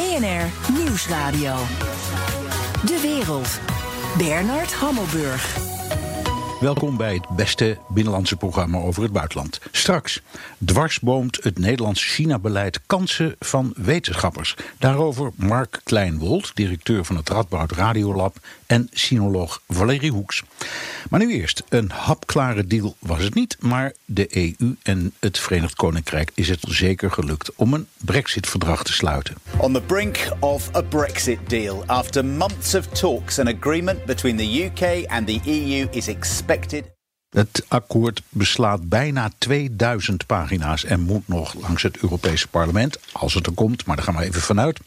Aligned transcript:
BNR 0.00 0.72
Nieuwsradio. 0.72 1.56
De 2.86 2.98
wereld. 3.02 3.60
Bernard 4.18 4.72
Hammelburg. 4.74 5.56
Welkom 6.60 6.96
bij 6.96 7.14
het 7.14 7.28
beste 7.28 7.78
binnenlandse 7.88 8.36
programma 8.36 8.78
over 8.78 9.02
het 9.02 9.12
buitenland. 9.12 9.60
Straks 9.70 10.22
dwarsboomt 10.64 11.38
het 11.42 11.58
Nederlandse 11.58 12.06
China-beleid 12.06 12.80
kansen 12.86 13.36
van 13.38 13.72
wetenschappers. 13.76 14.56
Daarover 14.78 15.30
Mark 15.34 15.80
Kleinwold, 15.84 16.50
directeur 16.54 17.04
van 17.04 17.16
het 17.16 17.28
Radboud 17.28 17.72
Radiolab 17.72 18.36
en 18.70 18.88
sinoloog 18.92 19.62
Valerie 19.68 20.10
Hoeks. 20.10 20.42
Maar 21.08 21.20
nu 21.20 21.32
eerst, 21.32 21.62
een 21.68 21.90
hapklare 21.90 22.66
deal 22.66 22.96
was 22.98 23.22
het 23.22 23.34
niet, 23.34 23.56
maar 23.60 23.92
de 24.04 24.36
EU 24.36 24.76
en 24.82 25.12
het 25.18 25.38
Verenigd 25.38 25.74
Koninkrijk 25.74 26.30
is 26.34 26.48
het 26.48 26.60
zeker 26.68 27.10
gelukt 27.10 27.54
om 27.54 27.74
een 27.74 27.86
Brexit-verdrag 27.96 28.82
te 28.82 28.92
sluiten. 28.92 29.34
On 29.56 29.72
the 29.72 29.80
brink 29.80 30.28
of 30.40 30.76
a 30.76 30.82
Brexit 30.82 31.38
deal, 31.46 31.82
after 31.86 32.24
months 32.24 32.74
of 32.74 32.86
talks, 32.86 33.38
an 33.38 33.46
agreement 33.46 34.04
between 34.04 34.36
the 34.36 34.64
UK 34.64 35.10
and 35.10 35.26
the 35.26 35.40
EU 35.44 35.86
is 35.90 36.08
expected. 36.08 36.84
Het 37.30 37.64
akkoord 37.68 38.22
beslaat 38.28 38.88
bijna 38.88 39.30
2000 39.38 40.26
pagina's 40.26 40.84
en 40.84 41.00
moet 41.00 41.28
nog 41.28 41.54
langs 41.54 41.82
het 41.82 41.96
Europese 41.96 42.48
parlement, 42.48 42.98
als 43.12 43.34
het 43.34 43.46
er 43.46 43.52
komt, 43.52 43.86
maar 43.86 43.96
daar 43.96 44.04
gaan 44.04 44.16
we 44.16 44.24
even 44.24 44.40
vanuit. 44.40 44.80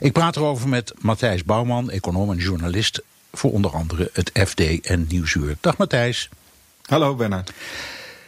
Ik 0.00 0.12
praat 0.12 0.36
erover 0.36 0.68
met 0.68 0.94
Matthijs 0.98 1.44
Bouwman, 1.44 1.90
econoom 1.90 2.30
en 2.30 2.38
journalist 2.38 3.02
voor 3.38 3.52
onder 3.52 3.70
andere 3.70 4.10
het 4.12 4.30
FD 4.46 4.80
en 4.80 5.06
Nieuwsuur. 5.08 5.56
Dag 5.60 5.76
Matthijs. 5.76 6.28
Hallo 6.84 7.14
Bernard. 7.14 7.52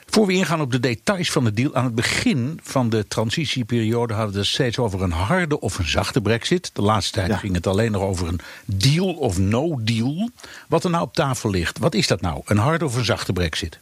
Voor 0.06 0.27
we 0.27 0.32
ingaan 0.32 0.60
op 0.60 0.73
de 0.73 0.80
details 0.80 1.30
van 1.30 1.45
de 1.45 1.52
deal, 1.52 1.74
aan 1.74 1.84
het 1.84 1.95
begin 1.95 2.60
van 2.62 2.88
de 2.88 3.09
transitieperiode 3.09 4.15
hadden 4.15 4.32
we 4.32 4.38
het 4.38 4.48
steeds 4.48 4.79
over 4.79 5.02
een 5.02 5.12
harde 5.12 5.60
of 5.60 5.79
een 5.79 5.88
zachte 5.88 6.20
brexit. 6.20 6.70
De 6.73 6.82
laatste 6.82 7.12
tijd 7.12 7.38
ging 7.38 7.55
het 7.55 7.66
alleen 7.66 7.92
nog 7.92 8.02
over 8.02 8.29
een 8.29 8.40
deal 8.65 9.15
of 9.15 9.38
no 9.38 9.82
deal. 9.82 10.30
Wat 10.68 10.84
er 10.84 10.90
nou 10.90 11.02
op 11.02 11.15
tafel 11.15 11.51
ligt, 11.51 11.79
wat 11.79 11.95
is 11.95 12.07
dat 12.07 12.21
nou? 12.21 12.43
Een 12.45 12.59
harde 12.59 12.84
of 12.84 12.96
een 12.96 13.04
zachte 13.04 13.32
brexit? 13.32 13.79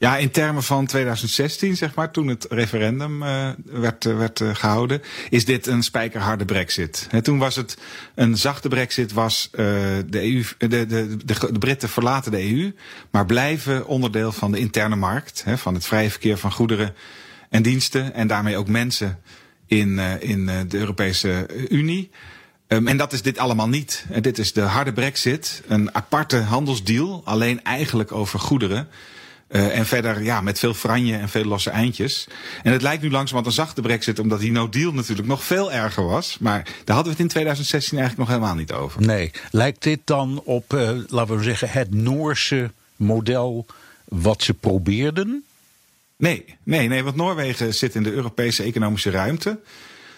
Ja, 0.00 0.16
in 0.16 0.30
termen 0.30 0.62
van 0.62 0.86
2016, 0.86 1.76
zeg 1.76 1.94
maar, 1.94 2.10
toen 2.10 2.28
het 2.28 2.46
referendum 2.50 3.22
uh, 3.22 3.50
werd, 3.64 4.04
uh, 4.04 4.16
werd 4.18 4.40
uh, 4.40 4.54
gehouden, 4.54 5.02
is 5.30 5.44
dit 5.44 5.66
een 5.66 5.82
spijkerharde 5.82 6.44
brexit. 6.44 7.08
Toen 7.22 7.38
was 7.38 7.56
het 7.56 7.76
een 8.14 8.36
zachte 8.36 8.68
brexit, 8.68 9.12
was 9.12 9.48
de, 9.50 10.06
EU, 10.10 10.44
de, 10.58 10.86
de, 10.86 11.16
de, 11.24 11.58
Britten 11.58 11.88
verlaten 11.88 12.32
de 12.32 12.52
EU, 12.52 12.74
maar 13.10 13.26
blijven 13.26 13.86
onderdeel 13.86 14.32
van 14.32 14.52
de 14.52 14.58
interne 14.58 14.96
markt, 14.96 15.44
van 15.46 15.74
het 15.74 15.86
vrije 15.86 16.10
verkeer 16.10 16.36
van 16.36 16.52
goederen 16.52 16.94
en 17.50 17.62
diensten 17.62 18.14
en 18.14 18.26
daarmee 18.26 18.56
ook 18.56 18.68
mensen 18.68 19.18
in, 19.66 19.98
in 20.20 20.46
de 20.46 20.78
Europese 20.78 21.46
Unie. 21.68 22.10
Um, 22.68 22.88
en 22.88 22.96
dat 22.96 23.12
is 23.12 23.22
dit 23.22 23.38
allemaal 23.38 23.68
niet. 23.68 24.04
dit 24.20 24.38
is 24.38 24.52
de 24.52 24.60
harde 24.60 24.92
brexit, 24.92 25.62
een 25.68 25.94
aparte 25.94 26.36
handelsdeal, 26.36 27.22
alleen 27.24 27.64
eigenlijk 27.64 28.12
over 28.12 28.38
goederen. 28.38 28.88
Uh, 29.52 29.78
en 29.78 29.86
verder 29.86 30.22
ja, 30.22 30.40
met 30.40 30.58
veel 30.58 30.74
franje 30.74 31.16
en 31.16 31.28
veel 31.28 31.44
losse 31.44 31.70
eindjes. 31.70 32.26
En 32.62 32.72
het 32.72 32.82
lijkt 32.82 33.02
nu 33.02 33.10
langzaam 33.10 33.44
een 33.44 33.52
zachte 33.52 33.80
brexit, 33.80 34.18
omdat 34.18 34.40
die 34.40 34.52
no 34.52 34.68
deal 34.68 34.92
natuurlijk 34.92 35.28
nog 35.28 35.44
veel 35.44 35.72
erger 35.72 36.04
was. 36.04 36.36
Maar 36.40 36.62
daar 36.84 36.94
hadden 36.96 37.04
we 37.04 37.10
het 37.10 37.18
in 37.20 37.28
2016 37.28 37.98
eigenlijk 37.98 38.28
nog 38.28 38.38
helemaal 38.38 38.58
niet 38.58 38.72
over. 38.72 39.02
Nee. 39.02 39.30
Lijkt 39.50 39.82
dit 39.82 40.00
dan 40.04 40.40
op, 40.44 40.72
uh, 40.72 40.90
laten 41.08 41.36
we 41.36 41.42
zeggen, 41.42 41.70
het 41.70 41.94
Noorse 41.94 42.70
model 42.96 43.66
wat 44.04 44.42
ze 44.42 44.54
probeerden? 44.54 45.44
Nee, 46.16 46.44
nee, 46.62 46.88
nee, 46.88 47.04
want 47.04 47.16
Noorwegen 47.16 47.74
zit 47.74 47.94
in 47.94 48.02
de 48.02 48.12
Europese 48.12 48.62
economische 48.62 49.10
ruimte. 49.10 49.60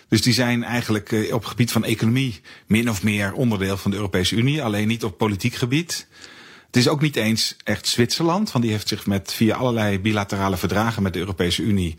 Dus 0.08 0.22
die 0.22 0.32
zijn 0.32 0.64
eigenlijk 0.64 1.10
uh, 1.10 1.34
op 1.34 1.40
het 1.40 1.50
gebied 1.50 1.72
van 1.72 1.84
economie 1.84 2.40
min 2.66 2.90
of 2.90 3.02
meer 3.02 3.32
onderdeel 3.32 3.76
van 3.76 3.90
de 3.90 3.96
Europese 3.96 4.36
Unie, 4.36 4.62
alleen 4.62 4.88
niet 4.88 5.04
op 5.04 5.18
politiek 5.18 5.54
gebied. 5.54 6.06
Het 6.72 6.80
is 6.80 6.88
ook 6.88 7.00
niet 7.00 7.16
eens 7.16 7.56
echt 7.64 7.86
Zwitserland, 7.86 8.52
want 8.52 8.64
die 8.64 8.72
heeft 8.72 8.88
zich 8.88 9.06
met 9.06 9.32
via 9.32 9.56
allerlei 9.56 10.00
bilaterale 10.00 10.56
verdragen 10.56 11.02
met 11.02 11.12
de 11.12 11.18
Europese 11.18 11.62
Unie 11.62 11.96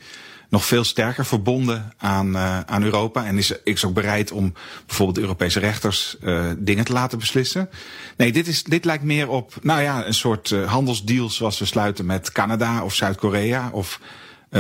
nog 0.50 0.66
veel 0.66 0.84
sterker 0.84 1.26
verbonden 1.26 1.94
aan, 1.98 2.36
uh, 2.36 2.60
aan 2.60 2.84
Europa. 2.84 3.26
En 3.26 3.38
is, 3.38 3.54
is 3.64 3.86
ook 3.86 3.94
bereid 3.94 4.32
om 4.32 4.54
bijvoorbeeld 4.86 5.18
Europese 5.18 5.60
rechters 5.60 6.16
uh, 6.22 6.52
dingen 6.58 6.86
te 6.86 6.94
laten 6.94 7.20
beslissen. 7.20 7.70
Nee, 8.18 8.32
dit, 8.32 8.48
is, 8.48 8.64
dit 8.64 8.86
lijkt 8.86 9.04
meer 9.04 9.30
op 9.30 9.54
nou 9.62 9.82
ja, 9.82 10.06
een 10.06 10.14
soort 10.14 10.50
uh, 10.50 10.72
handelsdeal 10.72 11.30
zoals 11.30 11.60
we 11.60 11.66
sluiten 11.66 12.06
met 12.06 12.32
Canada 12.32 12.84
of 12.84 12.96
Zuid-Korea 12.96 13.70
of 13.74 14.00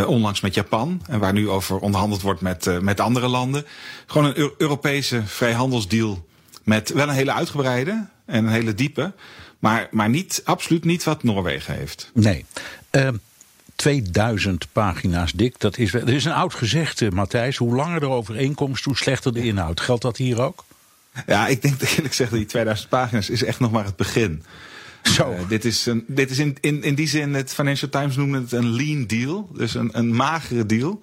onlangs 0.05 0.41
met 0.41 0.53
Japan. 0.53 1.01
En 1.07 1.19
waar 1.19 1.33
nu 1.33 1.49
over 1.49 1.79
onderhandeld 1.79 2.21
wordt 2.21 2.41
met, 2.41 2.81
met 2.81 2.99
andere 2.99 3.27
landen. 3.27 3.65
Gewoon 4.05 4.27
een 4.27 4.53
Europese 4.57 5.21
vrijhandelsdeal 5.25 6.27
met 6.63 6.89
wel 6.93 7.07
een 7.07 7.15
hele 7.15 7.33
uitgebreide 7.33 8.07
en 8.25 8.45
een 8.45 8.51
hele 8.51 8.73
diepe. 8.73 9.13
Maar, 9.63 9.87
maar 9.91 10.09
niet, 10.09 10.41
absoluut 10.43 10.83
niet 10.83 11.03
wat 11.03 11.23
Noorwegen 11.23 11.73
heeft. 11.73 12.11
Nee. 12.13 12.45
Uh, 12.91 13.09
2000 13.75 14.67
pagina's 14.71 15.31
dik, 15.31 15.59
dat 15.59 15.77
is, 15.77 15.93
er 15.93 16.09
is 16.09 16.25
een 16.25 16.31
oud 16.31 16.53
gezegde, 16.53 17.11
Matthijs. 17.11 17.57
Hoe 17.57 17.75
langer 17.75 17.99
de 17.99 18.07
overeenkomst, 18.07 18.83
hoe 18.83 18.97
slechter 18.97 19.33
de 19.33 19.43
inhoud. 19.43 19.79
Geldt 19.79 20.01
dat 20.01 20.17
hier 20.17 20.41
ook? 20.41 20.65
Ja, 21.27 21.47
ik 21.47 21.61
denk 21.61 21.79
dat 21.79 21.89
eerlijk 21.89 22.07
gezegd, 22.07 22.31
die 22.31 22.45
2000 22.45 22.89
pagina's 22.89 23.29
is 23.29 23.43
echt 23.43 23.59
nog 23.59 23.71
maar 23.71 23.85
het 23.85 23.95
begin. 23.95 24.43
Zo. 25.03 25.31
Uh, 25.31 25.39
dit 25.47 25.65
is, 25.65 25.85
een, 25.85 26.05
dit 26.07 26.29
is 26.29 26.39
in, 26.39 26.57
in, 26.61 26.83
in 26.83 26.95
die 26.95 27.07
zin, 27.07 27.33
het 27.33 27.53
Financial 27.53 27.89
Times 27.89 28.15
noemde 28.15 28.39
het 28.39 28.51
een 28.51 28.75
lean 28.75 29.05
deal. 29.05 29.49
Dus 29.53 29.73
een, 29.73 29.89
een 29.93 30.15
magere 30.15 30.65
deal. 30.65 30.99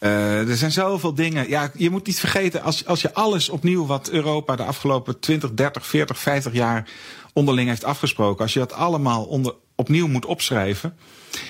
Uh, 0.00 0.40
er 0.50 0.56
zijn 0.56 0.72
zoveel 0.72 1.14
dingen. 1.14 1.48
Ja, 1.48 1.70
je 1.74 1.90
moet 1.90 2.06
niet 2.06 2.18
vergeten, 2.20 2.62
als, 2.62 2.86
als 2.86 3.02
je 3.02 3.14
alles 3.14 3.48
opnieuw 3.48 3.86
wat 3.86 4.10
Europa 4.10 4.56
de 4.56 4.64
afgelopen 4.64 5.20
20, 5.20 5.54
30, 5.54 5.86
40, 5.86 6.18
50 6.18 6.52
jaar 6.52 6.88
onderling 7.32 7.68
heeft 7.68 7.84
afgesproken. 7.84 8.42
Als 8.42 8.52
je 8.52 8.58
dat 8.58 8.72
allemaal 8.72 9.24
onder, 9.24 9.54
opnieuw 9.78 10.06
moet 10.06 10.26
opschrijven. 10.26 10.96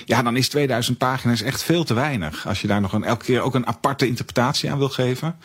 Ja, 0.05 0.23
dan 0.23 0.35
is 0.35 0.49
2000 0.49 0.97
pagina's 0.97 1.41
echt 1.41 1.63
veel 1.63 1.83
te 1.83 1.93
weinig. 1.93 2.47
Als 2.47 2.61
je 2.61 2.67
daar 2.67 2.81
nog 2.81 2.93
een, 2.93 3.03
elke 3.03 3.25
keer 3.25 3.41
ook 3.41 3.55
een 3.55 3.67
aparte 3.67 4.07
interpretatie 4.07 4.71
aan 4.71 4.77
wil 4.77 4.89
geven. 4.89 5.35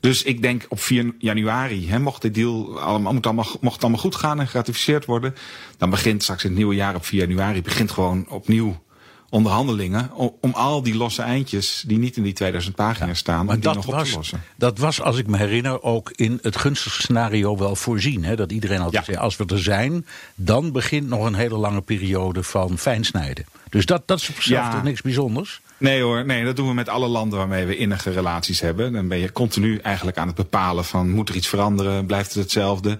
Dus 0.00 0.22
ik 0.22 0.42
denk 0.42 0.66
op 0.68 0.80
4 0.80 1.14
januari, 1.18 1.90
hè, 1.90 1.98
mocht 1.98 2.22
dit 2.22 2.34
deal 2.34 2.80
allemaal, 2.80 3.12
moet 3.12 3.26
allemaal, 3.26 3.46
mocht 3.60 3.74
het 3.74 3.82
allemaal 3.82 4.00
goed 4.00 4.14
gaan 4.14 4.40
en 4.40 4.48
geratificeerd 4.48 5.04
worden. 5.04 5.34
Dan 5.76 5.90
begint 5.90 6.22
straks 6.22 6.42
in 6.42 6.48
het 6.48 6.58
nieuwe 6.58 6.74
jaar 6.74 6.94
op 6.94 7.04
4 7.04 7.20
januari, 7.20 7.62
begint 7.62 7.90
gewoon 7.90 8.28
opnieuw 8.28 8.82
onderhandelingen 9.32 10.10
om, 10.14 10.34
om, 10.40 10.52
al 10.52 10.82
die 10.82 10.96
losse 10.96 11.22
eindjes 11.22 11.84
die 11.86 11.98
niet 11.98 12.16
in 12.16 12.22
die 12.22 12.32
2000 12.32 12.74
pagina's 12.74 13.18
staan, 13.18 13.46
maar 13.46 13.54
die 13.54 13.64
dat 13.64 13.74
nog 13.74 13.86
op 13.86 14.04
te 14.04 14.14
lossen. 14.14 14.42
Dat 14.56 14.78
was, 14.78 15.00
als 15.00 15.16
ik 15.16 15.26
me 15.26 15.36
herinner, 15.36 15.82
ook 15.82 16.10
in 16.10 16.38
het 16.42 16.56
gunstigste 16.56 17.02
scenario 17.02 17.56
wel 17.56 17.76
voorzien. 17.76 18.24
Hè? 18.24 18.36
Dat 18.36 18.52
iedereen 18.52 18.80
altijd 18.80 19.06
ja. 19.06 19.12
zei, 19.12 19.24
als 19.24 19.36
we 19.36 19.44
er 19.46 19.62
zijn, 19.62 20.06
dan 20.34 20.72
begint 20.72 21.08
nog 21.08 21.24
een 21.24 21.34
hele 21.34 21.56
lange 21.56 21.80
periode 21.80 22.42
van 22.42 22.78
fijnsnijden. 22.78 23.44
Dus 23.68 23.86
dat, 23.86 24.02
dat 24.06 24.20
is 24.20 24.28
op 24.28 24.34
zichzelf 24.34 24.72
ja. 24.72 24.82
niks 24.82 25.00
bijzonders. 25.00 25.60
Nee 25.76 26.02
hoor, 26.02 26.26
nee, 26.26 26.44
dat 26.44 26.56
doen 26.56 26.68
we 26.68 26.74
met 26.74 26.88
alle 26.88 27.08
landen 27.08 27.38
waarmee 27.38 27.66
we 27.66 27.76
innige 27.76 28.10
relaties 28.10 28.60
hebben. 28.60 28.92
Dan 28.92 29.08
ben 29.08 29.18
je 29.18 29.32
continu 29.32 29.78
eigenlijk 29.78 30.16
aan 30.16 30.26
het 30.26 30.36
bepalen 30.36 30.84
van 30.84 31.10
moet 31.10 31.28
er 31.28 31.34
iets 31.34 31.48
veranderen, 31.48 32.06
blijft 32.06 32.34
het 32.34 32.42
hetzelfde. 32.42 32.98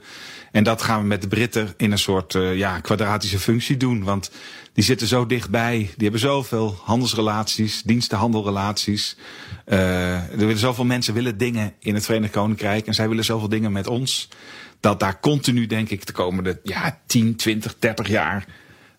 En 0.53 0.65
dat 0.65 0.83
gaan 0.83 1.01
we 1.01 1.07
met 1.07 1.23
de 1.23 1.29
Britten 1.29 1.75
in 1.77 1.93
een 1.93 1.99
soort 1.99 2.35
uh, 2.35 2.57
ja, 2.57 2.81
kwadratische 2.81 3.39
functie 3.39 3.77
doen. 3.77 4.05
Want 4.05 4.31
die 4.73 4.85
zitten 4.85 5.07
zo 5.07 5.27
dichtbij. 5.27 5.77
Die 5.79 5.93
hebben 6.03 6.21
zoveel 6.21 6.77
handelsrelaties, 6.83 7.83
dienstenhandelrelaties. 7.83 9.17
Uh, 9.67 10.31
er 10.31 10.37
willen 10.37 10.59
zoveel 10.59 10.85
mensen 10.85 11.15
willen 11.15 11.39
dingen 11.39 11.73
in 11.79 11.95
het 11.95 12.05
Verenigd 12.05 12.33
Koninkrijk. 12.33 12.87
En 12.87 12.95
zij 12.95 13.09
willen 13.09 13.25
zoveel 13.25 13.49
dingen 13.49 13.73
met 13.73 13.87
ons. 13.87 14.29
Dat 14.81 15.01
daar 15.01 15.21
continu, 15.21 15.67
denk 15.67 15.91
ik, 15.91 16.07
de 16.07 16.13
komende 16.13 16.61
ja, 16.63 16.99
10, 17.07 17.37
20, 17.37 17.75
30 17.79 18.09
jaar 18.09 18.47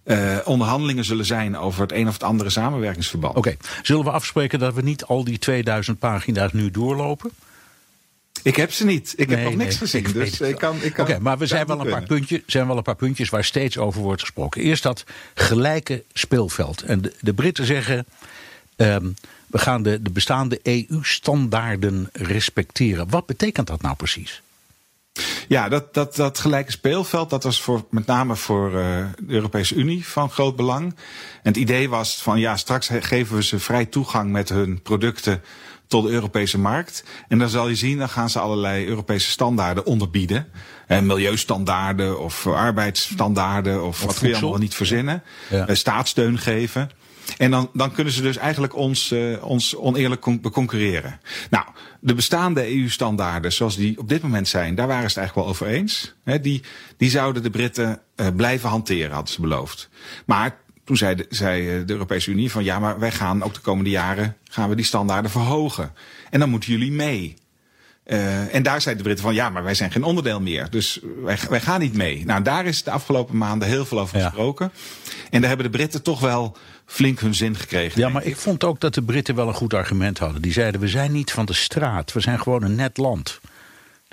uh, 0.05 0.37
onderhandelingen 0.43 1.05
zullen 1.05 1.25
zijn 1.25 1.57
over 1.57 1.81
het 1.81 1.91
een 1.91 2.07
of 2.07 2.13
het 2.13 2.23
andere 2.23 2.49
samenwerkingsverband. 2.49 3.35
Oké, 3.35 3.55
zullen 3.81 4.03
we 4.03 4.11
afspreken 4.11 4.59
dat 4.59 4.73
we 4.73 4.81
niet 4.81 5.05
al 5.05 5.23
die 5.23 5.37
2000 5.37 5.99
pagina's 5.99 6.53
nu 6.53 6.71
doorlopen? 6.71 7.31
Ik 8.43 8.55
heb 8.55 8.71
ze 8.71 8.85
niet. 8.85 9.13
Ik 9.17 9.27
nee, 9.27 9.37
heb 9.37 9.45
nog 9.45 9.55
niks 9.55 9.79
nee, 9.79 9.79
gezien. 9.79 10.05
Ik 10.05 10.13
dus 10.13 10.41
ik 10.41 10.57
kan. 10.57 10.75
Ik 10.75 10.81
kan 10.81 10.91
Oké, 10.91 11.01
okay, 11.01 11.17
maar 11.17 11.37
we 11.37 11.47
zijn 11.47 11.67
wel, 11.67 11.79
een 11.79 11.89
paar 11.89 12.03
puntjes, 12.03 12.41
zijn 12.45 12.67
wel 12.67 12.77
een 12.77 12.83
paar 12.83 12.95
puntjes 12.95 13.29
waar 13.29 13.43
steeds 13.43 13.77
over 13.77 14.01
wordt 14.01 14.21
gesproken. 14.21 14.61
Eerst 14.61 14.83
dat 14.83 15.03
gelijke 15.33 16.03
speelveld. 16.13 16.81
En 16.81 17.01
de, 17.01 17.13
de 17.19 17.33
Britten 17.33 17.65
zeggen. 17.65 18.05
Um, 18.75 19.15
we 19.47 19.59
gaan 19.59 19.83
de, 19.83 20.01
de 20.01 20.09
bestaande 20.09 20.59
EU-standaarden 20.63 22.09
respecteren. 22.13 23.09
Wat 23.09 23.25
betekent 23.25 23.67
dat 23.67 23.81
nou 23.81 23.95
precies? 23.95 24.41
Ja, 25.47 25.69
dat, 25.69 25.93
dat, 25.93 26.15
dat 26.15 26.39
gelijke 26.39 26.71
speelveld, 26.71 27.29
dat 27.29 27.43
was 27.43 27.61
voor, 27.61 27.85
met 27.89 28.05
name 28.05 28.35
voor 28.35 28.67
uh, 28.67 28.75
de 29.17 29.33
Europese 29.33 29.75
Unie 29.75 30.07
van 30.07 30.29
groot 30.29 30.55
belang. 30.55 30.83
En 30.83 30.95
het 31.43 31.57
idee 31.57 31.89
was 31.89 32.21
van 32.21 32.39
ja, 32.39 32.57
straks 32.57 32.89
geven 32.99 33.35
we 33.35 33.43
ze 33.43 33.59
vrij 33.59 33.85
toegang 33.85 34.31
met 34.31 34.49
hun 34.49 34.81
producten 34.81 35.41
tot 35.93 36.03
de 36.03 36.11
Europese 36.11 36.59
markt. 36.59 37.03
En 37.27 37.37
dan 37.37 37.49
zal 37.49 37.67
je 37.67 37.75
zien, 37.75 37.97
dan 37.97 38.09
gaan 38.09 38.29
ze 38.29 38.39
allerlei 38.39 38.87
Europese 38.87 39.29
standaarden 39.29 39.85
onderbieden. 39.85 40.47
En 40.87 41.05
milieustandaarden 41.05 42.19
of 42.19 42.47
arbeidsstandaarden 42.47 43.83
of, 43.83 43.87
of 43.87 44.05
wat 44.05 44.19
kun 44.19 44.29
je 44.29 44.35
allemaal 44.35 44.59
niet 44.59 44.75
verzinnen. 44.75 45.23
Ja. 45.49 45.69
Uh, 45.69 45.75
staatssteun 45.75 46.37
geven. 46.39 46.89
En 47.37 47.51
dan, 47.51 47.69
dan 47.73 47.91
kunnen 47.91 48.13
ze 48.13 48.21
dus 48.21 48.37
eigenlijk 48.37 48.75
ons, 48.75 49.11
uh, 49.11 49.43
ons 49.43 49.75
oneerlijk 49.75 50.21
con 50.21 50.41
concurreren. 50.41 51.19
Nou, 51.49 51.65
de 51.99 52.13
bestaande 52.13 52.75
EU-standaarden, 52.75 53.53
zoals 53.53 53.75
die 53.75 53.99
op 53.99 54.09
dit 54.09 54.21
moment 54.21 54.47
zijn, 54.47 54.75
daar 54.75 54.87
waren 54.87 55.01
ze 55.01 55.07
het 55.07 55.17
eigenlijk 55.17 55.47
wel 55.47 55.55
over 55.55 55.67
eens. 55.67 56.13
die, 56.41 56.63
die 56.97 57.09
zouden 57.09 57.43
de 57.43 57.49
Britten 57.49 58.01
uh, 58.15 58.27
blijven 58.35 58.69
hanteren, 58.69 59.11
hadden 59.11 59.33
ze 59.33 59.41
beloofd. 59.41 59.89
Maar 60.25 60.57
toen 60.83 60.97
zei 60.97 61.15
de, 61.15 61.25
zei 61.29 61.85
de 61.85 61.93
Europese 61.93 62.31
Unie 62.31 62.51
van 62.51 62.63
ja, 62.63 62.79
maar 62.79 62.99
wij 62.99 63.11
gaan 63.11 63.43
ook 63.43 63.53
de 63.53 63.59
komende 63.59 63.89
jaren 63.89 64.37
gaan 64.43 64.69
we 64.69 64.75
die 64.75 64.85
standaarden 64.85 65.31
verhogen. 65.31 65.93
En 66.29 66.39
dan 66.39 66.49
moeten 66.49 66.71
jullie 66.71 66.91
mee. 66.91 67.35
Uh, 68.07 68.55
en 68.55 68.63
daar 68.63 68.81
zeiden 68.81 69.03
de 69.03 69.09
Britten 69.09 69.25
van 69.25 69.33
ja, 69.33 69.49
maar 69.49 69.63
wij 69.63 69.73
zijn 69.73 69.91
geen 69.91 70.03
onderdeel 70.03 70.41
meer. 70.41 70.69
Dus 70.69 70.99
wij, 71.23 71.37
wij 71.49 71.61
gaan 71.61 71.79
niet 71.79 71.93
mee. 71.93 72.25
Nou, 72.25 72.41
daar 72.41 72.65
is 72.65 72.83
de 72.83 72.91
afgelopen 72.91 73.37
maanden 73.37 73.67
heel 73.67 73.85
veel 73.85 73.99
over 73.99 74.19
gesproken. 74.19 74.71
En 75.29 75.39
daar 75.39 75.49
hebben 75.49 75.71
de 75.71 75.77
Britten 75.77 76.01
toch 76.01 76.19
wel 76.19 76.57
flink 76.85 77.19
hun 77.19 77.35
zin 77.35 77.55
gekregen. 77.55 78.01
Ja, 78.01 78.09
maar 78.09 78.23
ik 78.23 78.37
vond 78.37 78.63
ook 78.63 78.79
dat 78.79 78.93
de 78.93 79.01
Britten 79.01 79.35
wel 79.35 79.47
een 79.47 79.53
goed 79.53 79.73
argument 79.73 80.17
hadden. 80.17 80.41
Die 80.41 80.51
zeiden: 80.51 80.81
we 80.81 80.87
zijn 80.87 81.11
niet 81.11 81.31
van 81.31 81.45
de 81.45 81.53
straat, 81.53 82.13
we 82.13 82.19
zijn 82.19 82.39
gewoon 82.39 82.63
een 82.63 82.75
net 82.75 82.97
land. 82.97 83.39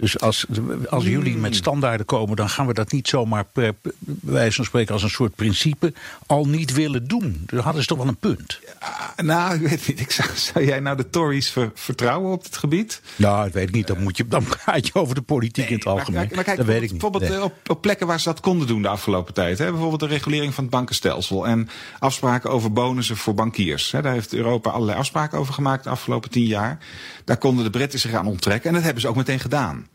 Dus 0.00 0.20
als, 0.20 0.46
als 0.88 1.04
jullie 1.04 1.36
met 1.36 1.50
hmm. 1.50 1.60
standaarden 1.60 2.06
komen, 2.06 2.36
dan 2.36 2.48
gaan 2.48 2.66
we 2.66 2.74
dat 2.74 2.92
niet 2.92 3.08
zomaar 3.08 3.44
per 3.44 3.74
wijze 4.20 4.56
van 4.56 4.64
spreken 4.64 4.92
als 4.92 5.02
een 5.02 5.10
soort 5.10 5.34
principe 5.34 5.92
al 6.26 6.46
niet 6.46 6.72
willen 6.72 7.08
doen. 7.08 7.42
Dan 7.46 7.60
hadden 7.60 7.82
ze 7.82 7.88
toch 7.88 7.98
wel 7.98 8.08
een 8.08 8.16
punt. 8.16 8.60
Ja, 8.80 9.22
nou, 9.22 9.54
ik 9.54 9.68
weet 9.68 9.88
niet. 9.88 10.00
Ik 10.00 10.10
zou, 10.10 10.28
zou 10.34 10.64
jij 10.64 10.80
nou 10.80 10.96
de 10.96 11.10
Tories 11.10 11.54
vertrouwen 11.74 12.32
op 12.32 12.42
dit 12.42 12.56
gebied? 12.56 13.02
Nou, 13.16 13.46
ik 13.46 13.52
weet 13.52 13.72
niet. 13.72 13.86
Dan, 13.86 14.02
moet 14.02 14.16
je, 14.16 14.28
dan 14.28 14.44
praat 14.64 14.86
je 14.86 14.94
over 14.94 15.14
de 15.14 15.22
politiek 15.22 15.68
in 15.68 15.76
het 15.76 15.86
algemeen. 15.86 16.26
Maar, 16.26 16.34
maar 16.34 16.44
kijk, 16.44 16.56
dat 16.56 16.66
weet 16.66 16.82
ik 16.82 16.92
niet. 16.92 17.00
Bijvoorbeeld 17.00 17.32
eh, 17.32 17.42
op, 17.42 17.54
op, 17.66 17.80
plekken 17.80 18.06
waar 18.06 18.20
ze 18.20 18.28
dat 18.28 18.40
konden 18.40 18.66
doen 18.66 18.82
de 18.82 18.88
afgelopen 18.88 19.34
tijd. 19.34 19.58
Hè? 19.58 19.70
Bijvoorbeeld 19.70 20.00
de 20.00 20.06
regulering 20.06 20.54
van 20.54 20.64
het 20.64 20.72
bankenstelsel. 20.72 21.46
En 21.46 21.68
afspraken 21.98 22.50
over 22.50 22.72
bonussen 22.72 23.16
voor 23.16 23.34
bankiers. 23.34 23.90
Hè? 23.90 24.02
Daar 24.02 24.12
heeft 24.12 24.34
Europa 24.34 24.70
allerlei 24.70 24.98
afspraken 24.98 25.38
over 25.38 25.54
gemaakt 25.54 25.84
de 25.84 25.90
afgelopen 25.90 26.30
tien 26.30 26.46
jaar. 26.46 26.78
Daar 27.24 27.36
konden 27.36 27.64
de 27.64 27.70
Britten 27.70 27.98
zich 27.98 28.14
aan 28.14 28.26
onttrekken. 28.26 28.68
En 28.68 28.74
dat 28.74 28.84
hebben 28.84 29.02
ze 29.02 29.08
ook 29.08 29.16
meteen 29.16 29.40
gedaan. 29.40 29.86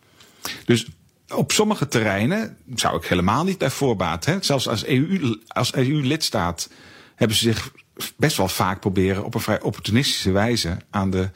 Dus 0.66 0.88
op 1.34 1.52
sommige 1.52 1.88
terreinen 1.88 2.58
zou 2.76 2.98
ik 2.98 3.06
helemaal 3.06 3.44
niet 3.44 3.58
bij 3.58 3.70
voorbaat. 3.70 4.26
Hè, 4.26 4.38
zelfs 4.42 4.68
als 4.68 4.86
EU, 4.86 5.40
als 5.48 5.74
EU-lidstaat 5.74 6.70
hebben 7.16 7.38
ze 7.38 7.44
zich 7.44 7.72
best 8.16 8.38
wel 8.38 8.48
vaak 8.48 8.80
proberen 8.80 9.26
op 9.26 9.34
een 9.34 9.42
vrij 9.42 9.62
opportunistische 9.62 10.32
wijze 10.32 10.78
aan, 10.90 11.10
de, 11.10 11.30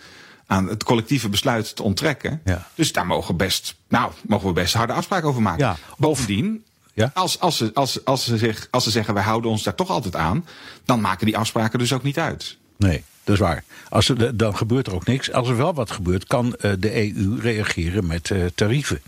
aan 0.46 0.68
het 0.68 0.84
collectieve 0.84 1.30
besluit 1.30 1.76
te 1.76 1.84
onttrekken. 1.84 2.42
Ja. 2.46 2.68
Dus 2.76 2.92
daar 2.92 3.06
mogen, 3.06 3.38
best, 3.38 3.76
nou, 3.88 4.12
mogen 4.28 4.48
we 4.48 4.54
best 4.54 4.74
harde 4.74 4.94
afspraken 4.94 5.28
over 5.28 5.42
maken. 5.42 5.66
Ja. 5.66 5.78
Bovendien, 5.98 6.64
ja? 6.94 7.12
Als, 7.14 7.40
als, 7.40 7.58
ze, 7.58 7.72
als, 7.74 8.06
als, 8.06 8.24
ze 8.24 8.38
zich, 8.38 8.68
als 8.72 8.84
ze 8.84 8.90
zeggen 8.90 9.14
wij 9.14 9.24
houden 9.24 9.52
ons 9.52 9.64
daar 9.64 9.76
toch 9.76 9.90
altijd 9.90 10.16
aan, 10.16 10.46
dan 10.86 11.02
maken 11.02 11.26
die 11.26 11.38
afspraken 11.38 11.80
dus 11.80 11.94
ook 11.94 12.04
niet 12.04 12.20
uit. 12.20 12.58
Nee. 12.78 13.04
Dat 13.30 13.38
is 13.38 13.44
waar. 13.44 13.64
Als 13.90 14.10
er, 14.10 14.38
dan 14.38 14.58
gebeurt 14.58 14.88
er 14.88 14.94
ook 14.96 15.06
niks. 15.06 15.32
Als 15.32 15.50
er 15.50 15.58
wel 15.58 15.74
wat 15.74 15.92
gebeurt, 15.92 16.28
kan 16.28 16.46
uh, 16.46 16.72
de 16.80 16.96
EU 16.96 17.40
reageren 17.40 18.08
met 18.08 18.30
uh, 18.30 18.46
tarieven. 18.56 19.02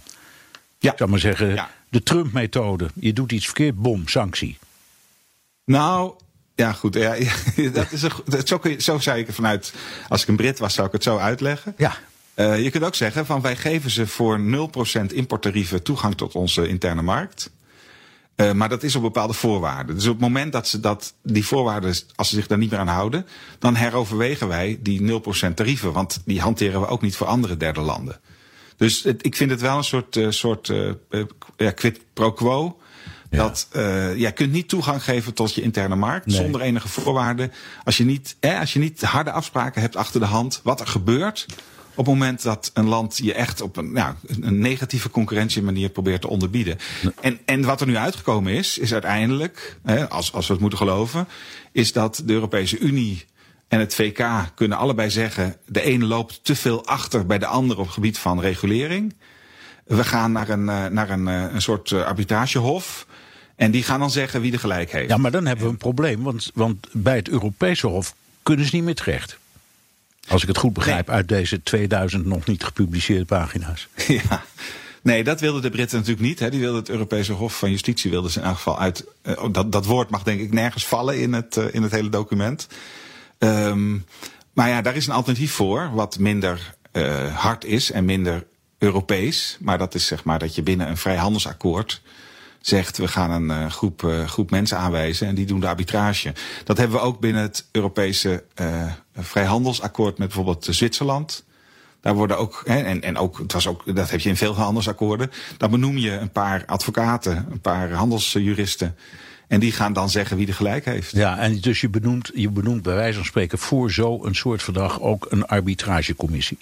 Ja. 0.80 0.92
Ik 0.92 0.98
zou 0.98 1.10
maar 1.10 1.20
zeggen, 1.20 1.54
ja. 1.54 1.70
de 1.90 2.04
Trump-methode. 2.04 2.90
Je 2.94 3.14
doet 3.14 3.32
iets 3.32 3.46
verkeerd, 3.46 3.82
bom, 3.82 4.08
sanctie. 4.08 4.58
Nou, 5.66 6.14
ja, 6.56 6.72
goed. 6.72 6.94
Ja, 6.94 7.16
dat 7.74 7.92
is 7.92 8.02
een, 8.02 8.12
dat, 8.26 8.48
zo, 8.48 8.58
kun 8.58 8.72
je, 8.72 8.82
zo 8.82 9.00
zei 9.00 9.22
ik 9.22 9.28
er 9.28 9.34
vanuit. 9.34 9.74
Als 10.10 10.22
ik 10.22 10.28
een 10.28 10.36
Brit 10.36 10.60
was, 10.60 10.74
zou 10.74 10.88
ik 10.88 10.94
het 10.94 11.04
zo 11.04 11.18
uitleggen. 11.18 11.74
Ja. 11.78 11.98
Uh, 12.36 12.64
je 12.64 12.70
kunt 12.70 12.84
ook 12.84 12.96
zeggen 12.96 13.26
van 13.26 13.42
wij 13.42 13.56
geven 13.56 13.90
ze 13.90 14.08
voor 14.08 14.40
0% 15.02 15.06
importtarieven 15.14 15.84
toegang 15.84 16.16
tot 16.16 16.36
onze 16.36 16.68
interne 16.68 17.02
markt. 17.02 17.50
Uh, 18.42 18.52
maar 18.52 18.70
dat 18.70 18.84
is 18.84 18.96
op 18.96 19.02
bepaalde 19.02 19.34
voorwaarden. 19.34 19.96
Dus 19.96 20.06
op 20.06 20.12
het 20.12 20.22
moment 20.22 20.52
dat 20.52 20.68
ze 20.68 20.80
dat, 20.80 21.14
die 21.24 21.46
voorwaarden, 21.46 21.96
als 22.16 22.30
ze 22.30 22.36
zich 22.36 22.48
daar 22.48 22.58
niet 22.58 22.72
meer 22.72 22.80
aan 22.80 22.88
houden, 22.88 23.26
dan 23.60 23.76
heroverwegen 23.76 24.48
wij 24.48 24.80
die 24.82 25.22
0% 25.50 25.54
tarieven. 25.54 25.94
Want 25.94 26.22
die 26.26 26.42
hanteren 26.42 26.82
we 26.82 26.88
ook 26.88 27.02
niet 27.02 27.16
voor 27.16 27.28
andere 27.28 27.58
derde 27.58 27.82
landen. 27.82 28.20
Dus 28.78 29.04
het, 29.04 29.26
ik 29.26 29.36
vind 29.36 29.52
het 29.52 29.62
wel 29.62 29.78
een 29.78 29.84
soort, 29.84 30.16
uh, 30.16 30.30
soort 30.30 30.68
uh, 30.68 30.92
ja, 31.58 31.72
quid 31.72 32.00
pro 32.14 32.32
quo. 32.32 32.80
Ja. 33.30 33.38
Dat 33.38 33.68
uh, 33.76 34.18
jij 34.18 34.32
kunt 34.32 34.52
niet 34.52 34.70
toegang 34.70 35.04
geven 35.04 35.34
tot 35.34 35.54
je 35.54 35.62
interne 35.62 35.96
markt 35.96 36.26
nee. 36.26 36.36
zonder 36.36 36.62
enige 36.62 36.88
voorwaarden. 36.88 37.52
Als 37.84 37.98
je, 37.98 38.04
niet, 38.04 38.36
eh, 38.40 38.60
als 38.60 38.74
je 38.74 38.80
niet 38.80 39.02
harde 39.02 39.32
afspraken 39.32 39.82
hebt 39.82 39.96
achter 39.96 40.20
de 40.20 40.26
hand, 40.26 40.60
wat 40.64 40.80
er 40.80 40.88
gebeurt 40.88 41.46
het 42.06 42.16
moment 42.16 42.44
dat 42.44 42.72
een 42.74 42.88
land 42.88 43.18
je 43.24 43.34
echt 43.34 43.62
op 43.62 43.78
een, 43.78 43.92
nou, 43.92 44.16
een 44.42 44.60
negatieve 44.60 45.10
concurrentiemanier 45.10 45.90
probeert 45.90 46.22
te 46.22 46.28
onderbieden. 46.28 46.78
En, 47.22 47.40
en 47.46 47.64
wat 47.64 47.82
er 47.82 47.88
nu 47.88 47.98
uitgekomen 47.98 48.54
is, 48.54 48.78
is 48.78 48.94
uiteindelijk, 48.94 49.78
hè, 49.84 50.10
als, 50.10 50.34
als 50.34 50.48
we 50.48 50.52
het 50.52 50.62
moeten 50.62 50.80
geloven, 50.80 51.28
is 51.72 51.94
dat 51.94 52.22
de 52.26 52.34
Europese 52.34 52.80
Unie 52.80 53.26
en 53.68 53.80
het 53.80 53.96
VK 53.96 54.26
kunnen 54.56 54.78
allebei 54.78 55.10
zeggen: 55.10 55.56
de 55.66 55.82
ene 55.82 56.06
loopt 56.06 56.40
te 56.44 56.56
veel 56.56 56.86
achter 56.86 57.26
bij 57.26 57.38
de 57.38 57.46
andere 57.46 57.80
op 57.80 57.86
het 57.86 57.94
gebied 57.94 58.18
van 58.18 58.42
regulering. 58.42 59.14
We 59.86 60.04
gaan 60.04 60.32
naar 60.32 60.50
een, 60.50 60.70
eh, 60.70 60.86
naar 60.86 61.10
een, 61.10 61.28
eh, 61.28 61.54
een 61.54 61.62
soort 61.62 61.92
eh, 61.92 62.04
arbitragehof. 62.04 63.08
En 63.56 63.72
die 63.72 63.84
gaan 63.84 64.00
dan 64.00 64.12
zeggen 64.12 64.42
wie 64.42 64.52
de 64.52 64.58
gelijk 64.58 64.92
heeft. 64.92 65.10
Ja, 65.10 65.18
maar 65.18 65.32
dan 65.32 65.46
hebben 65.46 65.66
we 65.66 65.72
een 65.72 65.78
probleem. 65.78 66.24
Want, 66.24 66.52
want 66.54 66.88
bij 66.92 67.16
het 67.16 67.30
Europese 67.30 67.88
Hof 67.88 68.16
kunnen 68.44 68.66
ze 68.66 68.76
niet 68.76 68.84
meer 68.84 68.96
terecht. 68.96 69.38
Als 70.28 70.42
ik 70.42 70.48
het 70.48 70.58
goed 70.58 70.74
begrijp 70.74 71.10
uit 71.10 71.28
deze 71.28 71.64
2000 71.64 72.26
nog 72.26 72.46
niet 72.46 72.64
gepubliceerde 72.64 73.26
pagina's. 73.26 73.88
Ja. 74.08 74.44
Nee, 75.04 75.24
dat 75.24 75.40
wilden 75.40 75.62
de 75.62 75.70
Britten 75.70 75.98
natuurlijk 75.98 76.28
niet. 76.28 76.40
Hè. 76.40 76.50
Die 76.50 76.60
wilden 76.60 76.80
het 76.80 76.90
Europese 76.90 77.34
Hof 77.34 77.58
van 77.58 77.70
Justitie 77.70 78.12
wilden 78.12 78.32
ze 78.32 78.40
in 78.40 78.46
elk 78.46 78.56
geval 78.56 78.80
uit. 78.80 79.06
Uh, 79.24 79.46
dat, 79.52 79.72
dat 79.72 79.86
woord 79.86 80.10
mag 80.10 80.24
denk 80.24 80.40
ik 80.40 80.54
nergens 80.54 80.86
vallen 80.86 81.20
in 81.20 81.34
het, 81.34 81.56
uh, 81.56 81.66
in 81.72 81.84
het 81.84 81.92
hele 81.92 82.10
document. 82.10 82.68
Um, 83.40 84.06
maar 84.54 84.70
ja, 84.70 84.82
daar 84.82 84.96
is 84.96 85.08
een 85.08 85.14
alternatief 85.14 85.52
voor, 85.52 85.92
wat 85.94 86.20
minder 86.20 86.76
uh, 86.94 87.36
hard 87.38 87.66
is 87.66 87.92
en 87.92 88.06
minder 88.06 88.48
Europees. 88.78 89.58
Maar 89.60 89.78
dat 89.78 89.96
is 89.96 90.06
zeg 90.06 90.24
maar 90.24 90.40
dat 90.40 90.56
je 90.56 90.64
binnen 90.64 90.88
een 90.88 90.98
vrijhandelsakkoord 90.98 92.02
zegt 92.62 92.98
we 92.98 93.08
gaan 93.08 93.32
een 93.32 93.62
uh, 93.62 93.70
groep, 93.70 94.04
uh, 94.04 94.28
groep 94.28 94.52
mensen 94.52 94.78
aanwijzen 94.78 95.28
en 95.28 95.36
die 95.36 95.46
doen 95.46 95.60
de 95.60 95.68
arbitrage. 95.68 96.34
Dat 96.64 96.78
hebben 96.78 96.98
we 96.98 97.04
ook 97.04 97.20
binnen 97.20 97.42
het 97.42 97.66
Europese 97.72 98.44
uh, 98.62 98.92
vrijhandelsakkoord 99.16 100.18
met 100.18 100.28
bijvoorbeeld 100.28 100.68
Zwitserland. 100.70 101.44
Daar 102.02 102.14
worden 102.14 102.38
ook, 102.38 102.62
hè, 102.66 102.82
en, 102.82 103.02
en 103.02 103.18
ook, 103.18 103.38
het 103.38 103.54
was 103.54 103.68
ook, 103.68 103.96
dat 103.96 104.10
heb 104.10 104.20
je 104.20 104.30
in 104.30 104.38
veel 104.38 104.56
handelsakkoorden. 104.56 105.32
Dan 105.58 105.72
benoem 105.72 105.98
je 105.98 106.12
een 106.12 106.32
paar 106.32 106.64
advocaten, 106.66 107.48
een 107.52 107.62
paar 107.62 107.92
handelsjuristen. 107.92 108.96
En 109.48 109.60
die 109.60 109.72
gaan 109.72 109.94
dan 109.94 110.10
zeggen 110.10 110.38
wie 110.38 110.46
de 110.46 110.54
gelijk 110.54 110.86
heeft. 110.86 111.12
Ja, 111.12 111.38
en 111.38 111.60
dus 111.60 111.82
je 111.82 111.90
benoemt, 111.90 112.32
je 112.34 112.50
benoemt 112.50 112.84
bij 112.84 112.96
wijze 112.96 113.18
van 113.18 113.26
spreken 113.26 113.58
voor 113.58 113.92
zo'n 113.92 114.34
soort 114.36 114.64
verdrag 114.64 115.02
ook 115.02 115.28
een 115.30 115.46
arbitragecommissie. 115.46 116.58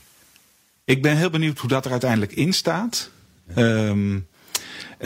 Ik 0.83 1.01
ben 1.01 1.17
heel 1.17 1.29
benieuwd 1.29 1.59
hoe 1.59 1.69
dat 1.69 1.85
er 1.85 1.91
uiteindelijk 1.91 2.31
in 2.31 2.53
staat. 2.53 3.09
Ja. 3.55 3.61
Um, 3.61 4.27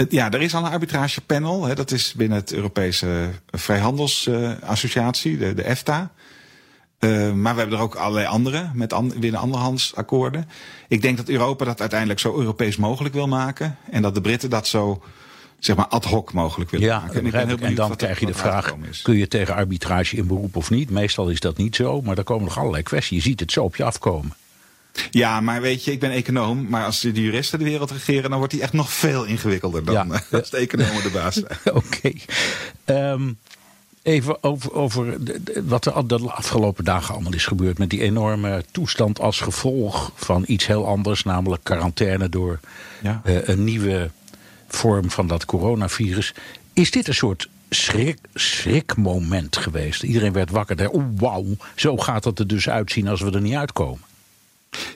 ja, 0.10 0.32
er 0.32 0.42
is 0.42 0.56
al 0.56 0.66
een 0.66 0.72
arbitragepanel. 0.72 1.66
Hè, 1.66 1.76
dat 1.76 1.92
is 1.92 2.14
binnen 2.14 2.38
het 2.38 2.54
Europese 2.54 3.30
Vrijhandelsassociatie, 3.52 5.38
de, 5.38 5.54
de 5.54 5.64
EFTA. 5.64 6.12
Uh, 7.00 7.32
maar 7.32 7.54
we 7.54 7.60
hebben 7.60 7.78
er 7.78 7.84
ook 7.84 7.96
allerlei 7.96 8.28
andere, 8.28 8.70
met 8.74 8.94
an, 8.94 9.14
binnen 9.20 9.40
anderhandsakkoorden. 9.40 10.50
Ik 10.88 11.02
denk 11.02 11.18
dat 11.18 11.30
Europa 11.30 11.66
dat 11.66 11.80
uiteindelijk 11.80 12.20
zo 12.20 12.38
Europees 12.38 12.78
mogelijk 12.78 13.14
wil 13.14 13.28
maken. 13.28 13.78
En 13.92 14.02
dat 14.02 14.14
de 14.14 14.22
Britten 14.22 14.50
dat 14.50 14.68
zo 14.68 15.04
zeg 15.60 15.76
maar 15.76 15.88
ad 15.88 16.06
hoc 16.06 16.34
mogelijk 16.34 16.72
willen 16.72 16.88
ja, 16.88 17.00
maken. 17.00 17.20
En, 17.20 17.26
ik 17.26 17.62
en 17.62 17.76
dan 17.76 17.96
krijg 17.96 18.20
je 18.20 18.26
de 18.26 18.34
vraag, 18.34 18.76
kun 19.02 19.18
je 19.18 19.28
tegen 19.28 19.56
arbitrage 19.56 20.16
in 20.16 20.28
beroep 20.28 20.56
of 20.56 20.70
niet? 20.70 20.90
Meestal 20.90 21.30
is 21.30 21.40
dat 21.40 21.58
niet 21.58 21.76
zo, 21.76 22.02
maar 22.02 22.18
er 22.18 22.24
komen 22.24 22.44
nog 22.44 22.58
allerlei 22.58 22.84
kwesties. 22.84 23.24
Je 23.24 23.30
ziet 23.30 23.40
het 23.40 23.52
zo 23.52 23.64
op 23.64 23.76
je 23.76 23.84
afkomen. 23.84 24.34
Ja, 25.12 25.42
maar 25.42 25.62
weet 25.62 25.84
je, 25.84 25.92
ik 25.92 26.00
ben 26.00 26.12
econoom. 26.12 26.70
Maar 26.70 26.86
als 26.86 27.02
de 27.02 27.12
juristen 27.12 27.60
de 27.60 27.66
wereld 27.66 27.92
regeren, 27.92 28.30
dan 28.30 28.38
wordt 28.38 28.54
die 28.54 28.62
echt 28.62 28.74
nog 28.74 28.92
veel 28.92 29.24
ingewikkelder 29.24 29.86
dan 29.86 29.94
ja. 29.94 30.24
als 30.32 30.50
de 30.50 30.58
economen 30.58 31.04
de 31.04 31.10
baas 31.10 31.34
zijn. 31.34 31.58
Oké. 31.76 32.12
Okay. 32.86 33.12
Um, 33.12 33.38
even 34.02 34.44
over, 34.44 34.74
over 34.74 35.18
wat 35.64 35.86
er 35.86 36.08
de 36.08 36.20
afgelopen 36.32 36.84
dagen 36.84 37.14
allemaal 37.14 37.34
is 37.34 37.46
gebeurd. 37.46 37.78
Met 37.78 37.90
die 37.90 38.02
enorme 38.02 38.64
toestand 38.72 39.20
als 39.20 39.42
gevolg 39.42 40.12
van 40.16 40.44
iets 40.48 40.68
heel 40.68 40.88
anders. 40.88 41.24
Namelijk 41.24 41.64
quarantaine 41.64 42.30
door 42.30 42.60
ja. 43.02 43.22
uh, 43.26 43.48
een 43.48 43.64
nieuwe 43.64 44.12
vorm 44.68 45.12
van 45.12 45.28
dat 45.28 45.46
coronavirus. 45.46 46.34
Is 46.74 46.92
dit 46.92 47.08
een 47.08 47.14
soort 47.14 47.50
schrik, 47.70 48.18
schrikmoment 48.34 49.58
geweest? 49.58 50.04
Iedereen 50.04 50.34
werd 50.34 50.50
wakker. 50.50 50.90
Oh, 50.90 51.04
wauw, 51.16 51.46
zo 51.76 51.98
gaat 51.98 52.24
het 52.24 52.40
er 52.40 52.48
dus 52.48 52.70
uitzien 52.70 53.08
als 53.08 53.22
we 53.22 53.32
er 53.32 53.42
niet 53.42 53.56
uitkomen. 53.56 54.02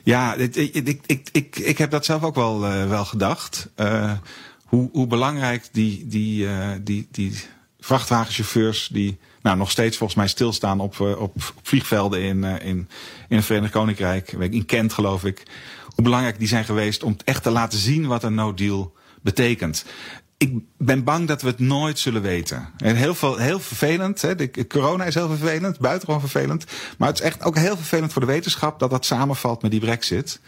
Ja, 0.02 0.34
ik, 0.34 0.56
ik, 0.56 1.00
ik, 1.32 1.58
ik, 1.58 1.78
heb 1.78 1.90
dat 1.90 2.04
zelf 2.04 2.22
ook 2.22 2.34
wel, 2.34 2.66
uh, 2.66 2.88
wel 2.88 3.04
gedacht. 3.04 3.70
Uh, 3.76 4.12
hoe, 4.64 4.88
hoe 4.92 5.06
belangrijk 5.06 5.68
die, 5.72 6.06
die, 6.06 6.44
uh, 6.44 6.68
die, 6.80 7.08
die 7.10 7.38
vrachtwagenchauffeurs 7.80 8.88
die 8.92 9.18
nou, 9.42 9.56
nog 9.56 9.70
steeds 9.70 9.96
volgens 9.96 10.18
mij 10.18 10.28
stilstaan 10.28 10.80
op, 10.80 11.00
op, 11.00 11.18
op 11.18 11.52
vliegvelden 11.62 12.22
in, 12.22 12.44
in, 12.44 12.88
in 13.28 13.36
het 13.36 13.44
Verenigd 13.44 13.72
Koninkrijk, 13.72 14.32
in 14.32 14.64
Kent 14.64 14.92
geloof 14.92 15.24
ik. 15.24 15.42
Hoe 15.84 16.04
belangrijk 16.04 16.38
die 16.38 16.48
zijn 16.48 16.64
geweest 16.64 17.02
om 17.02 17.16
echt 17.24 17.42
te 17.42 17.50
laten 17.50 17.78
zien 17.78 18.06
wat 18.06 18.22
een 18.22 18.34
no 18.34 18.54
deal 18.54 18.94
betekent 19.22 19.84
ik 20.38 20.52
ben 20.76 21.04
bang 21.04 21.28
dat 21.28 21.42
we 21.42 21.48
het 21.48 21.58
nooit 21.58 21.98
zullen 21.98 22.22
weten. 22.22 22.68
En 22.76 22.96
heel, 22.96 23.14
veel, 23.14 23.36
heel 23.36 23.60
vervelend. 23.60 24.22
Hè? 24.22 24.34
De, 24.34 24.66
corona 24.66 25.04
is 25.04 25.14
heel 25.14 25.28
vervelend, 25.28 25.78
buitengewoon 25.78 26.20
vervelend. 26.20 26.64
Maar 26.98 27.08
het 27.08 27.18
is 27.18 27.24
echt 27.24 27.42
ook 27.42 27.56
heel 27.56 27.76
vervelend 27.76 28.12
voor 28.12 28.20
de 28.20 28.26
wetenschap 28.26 28.78
dat 28.78 28.90
dat 28.90 29.06
samenvalt 29.06 29.62
met 29.62 29.70
die 29.70 29.80
brexit. 29.80 30.40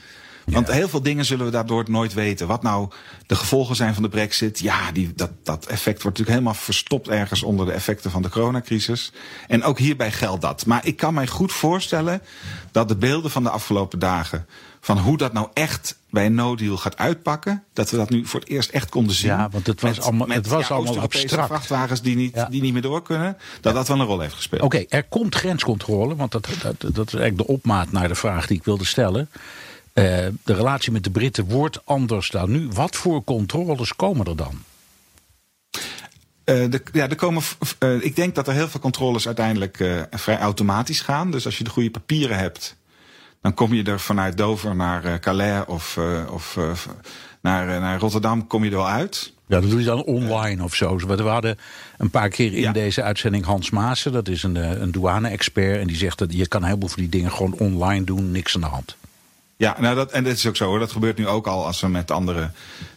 Want 0.50 0.70
heel 0.70 0.88
veel 0.88 1.02
dingen 1.02 1.24
zullen 1.24 1.44
we 1.44 1.50
daardoor 1.50 1.84
nooit 1.88 2.12
weten. 2.12 2.46
Wat 2.46 2.62
nou 2.62 2.88
de 3.26 3.34
gevolgen 3.34 3.76
zijn 3.76 3.94
van 3.94 4.02
de 4.02 4.08
brexit. 4.08 4.58
Ja, 4.58 4.92
die, 4.92 5.12
dat, 5.14 5.30
dat 5.42 5.66
effect 5.66 6.02
wordt 6.02 6.18
natuurlijk 6.18 6.28
helemaal 6.28 6.54
verstopt 6.54 7.08
ergens 7.08 7.42
onder 7.42 7.66
de 7.66 7.72
effecten 7.72 8.10
van 8.10 8.22
de 8.22 8.28
coronacrisis. 8.28 9.12
En 9.48 9.62
ook 9.62 9.78
hierbij 9.78 10.12
geldt 10.12 10.42
dat. 10.42 10.66
Maar 10.66 10.86
ik 10.86 10.96
kan 10.96 11.14
mij 11.14 11.26
goed 11.26 11.52
voorstellen 11.52 12.22
dat 12.70 12.88
de 12.88 12.96
beelden 12.96 13.30
van 13.30 13.42
de 13.42 13.50
afgelopen 13.50 13.98
dagen 13.98 14.46
van 14.80 14.98
hoe 14.98 15.16
dat 15.16 15.32
nou 15.32 15.48
echt 15.52 15.98
bij 16.10 16.26
een 16.26 16.34
no-deal 16.34 16.76
gaat 16.76 16.96
uitpakken. 16.96 17.64
Dat 17.72 17.90
we 17.90 17.96
dat 17.96 18.10
nu 18.10 18.26
voor 18.26 18.40
het 18.40 18.48
eerst 18.48 18.70
echt 18.70 18.88
konden 18.88 19.14
zien. 19.14 19.30
Ja, 19.30 19.48
want 19.50 19.66
het 19.66 19.80
was 19.80 19.96
met, 19.96 20.04
allemaal, 20.04 20.26
met, 20.26 20.36
het 20.36 20.46
was 20.46 20.68
ja, 20.68 20.74
allemaal 20.74 21.00
abstract. 21.00 21.46
vrachtwagens 21.46 22.02
die 22.02 22.16
niet, 22.16 22.34
Ja. 22.34 22.44
die 22.44 22.60
niet 22.62 22.72
meer 22.72 22.82
door 22.82 23.02
kunnen. 23.02 23.36
Dat 23.60 23.74
dat 23.74 23.88
wel 23.88 24.00
een 24.00 24.06
rol 24.06 24.20
heeft 24.20 24.34
gespeeld. 24.34 24.62
Oké, 24.62 24.84
er 24.88 25.04
komt 25.04 25.34
grenscontrole, 25.34 26.16
want 26.16 26.32
dat, 26.32 26.48
dat, 26.62 26.80
dat 26.80 27.06
is 27.06 27.14
eigenlijk 27.14 27.36
de 27.36 27.46
opmaat 27.46 27.92
naar 27.92 28.08
de 28.08 28.14
vraag 28.14 28.46
die 28.46 28.56
ik 28.56 28.64
wilde 28.64 28.84
stellen. 28.84 29.28
Eh, 30.00 30.26
de 30.44 30.54
relatie 30.54 30.92
met 30.92 31.04
de 31.04 31.10
Britten 31.10 31.44
wordt 31.44 31.80
anders 31.86 32.30
dan 32.30 32.50
nu. 32.50 32.68
Wat 32.72 32.96
voor 32.96 33.24
controles 33.24 33.96
komen 33.96 34.26
er 34.26 34.36
dan? 34.36 34.62
Eh, 36.44 36.70
de, 36.70 36.82
ja, 36.92 37.08
er 37.08 37.16
komen, 37.16 37.42
eh, 37.78 38.02
ik 38.04 38.16
denk 38.16 38.34
dat 38.34 38.48
er 38.48 38.54
heel 38.54 38.68
veel 38.68 38.80
controles 38.80 39.26
uiteindelijk 39.26 40.06
vrij 40.10 40.38
automatisch 40.38 41.00
gaan. 41.00 41.30
Dus 41.30 41.44
als 41.44 41.58
je 41.58 41.64
de 41.64 41.70
goede 41.70 41.90
papieren 41.90 42.38
hebt, 42.38 42.76
dan 43.42 43.54
kom 43.54 43.74
je 43.74 43.82
er 43.82 44.00
vanuit 44.00 44.36
Dover 44.36 44.76
naar 44.76 45.20
Calais 45.20 45.64
of, 45.66 45.98
of 46.30 46.58
naar, 47.42 47.80
naar 47.80 47.98
Rotterdam 47.98 48.46
kom 48.46 48.64
je 48.64 48.70
er 48.70 48.76
wel 48.76 48.88
uit. 48.88 49.32
Ja, 49.46 49.60
dat 49.60 49.70
doe 49.70 49.78
je 49.78 49.84
dan 49.86 50.02
online 50.04 50.62
of 50.64 50.74
zo. 50.74 50.96
We 50.96 51.22
hadden 51.22 51.58
een 51.98 52.10
paar 52.10 52.28
keer 52.28 52.52
in 52.52 52.60
Ja. 52.60 52.72
deze 52.72 53.02
uitzending 53.02 53.44
Hans 53.44 53.70
Maassen. 53.70 54.12
Dat 54.12 54.28
is 54.28 54.42
een, 54.42 54.82
een 54.82 54.90
douane-expert. 54.90 55.80
En 55.80 55.86
die 55.86 55.96
zegt 55.96 56.18
dat 56.18 56.32
je 56.32 56.48
kan 56.48 56.60
een 56.60 56.66
heleboel 56.66 56.88
van 56.88 57.00
die 57.00 57.08
dingen 57.08 57.32
gewoon 57.32 57.52
online 57.52 58.04
doen. 58.04 58.30
Niks 58.30 58.54
aan 58.54 58.60
de 58.60 58.66
hand. 58.66 58.96
Ja, 59.60 59.76
nou 59.80 59.94
dat, 59.94 60.12
en 60.12 60.24
dat 60.24 60.32
is 60.32 60.46
ook 60.46 60.56
zo 60.56 60.66
hoor. 60.66 60.78
Dat 60.78 60.92
gebeurt 60.92 61.18
nu 61.18 61.26
ook 61.26 61.46
al 61.46 61.66
als 61.66 61.80
we 61.80 61.88
met 61.88 62.10
andere 62.10 62.50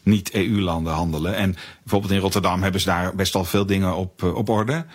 niet-EU-landen 0.03 0.93
handelen. 0.93 1.35
En 1.35 1.55
bijvoorbeeld 1.81 2.11
in 2.13 2.19
Rotterdam 2.19 2.61
hebben 2.61 2.81
ze 2.81 2.87
daar 2.87 3.15
best 3.15 3.35
al 3.35 3.45
veel 3.45 3.65
dingen 3.65 3.95
op, 3.95 4.23
eh, 4.23 4.35
op 4.35 4.49
orde. 4.49 4.85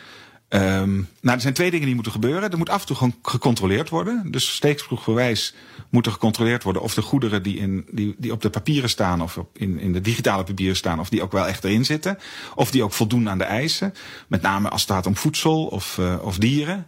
Ehm, 0.49 0.95
nou, 0.95 1.37
er 1.37 1.41
zijn 1.41 1.55
twee 1.55 1.71
dingen 1.71 1.87
die 1.87 1.95
moeten 1.95 2.13
gebeuren. 2.13 2.51
Er 2.51 2.59
moet 2.59 2.69
af 2.69 2.81
en 2.81 2.87
toe 2.87 2.97
gewoon 2.97 3.17
gecontroleerd 3.23 3.89
worden. 3.89 4.31
Dus 4.31 4.55
steeksproefgewijs 4.55 5.55
moet 5.91 6.07
er 6.07 6.13
gecontroleerd 6.13 6.63
worden 6.63 6.83
of 6.83 6.95
de 6.95 7.03
goederen 7.03 7.43
die, 7.43 7.57
in, 7.57 7.87
die, 7.91 8.15
die 8.19 8.33
op 8.33 8.43
de 8.43 8.51
papieren 8.51 8.91
staan 8.91 9.23
of 9.23 9.37
op, 9.37 9.59
in, 9.59 9.79
in 9.79 9.93
de 9.93 10.01
digitale 10.01 10.45
papieren 10.45 10.77
staan, 10.77 11.01
of 11.01 11.09
die 11.09 11.23
ook 11.23 11.33
wel 11.33 11.47
echt 11.47 11.65
erin 11.65 11.85
zitten. 11.85 12.19
Of 12.55 12.71
die 12.71 12.83
ook 12.83 12.93
voldoen 12.93 13.29
aan 13.29 13.39
de 13.39 13.45
eisen. 13.45 13.95
Met 14.29 14.43
name 14.43 14.69
als 14.69 14.83
het 14.83 14.91
gaat 14.91 15.07
om 15.07 15.17
voedsel 15.17 15.67
of, 15.67 15.99
eh, 15.99 16.17
of 16.23 16.39
dieren. 16.39 16.87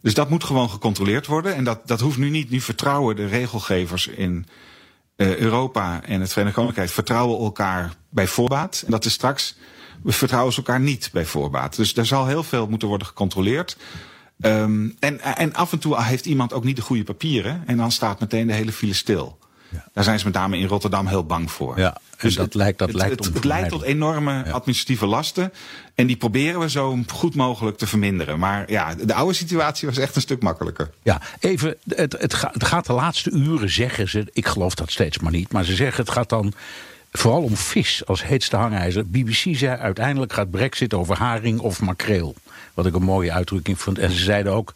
Dus 0.00 0.14
dat 0.14 0.30
moet 0.30 0.44
gewoon 0.44 0.70
gecontroleerd 0.70 1.26
worden. 1.26 1.54
En 1.54 1.64
dat, 1.64 1.80
dat 1.86 2.00
hoeft 2.00 2.18
nu 2.18 2.30
niet. 2.30 2.50
Nu 2.50 2.60
vertrouwen 2.60 3.16
de 3.16 3.26
regelgevers 3.26 4.06
in 4.06 4.46
eh, 5.16 5.36
Europa 5.36 6.02
en 6.04 6.20
het 6.20 6.32
Verenigd 6.32 6.56
Koninkrijk 6.56 6.90
vertrouwen 6.90 7.38
elkaar 7.38 7.94
bij 8.10 8.26
voorbaat. 8.26 8.82
En 8.86 8.90
dat 8.90 9.04
is 9.04 9.12
straks, 9.12 9.56
we 10.02 10.12
vertrouwen 10.12 10.52
ze 10.52 10.58
elkaar 10.58 10.80
niet 10.80 11.10
bij 11.12 11.24
voorbaat. 11.24 11.76
Dus 11.76 11.96
er 11.96 12.06
zal 12.06 12.26
heel 12.26 12.42
veel 12.42 12.66
moeten 12.66 12.88
worden 12.88 13.06
gecontroleerd. 13.06 13.76
Ehm, 14.40 14.88
en, 14.98 15.20
en 15.20 15.54
af 15.54 15.72
en 15.72 15.78
toe 15.78 16.02
heeft 16.02 16.26
iemand 16.26 16.52
ook 16.52 16.64
niet 16.64 16.76
de 16.76 16.82
goede 16.82 17.04
papieren. 17.04 17.62
En 17.66 17.76
dan 17.76 17.92
staat 17.92 18.20
meteen 18.20 18.46
de 18.46 18.52
hele 18.52 18.72
file 18.72 18.94
stil. 18.94 19.38
Daar 19.92 20.04
zijn 20.04 20.18
ze 20.18 20.24
met 20.24 20.34
name 20.34 20.58
in 20.58 20.66
Rotterdam 20.66 21.06
heel 21.06 21.24
bang 21.24 21.50
voor. 21.50 21.78
Ja, 21.78 21.98
en 22.18 22.28
dat 22.34 22.44
het, 22.44 22.54
lijkt- 22.54 22.78
dat 22.78 22.88
het, 22.88 22.96
lijkt 22.96 23.24
het, 23.24 23.34
het 23.34 23.44
leidt 23.44 23.68
tot 23.68 23.82
enorme 23.82 24.50
administratieve 24.52 25.06
lasten. 25.06 25.52
En 25.94 26.06
die 26.06 26.16
proberen 26.16 26.60
we 26.60 26.70
zo 26.70 26.98
goed 27.12 27.34
mogelijk 27.34 27.78
te 27.78 27.86
verminderen. 27.86 28.38
Maar 28.38 28.70
ja, 28.70 28.94
de 28.94 29.14
oude 29.14 29.34
situatie 29.34 29.88
was 29.88 29.98
echt 29.98 30.16
een 30.16 30.20
stuk 30.22 30.42
makkelijker. 30.42 30.90
Ja, 31.02 31.20
even, 31.40 31.76
het, 31.88 32.12
het, 32.20 32.34
gaat, 32.34 32.54
het 32.54 32.64
gaat 32.64 32.86
de 32.86 32.92
laatste 32.92 33.30
uren, 33.30 33.70
zeggen 33.70 34.08
ze. 34.08 34.26
Ik 34.32 34.46
geloof 34.46 34.74
dat 34.74 34.90
steeds 34.90 35.18
maar 35.18 35.32
niet. 35.32 35.52
Maar 35.52 35.64
ze 35.64 35.74
zeggen 35.74 36.02
het 36.04 36.12
gaat 36.12 36.28
dan 36.28 36.52
vooral 37.12 37.42
om 37.42 37.56
vis 37.56 38.06
als 38.06 38.22
heetste 38.24 38.56
hangijzer. 38.56 39.06
BBC 39.06 39.56
zei 39.56 39.78
uiteindelijk 39.78 40.32
gaat 40.32 40.50
Brexit 40.50 40.94
over 40.94 41.16
haring 41.16 41.60
of 41.60 41.80
makreel. 41.80 42.34
Wat 42.74 42.86
ik 42.86 42.94
een 42.94 43.02
mooie 43.02 43.32
uitdrukking 43.32 43.80
vond. 43.80 43.98
En 43.98 44.10
ze 44.10 44.22
zeiden 44.24 44.52
ook. 44.52 44.72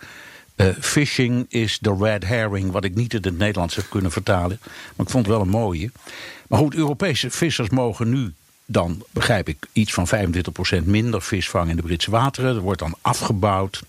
Eh, 0.68 0.76
fishing 0.80 1.46
is 1.48 1.78
the 1.78 1.96
red 2.00 2.24
herring, 2.24 2.70
wat 2.70 2.84
ik 2.84 2.94
niet 2.94 3.14
in 3.14 3.20
het 3.22 3.38
Nederlands 3.38 3.76
heb 3.76 3.86
kunnen 3.90 4.10
vertalen. 4.10 4.58
Maar 4.62 5.06
ik 5.06 5.12
vond 5.12 5.26
het 5.26 5.34
wel 5.34 5.40
een 5.40 5.48
mooie. 5.48 5.90
Maar 6.48 6.58
goed, 6.58 6.74
Europese 6.74 7.30
vissers 7.30 7.68
mogen 7.68 8.08
nu 8.08 8.32
dan, 8.66 9.04
begrijp 9.10 9.48
ik, 9.48 9.66
iets 9.72 9.92
van 9.92 10.06
25% 10.80 10.84
minder 10.84 11.22
vis 11.22 11.48
vangen 11.48 11.70
in 11.70 11.76
de 11.76 11.82
Britse 11.82 12.10
wateren. 12.10 12.54
Er 12.54 12.60
wordt 12.60 12.80
dan 12.80 12.94
afgebouwd. 13.00 13.82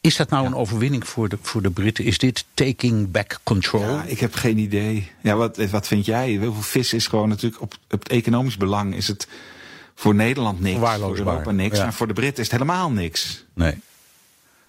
Is 0.00 0.16
dat 0.16 0.30
nou 0.30 0.46
een 0.46 0.54
overwinning 0.54 1.08
voor 1.08 1.28
de, 1.28 1.38
voor 1.42 1.62
de 1.62 1.70
Britten? 1.70 2.04
Is 2.04 2.18
dit 2.18 2.44
taking 2.54 3.10
back 3.10 3.40
control? 3.42 3.82
Ja, 3.82 4.04
ik 4.04 4.20
heb 4.20 4.34
geen 4.34 4.58
idee. 4.58 5.10
Ja, 5.22 5.34
wat, 5.34 5.56
wat 5.56 5.86
vind 5.86 6.04
jij? 6.04 6.28
Heel 6.28 6.52
veel 6.52 6.62
vis 6.62 6.92
is 6.92 7.06
gewoon 7.06 7.28
natuurlijk 7.28 7.62
op, 7.62 7.74
op 7.90 7.98
het 7.98 8.08
economisch 8.08 8.56
belang 8.56 8.94
is 8.94 9.08
het 9.08 9.28
voor 9.94 10.14
Nederland 10.14 10.60
niks. 10.60 10.78
Voor 10.78 11.16
Europa 11.16 11.50
niks. 11.50 11.78
ja. 11.78 11.84
En 11.84 11.92
voor 11.92 12.06
de 12.06 12.12
Britten 12.12 12.42
is 12.42 12.50
het 12.50 12.60
helemaal 12.60 12.90
niks. 12.90 13.44
Nee. 13.54 13.74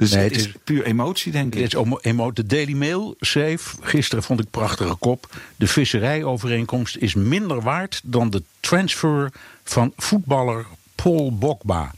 Dus 0.01 0.11
Nee, 0.11 0.23
het, 0.23 0.31
het 0.31 0.41
is, 0.41 0.47
is- 0.47 0.53
puur 0.63 0.83
emotie, 0.85 1.31
denk 1.31 1.51
Dit 1.53 1.61
ik. 1.61 1.67
is 1.67 1.73
emo- 1.73 1.97
emo- 2.01 2.31
de 2.31 2.45
Daily 2.45 2.73
Mail 2.73 3.15
schreef, 3.19 3.75
gisteren 3.81 4.23
vond 4.23 4.39
ik 4.39 4.49
prachtige 4.51 4.95
kop... 4.95 5.29
de 5.55 5.67
visserijovereenkomst 5.67 6.95
is 6.97 7.13
minder 7.13 7.61
waard 7.61 8.01
dan 8.03 8.29
de 8.29 8.43
transfer 8.59 9.31
van 9.63 9.93
voetballer 9.97 10.65
Paul 10.95 11.37
Bogba. 11.37 11.91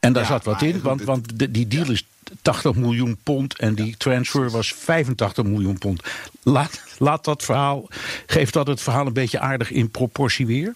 En 0.00 0.12
daar 0.12 0.22
Ja, 0.22 0.28
zat 0.28 0.44
wat 0.44 0.62
in, 0.62 0.72
goed, 0.72 0.82
want, 0.82 0.98
het- 1.00 1.08
want 1.08 1.38
de- 1.38 1.50
die 1.50 1.68
deal 1.68 1.90
is 1.90 2.06
80 2.42 2.74
miljoen 2.74 3.16
pond... 3.22 3.58
en 3.58 3.74
die 3.74 3.96
transfer 3.96 4.50
was 4.50 4.72
85 4.74 5.44
miljoen 5.44 5.78
pond. 5.78 6.02
Laat, 6.42 6.80
laat 6.98 7.24
dat 7.24 7.42
verhaal, 7.44 7.88
geeft 8.26 8.52
dat 8.52 8.66
het 8.66 8.80
verhaal 8.82 9.06
een 9.06 9.12
beetje 9.12 9.38
aardig 9.40 9.70
in 9.70 9.90
proportie 9.90 10.46
weer? 10.46 10.74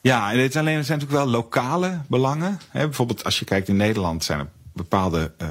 Ja, 0.00 0.32
en 0.32 0.38
het, 0.38 0.50
is 0.50 0.56
alleen, 0.60 0.76
er 0.76 0.84
zijn 0.84 0.98
natuurlijk 0.98 1.24
wel 1.24 1.34
lokale 1.34 2.00
belangen. 2.08 2.60
Bijvoorbeeld 2.72 3.24
als 3.24 3.38
je 3.38 3.44
kijkt 3.44 3.68
in 3.68 3.76
Nederland 3.76 4.24
zijn 4.24 4.38
er 4.38 4.48
bepaalde 4.72 5.32
eh, 5.38 5.48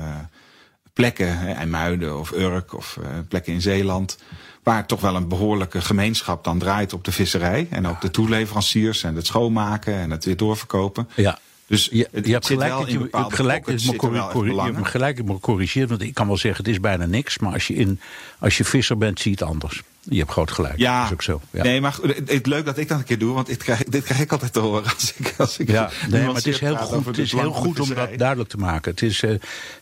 plekken, 0.93 1.55
IJmuiden 1.55 2.19
of 2.19 2.31
Urk 2.31 2.73
of 2.73 2.97
eh, 3.01 3.09
plekken 3.27 3.53
in 3.53 3.61
Zeeland, 3.61 4.17
waar 4.63 4.85
toch 4.85 5.01
wel 5.01 5.15
een 5.15 5.27
behoorlijke 5.27 5.81
gemeenschap 5.81 6.43
dan 6.43 6.59
draait 6.59 6.93
op 6.93 7.03
de 7.03 7.11
visserij. 7.11 7.67
En 7.69 7.87
ook 7.87 8.01
de 8.01 8.11
toeleveranciers 8.11 9.03
en 9.03 9.15
het 9.15 9.25
schoonmaken 9.25 9.93
en 9.93 10.11
het 10.11 10.25
weer 10.25 10.37
doorverkopen. 10.37 11.09
Ja. 11.15 11.39
Dus 11.71 11.89
Je, 11.91 12.07
het 12.11 12.25
je 12.25 12.31
hebt 12.31 12.45
gelijk, 12.45 12.71
dat 12.71 12.91
je, 12.91 12.99
je 12.99 13.07
hebt 13.11 13.33
gelijk, 13.33 13.65
je, 13.79 13.91
me 13.91 13.95
corri- 13.95 14.19
corri- 14.31 14.53
je 14.53 14.61
hebt 14.61 14.87
gelijk 14.87 15.21
corrigeert. 15.41 15.89
Want 15.89 16.01
ik 16.01 16.13
kan 16.13 16.27
wel 16.27 16.37
zeggen, 16.37 16.63
het 16.63 16.73
is 16.73 16.79
bijna 16.79 17.05
niks. 17.05 17.39
Maar 17.39 17.53
als 17.53 17.67
je, 17.67 17.73
in, 17.73 17.99
als 18.39 18.57
je 18.57 18.63
visser 18.65 18.97
bent, 18.97 19.19
zie 19.19 19.31
je 19.31 19.37
het 19.39 19.47
anders. 19.49 19.81
Je 20.03 20.17
hebt 20.17 20.31
groot 20.31 20.51
gelijk. 20.51 20.77
Ja, 20.77 20.97
dat 20.97 21.05
is 21.07 21.13
ook 21.13 21.21
zo. 21.21 21.41
Ja. 21.51 21.63
nee, 21.63 21.81
maar 21.81 21.97
het, 22.01 22.31
het 22.31 22.45
leuk 22.45 22.65
dat 22.65 22.77
ik 22.77 22.87
dat 22.87 22.97
een 22.97 23.03
keer 23.03 23.17
doe, 23.17 23.33
want 23.33 23.47
dit 23.47 23.57
krijg, 23.63 23.83
dit 23.83 24.03
krijg 24.03 24.21
ik 24.21 24.31
altijd 24.31 24.53
te 24.53 24.59
horen 24.59 24.83
als 24.93 25.13
ik, 25.17 25.33
als 25.37 25.57
ik 25.57 25.69
Ja, 25.71 25.89
nee, 26.09 26.25
maar 26.25 26.35
het 26.35 26.47
is 26.47 26.59
heel 26.59 26.75
goed, 26.77 27.05
het 27.05 27.17
is 27.17 27.31
heel 27.31 27.51
goed 27.51 27.79
om 27.79 27.93
dat 27.93 28.17
duidelijk 28.17 28.49
te 28.49 28.57
maken. 28.57 28.91
Het 28.91 29.01
is, 29.01 29.23
eh, 29.23 29.35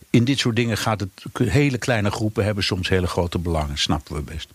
in 0.10 0.24
dit 0.24 0.39
soort 0.39 0.56
dingen 0.56 0.78
gaat 0.78 1.00
het. 1.00 1.10
Hele 1.50 1.78
kleine 1.78 2.12
groepen 2.12 2.44
hebben 2.46 2.63
soms 2.63 2.89
hele 2.89 3.08
grote 3.08 3.39
belangen. 3.39 3.78
Snappen 3.78 4.16
we 4.16 4.22
best. 4.22 4.50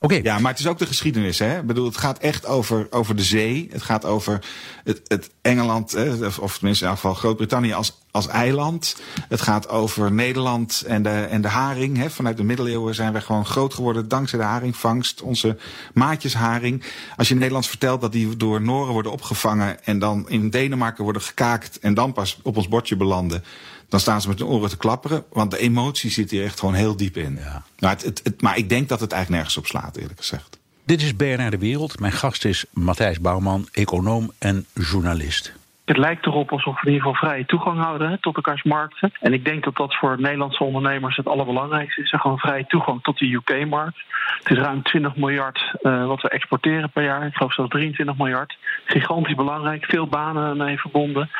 Oké, 0.00 0.14
Ja, 0.14 0.38
maar 0.38 0.50
het 0.50 0.60
is 0.60 0.66
ook 0.66 0.78
de 0.78 0.86
geschiedenis. 0.86 1.38
Hè? 1.38 1.58
Ik 1.58 1.66
bedoel, 1.66 1.84
het 1.86 1.96
gaat 1.96 2.18
echt 2.18 2.46
over, 2.46 2.86
over 2.90 3.16
de 3.16 3.22
zee. 3.22 3.68
Het 3.72 3.82
gaat 3.82 4.04
over 4.04 4.44
het, 4.84 5.00
het 5.06 5.30
Engeland, 5.42 5.94
of- 6.40 6.56
tenminste 6.58 6.84
in 6.84 6.90
elk 6.90 7.00
geval 7.00 7.14
Groot-Brittannië 7.14 7.72
als, 7.72 8.00
als 8.10 8.26
eiland. 8.28 8.96
Het 9.28 9.40
gaat 9.40 9.68
over 9.68 10.12
Nederland 10.12 10.82
en 10.86 11.02
de, 11.02 11.08
en 11.10 11.42
de 11.42 11.48
haring. 11.48 11.96
Hè? 11.96 12.10
Vanuit 12.10 12.36
de 12.36 12.44
middeleeuwen 12.44 12.94
zijn 12.94 13.12
we 13.12 13.20
gewoon 13.20 13.46
groot 13.46 13.74
geworden 13.74 14.08
dankzij 14.08 14.38
de 14.38 14.44
haringvangst. 14.44 15.22
Onze 15.22 15.56
maatjesharing. 15.94 16.84
Als 17.16 17.28
je 17.28 17.34
Nederlands 17.34 17.68
vertelt 17.68 18.00
dat 18.00 18.12
die 18.12 18.36
door 18.36 18.62
Noren 18.62 18.92
worden 18.92 19.12
opgevangen... 19.12 19.84
en 19.84 19.98
dan 19.98 20.28
in 20.28 20.50
Denemarken 20.50 21.04
worden 21.04 21.22
gekaakt 21.22 21.78
en 21.78 21.94
dan 21.94 22.12
pas 22.12 22.38
op 22.42 22.56
ons 22.56 22.68
bordje 22.68 22.96
belanden... 22.96 23.44
dan 23.88 24.00
staan 24.00 24.20
ze 24.20 24.28
met 24.28 24.38
hun 24.38 24.48
oren 24.48 24.68
te 24.68 24.76
klapperen. 24.76 25.24
Want 25.32 25.50
de 25.50 25.58
emotie 25.58 26.10
zit 26.10 26.30
hier 26.30 26.44
echt 26.44 26.58
gewoon 26.58 26.74
heel 26.74 26.96
diep 26.96 27.16
in. 27.16 27.36
Ja. 27.40 27.62
Nou, 27.78 27.94
het, 27.94 28.04
het, 28.04 28.20
het- 28.24 28.42
maar 28.42 28.56
ik 28.56 28.68
denk 28.68 28.88
dat 28.88 29.00
het 29.00 29.12
eigenlijk 29.12 29.42
nergens 29.42 29.62
op 29.64 29.66
slaat, 29.70 29.96
eerlijk 29.96 30.18
gezegd. 30.18 30.58
dit 30.84 31.02
is 31.02 31.16
BNR 31.16 31.50
de 31.50 31.58
Wereld. 31.58 32.00
Mijn 32.00 32.12
gast 32.12 32.44
is 32.44 32.64
Matthijs 32.72 33.20
Bouwman, 33.20 33.68
econoom 33.72 34.32
en 34.38 34.66
journalist. 34.74 35.52
Het 35.84 35.96
lijkt 35.96 36.26
erop 36.26 36.52
alsof 36.52 36.80
we 36.80 36.86
in 36.86 36.92
ieder 36.92 37.08
geval 37.08 37.28
vrije 37.28 37.46
toegang 37.46 37.80
houden 37.82 38.10
hè, 38.10 38.18
tot 38.20 38.36
elkaars 38.36 38.62
markten. 38.62 39.12
En 39.20 39.32
ik 39.32 39.44
denk 39.44 39.64
dat 39.64 39.76
dat 39.76 39.94
voor 39.96 40.20
Nederlandse 40.20 40.64
ondernemers 40.64 41.16
het 41.16 41.26
allerbelangrijkste 41.26 42.02
is. 42.02 42.10
Gewoon 42.10 42.38
vrije 42.38 42.66
toegang 42.66 43.02
tot 43.02 43.18
de 43.18 43.32
UK-markt. 43.32 43.96
Het 44.42 44.56
is 44.56 44.64
ruim 44.64 44.82
20 44.82 45.16
miljard 45.16 45.74
eh, 45.82 46.06
wat 46.06 46.22
we 46.22 46.28
exporteren 46.28 46.90
per 46.90 47.02
jaar. 47.04 47.26
Ik 47.26 47.34
geloof 47.34 47.52
zelfs 47.54 47.70
23 47.70 48.16
miljard. 48.16 48.56
Gigantisch 48.84 49.34
belangrijk. 49.34 49.84
Veel 49.84 50.06
banen 50.06 50.56
mee 50.56 50.78
verbonden. 50.80 51.30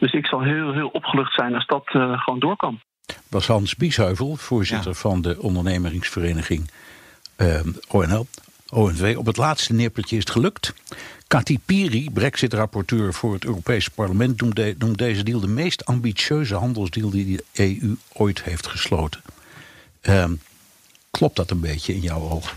Dus 0.00 0.12
ik 0.12 0.26
zal 0.26 0.42
heel, 0.42 0.72
heel 0.72 0.88
opgelucht 0.88 1.34
zijn 1.34 1.54
als 1.54 1.66
dat 1.66 1.82
eh, 1.86 2.20
gewoon 2.20 2.38
door 2.38 2.56
kan. 2.56 2.80
was 3.28 3.46
Hans 3.46 3.76
Biesheuvel, 3.76 4.36
voorzitter 4.36 4.90
Ja. 4.90 4.96
van 4.96 5.22
de 5.22 5.40
ondernemingsvereniging 5.42 6.70
eh, 7.36 7.60
ONL. 7.88 8.26
ONW. 8.72 9.18
Op 9.18 9.26
het 9.26 9.36
laatste 9.36 9.72
nippertje 9.72 10.16
is 10.16 10.22
het 10.22 10.30
gelukt. 10.30 10.74
Kati 11.26 11.58
Piri, 11.58 12.10
Brexit-rapporteur 12.10 13.14
voor 13.14 13.32
het 13.34 13.44
Europese 13.44 13.90
parlement, 13.90 14.40
noemt, 14.40 14.56
de- 14.56 14.74
noemt 14.78 14.98
deze 14.98 15.22
deal 15.22 15.40
de 15.40 15.48
meest 15.48 15.84
ambitieuze 15.84 16.54
handelsdeal 16.54 17.10
die 17.10 17.36
de 17.36 17.44
EU 17.52 17.96
ooit 18.12 18.42
heeft 18.42 18.66
gesloten. 18.66 19.20
Ehm, 20.00 20.34
klopt 21.10 21.36
dat 21.36 21.50
een 21.50 21.60
beetje 21.60 21.94
in 21.94 22.00
jouw 22.00 22.20
ogen? 22.30 22.56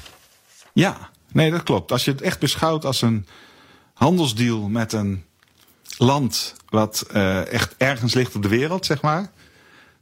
Ja, 0.74 1.10
Nee, 1.32 1.52
dat 1.52 1.64
klopt. 1.64 1.92
Als 1.92 2.06
je 2.06 2.12
het 2.12 2.22
echt 2.22 2.40
beschouwt 2.40 2.86
als 2.86 3.02
een 3.02 3.28
handelsdeal 3.94 4.70
met 4.70 4.94
een 4.94 5.24
land 6.04 6.56
wat 6.70 7.06
uh, 7.14 7.52
echt 7.52 7.76
ergens 7.78 8.14
ligt 8.14 8.36
op 8.36 8.42
de 8.42 8.48
wereld, 8.48 8.86
zeg 8.86 9.02
maar. 9.02 9.32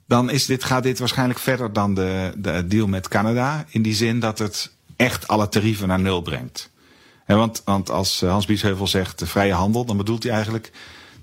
Dan 0.07 0.29
is 0.29 0.45
dit, 0.45 0.63
gaat 0.63 0.83
dit 0.83 0.99
waarschijnlijk 0.99 1.39
verder 1.39 1.73
dan 1.73 1.93
de, 1.93 2.33
de 2.37 2.67
deal 2.67 2.87
met 2.87 3.07
Canada. 3.07 3.65
In 3.69 3.81
die 3.81 3.93
zin 3.93 4.19
dat 4.19 4.39
het 4.39 4.71
echt 4.95 5.27
alle 5.27 5.49
tarieven 5.49 5.87
naar 5.87 5.99
nul 5.99 6.21
brengt. 6.21 6.69
En 7.25 7.37
want, 7.37 7.61
want 7.65 7.89
als 7.89 8.21
Hans 8.21 8.45
Biesheuvel 8.45 8.87
zegt 8.87 9.19
de 9.19 9.27
vrije 9.27 9.53
handel, 9.53 9.85
dan 9.85 9.97
bedoelt 9.97 10.23
hij 10.23 10.31
eigenlijk 10.31 10.71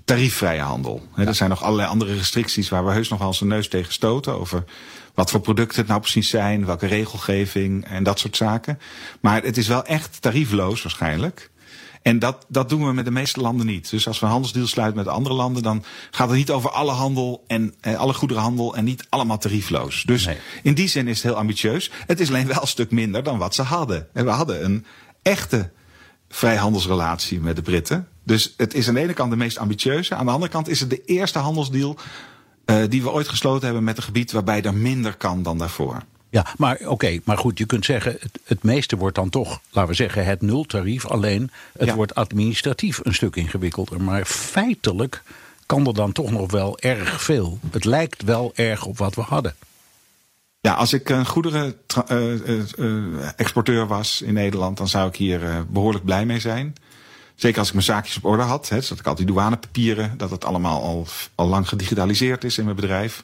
tariefvrije 0.05 0.61
handel. 0.61 1.07
Er 1.15 1.35
zijn 1.35 1.49
nog 1.49 1.63
allerlei 1.63 1.89
andere 1.89 2.13
restricties 2.13 2.69
waar 2.69 2.85
we 2.85 2.91
heus 2.91 3.09
nog 3.09 3.19
wel 3.19 3.35
een 3.39 3.47
neus 3.47 3.67
tegen 3.67 3.93
stoten. 3.93 4.39
Over 4.39 4.63
wat 5.13 5.31
voor 5.31 5.39
producten 5.39 5.77
het 5.77 5.87
nou 5.87 5.99
precies 5.99 6.29
zijn, 6.29 6.65
welke 6.65 6.85
regelgeving 6.85 7.85
en 7.85 8.03
dat 8.03 8.19
soort 8.19 8.35
zaken. 8.35 8.79
Maar 9.19 9.43
het 9.43 9.57
is 9.57 9.67
wel 9.67 9.85
echt 9.85 10.21
tariefloos 10.21 10.81
waarschijnlijk. 10.81 11.49
En 12.01 12.19
dat, 12.19 12.45
dat 12.47 12.69
doen 12.69 12.85
we 12.85 12.93
met 12.93 13.05
de 13.05 13.11
meeste 13.11 13.41
landen 13.41 13.65
niet. 13.65 13.89
Dus 13.89 14.07
als 14.07 14.19
we 14.19 14.25
een 14.25 14.31
handelsdeal 14.31 14.67
sluiten 14.67 14.97
met 14.97 15.07
andere 15.07 15.35
landen, 15.35 15.63
dan 15.63 15.83
gaat 16.11 16.27
het 16.27 16.37
niet 16.37 16.51
over 16.51 16.69
alle 16.69 16.91
handel 16.91 17.43
en 17.47 17.73
eh, 17.81 17.95
alle 17.95 18.13
goederenhandel 18.13 18.75
en 18.75 18.83
niet 18.83 19.05
allemaal 19.09 19.37
tariefloos. 19.37 20.03
Dus 20.03 20.25
nee. 20.25 20.37
in 20.63 20.73
die 20.73 20.87
zin 20.87 21.07
is 21.07 21.15
het 21.15 21.23
heel 21.23 21.39
ambitieus. 21.39 21.91
Het 22.07 22.19
is 22.19 22.29
alleen 22.29 22.47
wel 22.47 22.61
een 22.61 22.67
stuk 22.67 22.91
minder 22.91 23.23
dan 23.23 23.37
wat 23.37 23.55
ze 23.55 23.61
hadden. 23.61 24.07
En 24.13 24.25
we 24.25 24.31
hadden 24.31 24.65
een 24.65 24.85
echte 25.21 25.71
vrijhandelsrelatie 26.29 27.39
met 27.39 27.55
de 27.55 27.61
Britten. 27.61 28.07
Dus 28.23 28.53
het 28.57 28.73
is 28.73 28.87
aan 28.87 28.93
de 28.93 28.99
ene 28.99 29.13
kant 29.13 29.31
de 29.31 29.37
meest 29.37 29.57
ambitieuze. 29.57 30.15
Aan 30.15 30.25
de 30.25 30.31
andere 30.31 30.51
kant 30.51 30.67
is 30.67 30.79
het 30.79 30.89
de 30.89 31.03
eerste 31.05 31.39
handelsdeal 31.39 31.97
uh, 32.65 32.83
die 32.89 33.03
we 33.03 33.11
ooit 33.11 33.27
gesloten 33.27 33.65
hebben 33.65 33.83
met 33.83 33.97
een 33.97 34.03
gebied 34.03 34.31
waarbij 34.31 34.61
er 34.61 34.73
minder 34.73 35.15
kan 35.15 35.43
dan 35.43 35.57
daarvoor. 35.57 36.03
Ja, 36.29 36.45
maar 36.57 36.79
oké, 36.85 37.19
maar 37.23 37.37
goed, 37.37 37.57
je 37.57 37.65
kunt 37.65 37.85
zeggen, 37.85 38.17
het, 38.19 38.39
het, 38.43 38.63
meeste 38.63 38.97
wordt 38.97 39.15
dan 39.15 39.29
toch, 39.29 39.61
laten 39.69 39.89
we 39.89 39.95
zeggen, 39.95 40.25
het 40.25 40.41
nultarief. 40.41 41.05
Alleen 41.05 41.51
het 41.77 41.87
ja. 41.87 41.95
wordt 41.95 42.15
administratief 42.15 42.99
een 43.03 43.13
stuk 43.13 43.35
ingewikkelder. 43.35 44.01
Maar 44.01 44.25
feitelijk 44.25 45.23
kan 45.65 45.87
er 45.87 45.93
dan 45.93 46.11
toch 46.11 46.31
nog 46.31 46.51
wel 46.51 46.79
erg 46.79 47.23
veel. 47.23 47.59
Het 47.71 47.85
lijkt 47.85 48.23
wel 48.23 48.51
erg 48.55 48.85
op 48.85 48.97
wat 48.97 49.15
we 49.15 49.21
hadden. 49.21 49.55
Ja, 50.61 50.73
als 50.73 50.93
ik 50.93 51.09
een 51.09 51.25
goederen-exporteur 51.25 53.75
uh, 53.75 53.81
uh, 53.81 53.89
was 53.89 54.21
in 54.21 54.33
Nederland, 54.33 54.77
dan 54.77 54.87
zou 54.87 55.07
ik 55.07 55.15
hier 55.15 55.65
behoorlijk 55.69 56.05
blij 56.05 56.25
mee 56.25 56.39
zijn. 56.39 56.75
Zeker 57.35 57.59
als 57.59 57.67
ik 57.67 57.73
mijn 57.73 57.85
zaakjes 57.85 58.17
op 58.17 58.25
orde 58.25 58.43
had. 58.43 58.69
Hè, 58.69 58.75
dus 58.75 58.87
dat 58.87 58.99
ik 58.99 59.07
al 59.07 59.15
die 59.15 59.25
douanepapieren, 59.25 60.17
dat 60.17 60.29
het 60.29 60.45
allemaal 60.45 60.83
al, 60.83 61.07
al 61.35 61.47
lang 61.47 61.67
gedigitaliseerd 61.67 62.43
is 62.43 62.57
in 62.57 62.63
mijn 62.63 62.75
bedrijf. 62.75 63.23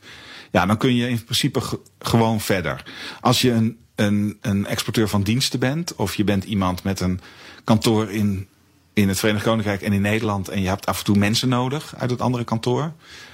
Ja, 0.55 0.65
dan 0.65 0.77
kun 0.77 0.95
je 0.95 1.09
in 1.09 1.24
principe 1.24 1.62
gewoon 2.00 2.41
verder. 2.41 2.83
Als 3.21 3.41
je 3.41 3.51
een, 3.51 3.77
een, 3.95 4.38
een 4.41 4.65
exporteur 4.65 5.09
van 5.09 5.24
diensten 5.24 5.59
bent, 5.59 5.95
of 5.95 6.15
je 6.15 6.24
bent 6.24 6.43
iemand 6.43 6.83
met 6.83 7.00
een 7.00 7.19
kantoor 7.63 8.12
in, 8.12 8.47
in 8.93 9.07
het 9.07 9.19
Verenigd 9.19 9.43
Koninkrijk 9.43 9.81
en 9.81 9.93
in 9.93 10.01
Nederland, 10.01 10.47
en 10.47 10.62
je 10.62 10.67
hebt 10.67 10.85
af 10.85 10.97
en 11.00 11.05
toe 11.05 11.17
mensen 11.17 11.50
nodig 11.50 11.95
uit 11.97 12.09
het 12.09 12.21
andere 12.21 12.43
kantoor. 12.43 12.91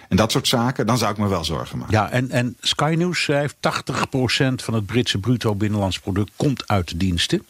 En 0.09 0.17
dat 0.17 0.31
soort 0.31 0.47
zaken, 0.47 0.85
dan 0.85 0.97
zou 0.97 1.11
ik 1.11 1.17
me 1.17 1.27
wel 1.27 1.43
zorgen 1.43 1.77
maken. 1.77 1.93
Ja, 1.93 2.09
en, 2.09 2.31
en 2.31 2.57
Sky 2.59 2.95
News 2.97 3.21
schrijft 3.21 3.55
80% 3.55 3.59
van 4.55 4.73
het 4.73 4.85
Britse 4.85 5.17
bruto 5.17 5.55
binnenlands 5.55 5.99
product 5.99 6.31
komt 6.35 6.67
uit 6.67 6.89
de 6.89 6.97
diensten. 6.97 7.45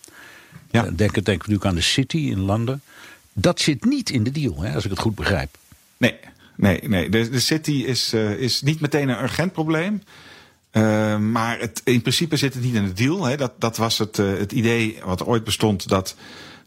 Ja. 0.72 0.82
Denk, 0.82 1.13
denk 1.13 1.25
natuurlijk 1.25 1.66
aan 1.66 1.75
de 1.75 1.82
City 1.82 2.18
in 2.18 2.40
Londen. 2.40 2.82
Dat 3.34 3.60
zit 3.60 3.86
niet 3.86 4.10
in 4.10 4.24
de 4.24 4.32
deal, 4.32 4.62
hè, 4.62 4.74
als 4.75 4.84
ik 4.84 4.90
het 4.90 5.00
goed 5.00 5.16
begrijp. 5.16 5.58
Nee, 5.98 6.16
nee, 6.62 6.80
nee. 6.88 7.10
De, 7.10 7.39
City 7.39 7.72
is, 7.72 8.13
uh, 8.13 8.32
is 8.32 8.62
niet 8.62 8.80
meteen 8.80 9.10
een 9.10 9.24
urgent 9.24 9.51
probleem. 9.51 10.01
Uh, 10.72 11.18
maar 11.18 11.60
het, 11.60 11.82
in 11.84 12.01
principe 12.01 12.38
zit 12.38 12.53
het 12.53 12.63
niet 12.63 12.74
in 12.74 12.86
de 12.86 12.94
deal. 12.94 13.25
Hè. 13.25 13.38
Dat, 13.38 13.53
dat 13.58 13.77
was 13.77 13.98
het, 13.98 14.18
uh, 14.18 14.38
het 14.38 14.51
idee 14.51 15.00
wat 15.06 15.25
ooit 15.25 15.44
bestond 15.44 15.88
dat 15.88 16.15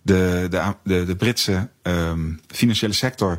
de, 0.02 0.46
de, 0.84 1.04
de, 1.04 1.16
Britse 1.16 1.68
um, 1.82 2.40
financiële 2.46 2.92
sector 2.92 3.38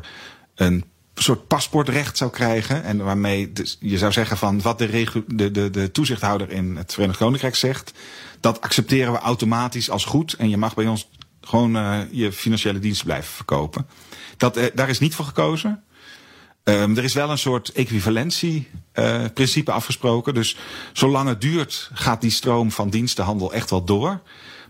een 0.54 0.84
soort 1.14 1.46
paspoortrecht 1.46 2.16
zou 2.16 2.30
krijgen. 2.30 2.84
En 2.84 3.04
waarmee 3.04 3.52
je 3.80 3.98
zou 3.98 4.12
zeggen 4.12 4.36
van 4.36 4.60
wat 4.60 4.78
de, 4.78 5.24
de, 5.26 5.50
de, 5.50 5.70
de 5.70 5.90
toezichthouder 5.90 6.50
in 6.50 6.76
het 6.76 6.92
Verenigd 6.92 7.18
Koninkrijk 7.18 7.54
zegt, 7.54 7.92
dat 8.40 8.60
accepteren 8.60 9.12
we 9.12 9.18
automatisch 9.18 9.90
als 9.90 10.04
goed. 10.04 10.32
En 10.32 10.48
je 10.48 10.56
mag 10.56 10.74
bij 10.74 10.86
ons 10.86 11.08
gewoon 11.40 11.76
uh, 11.76 11.98
je 12.10 12.32
financiële 12.32 12.78
diensten 12.78 13.06
blijven 13.06 13.32
verkopen. 13.32 13.86
Dat, 14.36 14.60
daar 14.74 14.88
is 14.88 14.98
niet 14.98 15.14
voor 15.14 15.24
gekozen. 15.24 15.82
Um, 16.68 16.96
er 16.96 17.04
is 17.04 17.14
wel 17.14 17.30
een 17.30 17.38
soort 17.38 17.72
equivalentie-principe 17.72 19.70
uh, 19.70 19.76
afgesproken. 19.76 20.34
Dus 20.34 20.56
zolang 20.92 21.28
het 21.28 21.40
duurt, 21.40 21.90
gaat 21.92 22.20
die 22.20 22.30
stroom 22.30 22.70
van 22.70 22.90
dienstenhandel 22.90 23.52
echt 23.52 23.70
wel 23.70 23.84
door. 23.84 24.20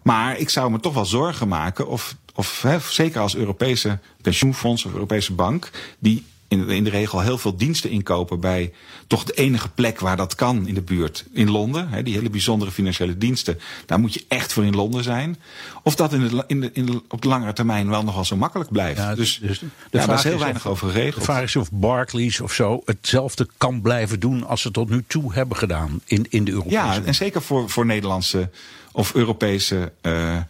Maar 0.02 0.38
ik 0.38 0.50
zou 0.50 0.70
me 0.70 0.80
toch 0.80 0.94
wel 0.94 1.04
zorgen 1.04 1.48
maken 1.48 1.88
of, 1.88 2.16
of 2.34 2.62
hè, 2.62 2.78
zeker 2.80 3.20
als 3.20 3.36
Europese 3.36 3.98
pensioenfonds 4.22 4.84
of 4.84 4.92
Europese 4.92 5.32
bank, 5.32 5.70
die 5.98 6.24
in, 6.48 6.68
in 6.68 6.84
de 6.84 6.90
regel 6.90 7.20
heel 7.20 7.38
veel 7.38 7.56
diensten 7.56 7.90
inkopen 7.90 8.40
bij 8.40 8.72
toch 9.06 9.24
de 9.24 9.32
enige 9.32 9.68
plek 9.68 10.00
waar 10.00 10.16
dat 10.16 10.34
kan 10.34 10.66
in 10.66 10.74
de 10.74 10.82
buurt. 10.82 11.24
In 11.32 11.50
Londen, 11.50 11.88
hè, 11.88 12.02
die 12.02 12.14
hele 12.14 12.30
bijzondere 12.30 12.70
financiële 12.70 13.18
diensten. 13.18 13.58
Daar 13.86 14.00
moet 14.00 14.14
je 14.14 14.24
echt 14.28 14.52
voor 14.52 14.64
in 14.64 14.74
Londen 14.74 15.02
zijn. 15.02 15.36
Of 15.82 15.94
dat 15.94 16.12
in 16.12 16.28
de, 16.28 16.44
in 16.46 16.60
de, 16.60 16.70
in 16.72 16.86
de, 16.86 17.02
op 17.08 17.22
de 17.22 17.28
langere 17.28 17.52
termijn 17.52 17.88
wel 17.88 18.02
nogal 18.02 18.24
zo 18.24 18.36
makkelijk 18.36 18.70
blijft. 18.70 18.98
Ja, 18.98 19.14
dus, 19.14 19.38
dus 19.38 19.58
de 19.58 19.66
ja, 19.90 20.02
vraag 20.02 20.06
daar 20.06 20.16
is 20.16 20.22
heel 20.22 20.32
is 20.32 20.40
weinig 20.40 20.66
of, 20.66 20.72
over 20.72 20.88
geregeld. 20.88 21.14
De 21.14 21.32
vraag 21.32 21.42
is 21.42 21.56
of 21.56 21.70
Barclays 21.72 22.40
of 22.40 22.52
zo 22.52 22.82
hetzelfde 22.84 23.48
kan 23.56 23.80
blijven 23.80 24.20
doen 24.20 24.46
als 24.46 24.60
ze 24.60 24.70
tot 24.70 24.90
nu 24.90 25.04
toe 25.06 25.32
hebben 25.32 25.56
gedaan 25.56 26.00
in, 26.04 26.26
in 26.28 26.44
de 26.44 26.50
Europese 26.50 26.76
Ja, 26.76 27.02
en 27.04 27.14
zeker 27.14 27.42
voor, 27.42 27.70
voor 27.70 27.86
Nederlandse 27.86 28.50
of 28.92 29.14
Europese 29.14 29.92
uh, 30.02 30.40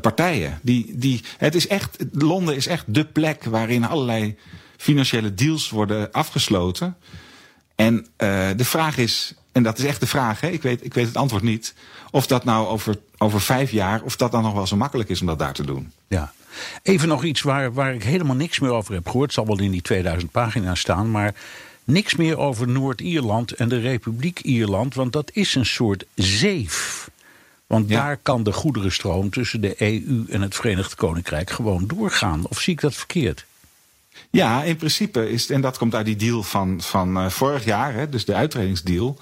partijen. 0.00 0.58
Die, 0.62 0.98
die, 0.98 1.24
het 1.36 1.54
is 1.54 1.66
echt, 1.66 1.96
Londen 2.12 2.56
is 2.56 2.66
echt 2.66 2.84
de 2.86 3.04
plek 3.04 3.44
waarin 3.44 3.84
allerlei 3.84 4.36
financiële 4.80 5.34
deals 5.34 5.70
worden 5.70 6.12
afgesloten. 6.12 6.96
En 7.74 7.94
uh, 7.94 8.48
de 8.56 8.64
vraag 8.64 8.96
is, 8.96 9.34
en 9.52 9.62
dat 9.62 9.78
is 9.78 9.84
echt 9.84 10.00
de 10.00 10.06
vraag, 10.06 10.40
hè? 10.40 10.48
Ik, 10.48 10.62
weet, 10.62 10.84
ik 10.84 10.94
weet 10.94 11.06
het 11.06 11.16
antwoord 11.16 11.42
niet, 11.42 11.74
of 12.10 12.26
dat 12.26 12.44
nou 12.44 12.66
over, 12.66 12.98
over 13.18 13.40
vijf 13.40 13.70
jaar, 13.70 14.02
of 14.02 14.16
dat 14.16 14.32
dan 14.32 14.42
nog 14.42 14.54
wel 14.54 14.66
zo 14.66 14.76
makkelijk 14.76 15.08
is 15.08 15.20
om 15.20 15.26
dat 15.26 15.38
daar 15.38 15.52
te 15.52 15.64
doen. 15.64 15.92
Ja. 16.08 16.32
Even 16.82 17.08
nog 17.08 17.24
iets 17.24 17.42
waar, 17.42 17.72
waar 17.72 17.94
ik 17.94 18.02
helemaal 18.02 18.36
niks 18.36 18.58
meer 18.58 18.70
over 18.70 18.94
heb 18.94 19.06
gehoord. 19.06 19.24
Het 19.24 19.34
zal 19.34 19.46
wel 19.46 19.64
in 19.64 19.70
die 19.70 19.82
2000 19.82 20.30
pagina's 20.30 20.80
staan, 20.80 21.10
maar 21.10 21.34
niks 21.84 22.16
meer 22.16 22.38
over 22.38 22.68
Noord-Ierland 22.68 23.52
en 23.52 23.68
de 23.68 23.80
Republiek 23.80 24.40
Ierland, 24.40 24.94
want 24.94 25.12
dat 25.12 25.30
is 25.32 25.54
een 25.54 25.66
soort 25.66 26.04
zeef. 26.14 27.10
Want 27.66 27.88
ja. 27.88 28.02
daar 28.02 28.16
kan 28.16 28.42
de 28.42 28.52
goederenstroom 28.52 29.30
tussen 29.30 29.60
de 29.60 29.74
EU 29.78 30.24
en 30.28 30.42
het 30.42 30.54
Verenigd 30.54 30.94
Koninkrijk 30.94 31.50
gewoon 31.50 31.86
doorgaan. 31.86 32.46
Of 32.48 32.60
zie 32.60 32.72
ik 32.72 32.80
dat 32.80 32.94
verkeerd? 32.94 33.46
Ja, 34.30 34.62
in 34.62 34.76
principe 34.76 35.30
is, 35.30 35.50
en 35.50 35.60
dat 35.60 35.78
komt 35.78 35.94
uit 35.94 36.06
die 36.06 36.16
deal 36.16 36.42
van, 36.42 36.80
van 36.80 37.16
uh, 37.16 37.28
vorig 37.28 37.64
jaar, 37.64 37.94
hè, 37.94 38.08
dus 38.08 38.24
de 38.24 38.34
uitredingsdeal. 38.34 39.18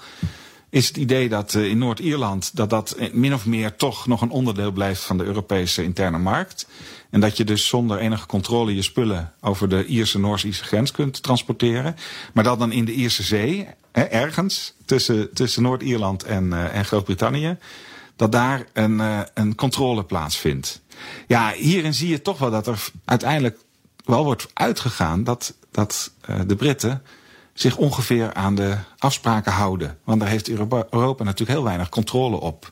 Is 0.69 0.87
het 0.87 0.97
idee 0.97 1.29
dat 1.29 1.53
uh, 1.53 1.65
in 1.65 1.77
Noord-Ierland 1.77 2.55
dat 2.55 2.69
dat 2.69 2.97
min 3.11 3.33
of 3.33 3.45
meer 3.45 3.75
toch 3.75 4.07
nog 4.07 4.21
een 4.21 4.29
onderdeel 4.29 4.71
blijft 4.71 5.01
van 5.01 5.17
de 5.17 5.23
Europese 5.23 5.83
interne 5.83 6.17
markt. 6.17 6.67
En 7.09 7.19
dat 7.19 7.37
je 7.37 7.43
dus 7.43 7.67
zonder 7.67 7.97
enige 7.97 8.25
controle 8.25 8.75
je 8.75 8.81
spullen 8.81 9.33
over 9.41 9.69
de 9.69 9.85
Ierse 9.85 10.19
Noors-Ierse 10.19 10.63
grens 10.63 10.91
kunt 10.91 11.23
transporteren. 11.23 11.95
Maar 12.33 12.43
dat 12.43 12.59
dan 12.59 12.71
in 12.71 12.85
de 12.85 12.93
Ierse 12.93 13.23
Zee, 13.23 13.67
hè, 13.91 14.01
ergens 14.01 14.73
tussen, 14.85 15.33
tussen 15.33 15.63
Noord-Ierland 15.63 16.23
en, 16.23 16.45
uh, 16.45 16.75
en 16.75 16.85
Groot-Brittannië, 16.85 17.57
dat 18.15 18.31
daar 18.31 18.65
een, 18.73 19.01
een 19.33 19.55
controle 19.55 20.03
plaatsvindt. 20.03 20.81
Ja, 21.27 21.51
hierin 21.51 21.93
zie 21.93 22.09
je 22.09 22.21
toch 22.21 22.37
wel 22.37 22.51
dat 22.51 22.67
er 22.67 22.89
uiteindelijk 23.05 23.57
wel 24.09 24.23
wordt 24.23 24.47
uitgegaan 24.53 25.23
dat, 25.23 25.53
dat 25.71 26.11
uh, 26.29 26.39
de 26.47 26.55
Britten 26.55 27.03
zich 27.53 27.77
ongeveer 27.77 28.33
aan 28.33 28.55
de 28.55 28.77
afspraken 28.97 29.51
houden. 29.51 29.97
Want 30.03 30.19
daar 30.19 30.29
heeft 30.29 30.49
Europa 30.49 31.23
natuurlijk 31.23 31.49
heel 31.49 31.63
weinig 31.63 31.89
controle 31.89 32.39
op. 32.39 32.71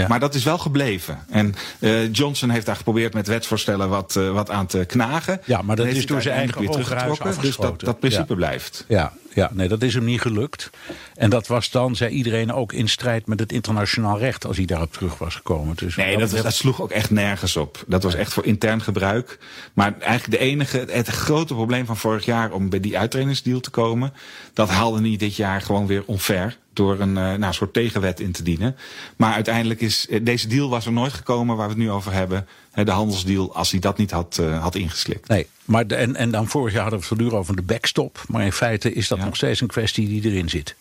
Ja. 0.00 0.08
Maar 0.08 0.20
dat 0.20 0.34
is 0.34 0.44
wel 0.44 0.58
gebleven. 0.58 1.18
En 1.28 1.54
uh, 1.78 2.12
Johnson 2.12 2.50
heeft 2.50 2.66
daar 2.66 2.76
geprobeerd 2.76 3.14
met 3.14 3.26
wetsvoorstellen 3.26 3.88
wat, 3.88 4.14
uh, 4.18 4.30
wat 4.30 4.50
aan 4.50 4.66
te 4.66 4.84
knagen. 4.84 5.40
Ja, 5.44 5.62
maar 5.62 5.76
dat 5.76 5.86
is 5.86 6.06
door 6.06 6.22
zijn 6.22 6.36
eigen 6.36 6.60
weer 6.60 6.70
teruggetrokken. 6.70 7.34
Dus 7.40 7.56
dat, 7.56 7.80
dat 7.80 7.98
principe 7.98 8.24
ja. 8.28 8.34
blijft. 8.34 8.84
Ja, 8.88 9.12
ja, 9.34 9.50
nee, 9.52 9.68
dat 9.68 9.82
is 9.82 9.94
hem 9.94 10.04
niet 10.04 10.20
gelukt. 10.20 10.70
En 11.14 11.30
dat 11.30 11.46
was 11.46 11.70
dan, 11.70 11.96
zei 11.96 12.10
iedereen, 12.10 12.52
ook 12.52 12.72
in 12.72 12.88
strijd 12.88 13.26
met 13.26 13.40
het 13.40 13.52
internationaal 13.52 14.18
recht 14.18 14.46
als 14.46 14.56
hij 14.56 14.66
daarop 14.66 14.92
terug 14.92 15.18
was 15.18 15.34
gekomen. 15.34 15.76
Dus 15.76 15.96
nee, 15.96 16.18
dat, 16.18 16.30
dat, 16.30 16.54
sloeg 16.54 16.82
ook 16.82 16.90
echt 16.90 17.10
nergens 17.10 17.56
op. 17.56 17.84
Dat 17.86 18.02
was 18.02 18.14
echt 18.14 18.32
voor 18.32 18.44
intern 18.44 18.80
gebruik. 18.80 19.38
Maar 19.72 19.94
eigenlijk 19.98 20.40
de 20.40 20.46
enige, 20.46 20.84
het 20.90 21.08
grote 21.08 21.54
probleem 21.54 21.86
van 21.86 21.96
vorig 21.96 22.24
jaar 22.24 22.52
om 22.52 22.68
bij 22.68 22.80
die 22.80 22.98
uittredingsdeal 22.98 23.60
te 23.60 23.70
komen, 23.70 24.12
dat 24.52 24.68
haalde 24.68 25.00
niet 25.00 25.20
dit 25.20 25.36
jaar 25.36 25.60
gewoon 25.60 25.86
weer 25.86 26.02
onver 26.06 26.56
door 26.76 27.00
een 27.00 27.16
uh, 27.16 27.34
nou, 27.34 27.52
soort 27.52 27.72
tegenwet 27.72 28.20
in 28.20 28.32
te 28.32 28.42
dienen. 28.42 28.76
Maar 29.16 29.32
uiteindelijk 29.32 29.80
is 29.80 30.08
deze 30.22 30.48
deal 30.48 30.68
was 30.68 30.86
er 30.86 30.92
nooit 30.92 31.12
gekomen 31.12 31.56
waar 31.56 31.66
we 31.66 31.72
het 31.74 31.82
nu 31.82 31.90
over 31.90 32.12
hebben. 32.12 32.46
De 32.84 32.90
handelsdeal, 32.90 33.54
als 33.54 33.70
hij 33.70 33.80
dat 33.80 33.98
niet 33.98 34.10
had, 34.10 34.38
uh, 34.40 34.62
had 34.62 34.74
ingeslikt. 34.74 35.28
Nee, 35.28 35.46
maar 35.64 35.86
de, 35.86 35.94
en, 35.94 36.16
en 36.16 36.30
dan 36.30 36.48
vorig 36.48 36.72
jaar 36.72 36.82
hadden 36.82 37.00
we 37.00 37.06
het 37.06 37.14
voortdurend 37.14 37.40
over 37.40 37.56
de 37.56 37.72
backstop. 37.72 38.24
Maar 38.28 38.44
in 38.44 38.52
feite 38.52 38.92
is 38.92 39.08
dat 39.08 39.18
ja. 39.18 39.24
nog 39.24 39.36
steeds 39.36 39.60
een 39.60 39.66
kwestie 39.66 40.08
die 40.08 40.30
erin 40.30 40.48
zit. 40.48 40.74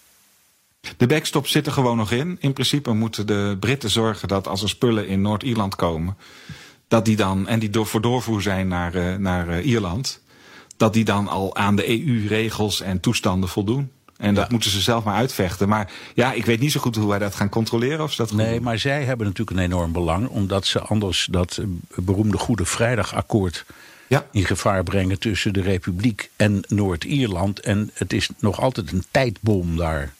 De 0.97 1.07
backstop 1.07 1.47
zit 1.47 1.65
er 1.65 1.71
gewoon 1.71 1.97
nog 1.97 2.11
in. 2.11 2.37
In 2.39 2.53
principe 2.53 2.93
moeten 2.93 3.27
de 3.27 3.57
Britten 3.59 3.89
zorgen 3.89 4.27
dat 4.27 4.47
als 4.47 4.61
er 4.61 4.69
spullen 4.69 5.07
in 5.07 5.21
Noord-Ierland 5.21 5.75
komen 5.75 6.17
dat 6.87 7.05
die 7.05 7.15
dan, 7.15 7.47
en 7.47 7.59
die 7.59 7.69
door, 7.69 7.85
voor 7.85 8.01
doorvoer 8.01 8.41
zijn 8.41 8.67
naar, 8.67 9.19
naar 9.19 9.61
Ierland, 9.61 10.21
dat 10.77 10.93
die 10.93 11.03
dan 11.03 11.27
al 11.27 11.55
aan 11.55 11.75
de 11.75 11.89
EU-regels 11.89 12.81
en 12.81 12.99
toestanden 12.99 13.49
voldoen. 13.49 13.91
En 14.17 14.33
dat 14.33 14.51
moeten 14.51 14.69
ze 14.69 14.81
zelf 14.81 15.03
maar 15.03 15.15
uitvechten. 15.15 15.69
Maar 15.69 15.91
ja, 16.13 16.33
ik 16.33 16.45
weet 16.45 16.59
niet 16.59 16.71
zo 16.71 16.79
goed 16.79 16.95
hoe 16.95 17.09
wij 17.09 17.19
dat 17.19 17.35
gaan 17.35 17.49
controleren. 17.49 18.03
Of 18.03 18.11
ze 18.11 18.21
dat 18.21 18.31
nee, 18.31 18.61
maar 18.61 18.79
zij 18.79 19.03
hebben 19.03 19.27
natuurlijk 19.27 19.57
een 19.57 19.63
enorm 19.63 19.91
belang. 19.91 20.27
Omdat 20.27 20.65
ze 20.65 20.79
anders 20.79 21.27
dat 21.31 21.61
beroemde 21.95 22.37
Goede 22.37 22.65
Vrijdagakkoord 22.65 23.65
ja. 24.07 24.25
in 24.31 24.45
gevaar 24.45 24.83
brengen 24.83 25.19
tussen 25.19 25.53
de 25.53 25.61
Republiek 25.61 26.29
en 26.35 26.63
Noord-Ierland. 26.67 27.59
En 27.59 27.91
het 27.93 28.13
is 28.13 28.29
nog 28.39 28.61
altijd 28.61 28.91
een 28.91 29.03
tijdbom 29.11 29.77
daar. 29.77 30.13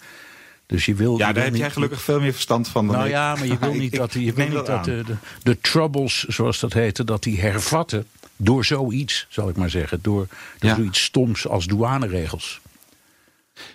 Dus 0.66 0.86
je 0.86 0.96
wil, 0.96 1.18
ja, 1.18 1.34
daar 1.34 1.44
heb 1.44 1.56
jij 1.56 1.72
gelukkig 1.72 2.02
veel 2.02 2.20
meer 2.20 2.34
verstand 2.34 2.68
van 2.68 2.88
dan 2.88 2.96
Nou 2.96 3.10
ja, 3.10 3.36
maar 3.36 3.48
je 3.48 3.58
wil 3.66 3.74
niet 3.74 3.96
dat, 3.96 4.14
je 4.14 4.34
wil 4.34 4.48
niet 4.48 4.66
dat 4.66 4.86
de, 4.86 5.04
de, 5.06 5.16
de, 5.44 5.60
troubles, 5.62 6.24
zoals 6.24 6.60
dat 6.60 6.74
heette, 6.74 7.04
dat 7.04 7.24
die 7.24 7.40
hervatten 7.42 8.06
door 8.36 8.66
zoiets, 8.66 9.26
zal 9.30 9.50
ik 9.50 9.56
maar 9.56 9.70
zeggen. 9.70 10.00
Door, 10.02 10.28
door 10.60 10.70
ja. 10.70 10.76
zoiets 10.76 11.04
stoms 11.04 11.48
als 11.48 11.66
douaneregels. 11.66 12.62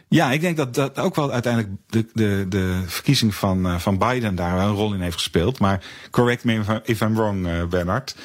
Ja, 0.08 0.32
ik 0.32 0.40
denk 0.40 0.56
dat 0.56 0.74
dat 0.74 0.98
ook 0.98 1.14
wel 1.14 1.32
uiteindelijk 1.32 1.74
de, 1.86 2.06
de, 2.12 2.46
de 2.48 2.82
verkiezing 2.86 3.34
van, 3.34 3.66
uh, 3.66 3.78
van 3.78 3.98
Biden 3.98 4.34
daar 4.34 4.56
wel 4.56 4.68
een 4.68 4.74
rol 4.74 4.94
in 4.94 5.00
heeft 5.00 5.16
gespeeld. 5.16 5.58
Maar 5.58 5.84
correct 6.10 6.44
me 6.44 6.80
if 6.84 7.00
I'm 7.00 7.14
wrong, 7.14 7.46
uh, 7.46 7.64
Bernard. 7.64 8.16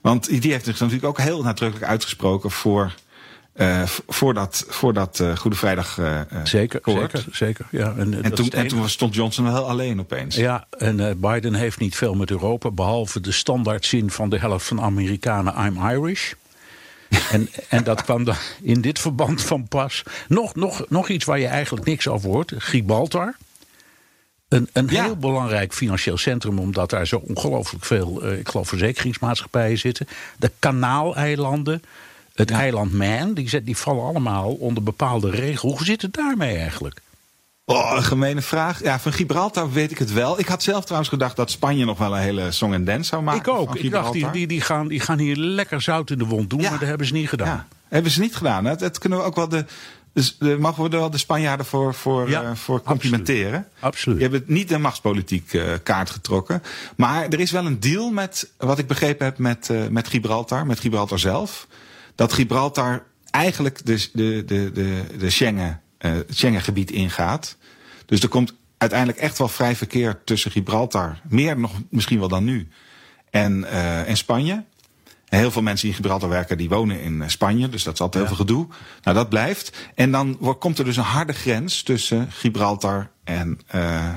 Want 0.00 0.42
die 0.42 0.52
heeft 0.52 0.64
zich 0.64 0.78
natuurlijk 0.78 1.06
ook 1.06 1.18
heel 1.18 1.42
nadrukkelijk 1.42 1.90
uitgesproken 1.90 2.50
voor 2.50 2.94
uh, 3.56 3.82
voor 4.06 4.34
dat, 4.34 4.64
voor 4.68 4.92
dat 4.92 5.18
uh, 5.18 5.36
Goede 5.36 5.56
Vrijdag 5.56 5.98
uh, 5.98 6.20
zeker, 6.44 6.80
zeker, 6.84 7.24
zeker. 7.32 7.66
Ja, 7.70 7.94
en, 7.96 8.22
en, 8.22 8.34
toen, 8.34 8.50
en 8.50 8.68
toen 8.68 8.88
stond 8.88 9.14
Johnson 9.14 9.44
wel 9.44 9.68
alleen 9.68 10.00
opeens. 10.00 10.36
Ja, 10.36 10.66
en 10.78 11.20
Biden 11.20 11.54
heeft 11.54 11.78
niet 11.78 11.96
veel 11.96 12.14
met 12.14 12.30
Europa, 12.30 12.70
behalve 12.70 13.20
de 13.20 13.32
standaardzin 13.32 14.10
van 14.10 14.30
de 14.30 14.38
helft 14.38 14.66
van 14.66 14.80
Amerikanen: 14.80 15.66
I'm 15.66 15.88
Irish. 15.90 16.32
En, 17.30 17.48
en 17.68 17.84
dat 17.84 18.02
kwam 18.02 18.24
dan 18.24 18.34
in 18.62 18.80
dit 18.80 18.98
verband 18.98 19.42
van 19.42 19.68
pas. 19.68 20.02
Nog, 20.28 20.54
nog, 20.54 20.84
nog 20.88 21.08
iets 21.08 21.24
waar 21.24 21.38
je 21.38 21.46
eigenlijk 21.46 21.86
niks 21.86 22.08
over 22.08 22.30
hoort: 22.30 22.52
Gibraltar. 22.56 23.34
Een, 24.48 24.68
een 24.72 24.86
ja. 24.90 25.02
heel 25.02 25.16
belangrijk 25.16 25.72
financieel 25.72 26.16
centrum, 26.16 26.58
omdat 26.58 26.90
daar 26.90 27.06
zo 27.06 27.22
ongelooflijk 27.26 27.84
veel, 27.84 28.32
ik 28.32 28.48
geloof, 28.48 28.68
verzekeringsmaatschappijen 28.68 29.78
zitten. 29.78 30.08
De 30.38 30.50
Kanaaleilanden. 30.58 31.82
Het 32.34 32.48
ja. 32.48 32.58
eiland 32.58 32.92
Man, 32.92 33.34
die, 33.34 33.62
die 33.62 33.76
vallen 33.76 34.04
allemaal 34.04 34.52
onder 34.52 34.82
bepaalde 34.82 35.30
regels. 35.30 35.76
Hoe 35.76 35.84
zit 35.84 36.02
het 36.02 36.14
daarmee 36.14 36.56
eigenlijk? 36.56 37.00
Oh, 37.70 37.92
een 37.96 38.02
gemene 38.02 38.42
vraag. 38.42 38.82
Ja, 38.82 39.00
van 39.00 39.12
Gibraltar 39.12 39.72
weet 39.72 39.90
ik 39.90 39.98
het 39.98 40.12
wel. 40.12 40.38
Ik 40.38 40.46
had 40.46 40.62
zelf 40.62 40.82
trouwens 40.82 41.10
gedacht 41.10 41.36
dat 41.36 41.50
Spanje 41.50 41.84
nog 41.84 41.98
wel 41.98 42.16
een 42.16 42.22
hele 42.22 42.50
song 42.50 42.72
en 42.72 42.84
dance 42.84 43.08
zou 43.08 43.22
maken. 43.22 43.52
Ik 43.52 43.58
ook. 43.58 43.76
Ik 43.76 43.90
dacht, 43.90 44.12
die, 44.12 44.30
die, 44.30 44.46
die, 44.46 44.60
gaan, 44.60 44.88
die 44.88 45.00
gaan 45.00 45.18
hier 45.18 45.36
lekker 45.36 45.82
zout 45.82 46.10
in 46.10 46.18
de 46.18 46.24
wond 46.24 46.50
doen, 46.50 46.60
ja. 46.60 46.70
maar 46.70 46.78
dat 46.78 46.88
hebben 46.88 47.06
ze 47.06 47.12
niet 47.12 47.28
gedaan. 47.28 47.46
Ja. 47.46 47.66
Hebben 47.88 48.10
ze 48.12 48.20
niet 48.20 48.36
gedaan. 48.36 48.64
Dat, 48.64 48.78
dat 48.78 48.98
kunnen 48.98 49.18
we 49.18 49.24
ook 49.24 49.34
wel 49.34 49.48
de, 49.48 49.64
dus 50.12 50.36
de, 50.38 50.56
mogen 50.58 50.82
we 50.82 50.90
er 50.90 50.98
wel 50.98 51.10
de 51.10 51.18
Spanjaarden 51.18 51.66
voor, 51.66 51.94
voor, 51.94 52.30
ja, 52.30 52.42
uh, 52.42 52.50
voor 52.54 52.82
complimenteren. 52.82 53.66
Absoluut. 53.80 54.20
Je 54.20 54.28
hebt 54.28 54.48
niet 54.48 54.68
de 54.68 54.78
machtspolitiek 54.78 55.52
uh, 55.52 55.72
kaart 55.82 56.10
getrokken. 56.10 56.62
Maar 56.96 57.28
er 57.28 57.40
is 57.40 57.50
wel 57.50 57.66
een 57.66 57.80
deal 57.80 58.10
met, 58.10 58.50
wat 58.56 58.78
ik 58.78 58.86
begrepen 58.86 59.26
heb, 59.26 59.38
met, 59.38 59.70
met 59.90 60.08
Gibraltar, 60.08 60.66
met 60.66 60.80
Gibraltar 60.80 61.18
zelf 61.18 61.66
dat 62.14 62.32
Gibraltar 62.32 63.02
eigenlijk 63.30 63.86
de, 63.86 64.08
de, 64.12 64.42
de, 64.46 64.70
de, 64.72 65.04
de 65.18 65.30
Schengen, 65.30 65.80
het 66.08 66.26
Schengengebied 66.28 66.90
ingaat. 66.90 67.56
Dus 68.06 68.20
er 68.20 68.28
komt 68.28 68.54
uiteindelijk 68.78 69.18
echt 69.18 69.38
wel 69.38 69.48
vrij 69.48 69.76
verkeer 69.76 70.20
tussen 70.24 70.50
Gibraltar, 70.50 71.20
meer 71.28 71.58
nog 71.58 71.72
misschien 71.90 72.18
wel 72.18 72.28
dan 72.28 72.44
nu, 72.44 72.68
en, 73.30 73.60
uh, 73.60 74.08
en 74.08 74.16
Spanje. 74.16 74.64
En 75.28 75.38
heel 75.38 75.50
veel 75.50 75.62
mensen 75.62 75.86
die 75.86 75.96
in 75.96 76.02
Gibraltar 76.02 76.28
werken, 76.28 76.58
die 76.58 76.68
wonen 76.68 77.00
in 77.00 77.30
Spanje. 77.30 77.68
Dus 77.68 77.82
dat 77.82 77.94
is 77.94 78.00
altijd 78.00 78.22
ja. 78.22 78.28
heel 78.28 78.36
veel 78.36 78.46
gedoe. 78.46 78.66
Nou, 79.02 79.16
dat 79.16 79.28
blijft. 79.28 79.90
En 79.94 80.10
dan 80.10 80.36
wordt, 80.40 80.60
komt 80.60 80.78
er 80.78 80.84
dus 80.84 80.96
een 80.96 81.02
harde 81.02 81.32
grens 81.32 81.82
tussen 81.82 82.32
Gibraltar 82.32 83.10
en, 83.24 83.60
uh, 83.74 84.14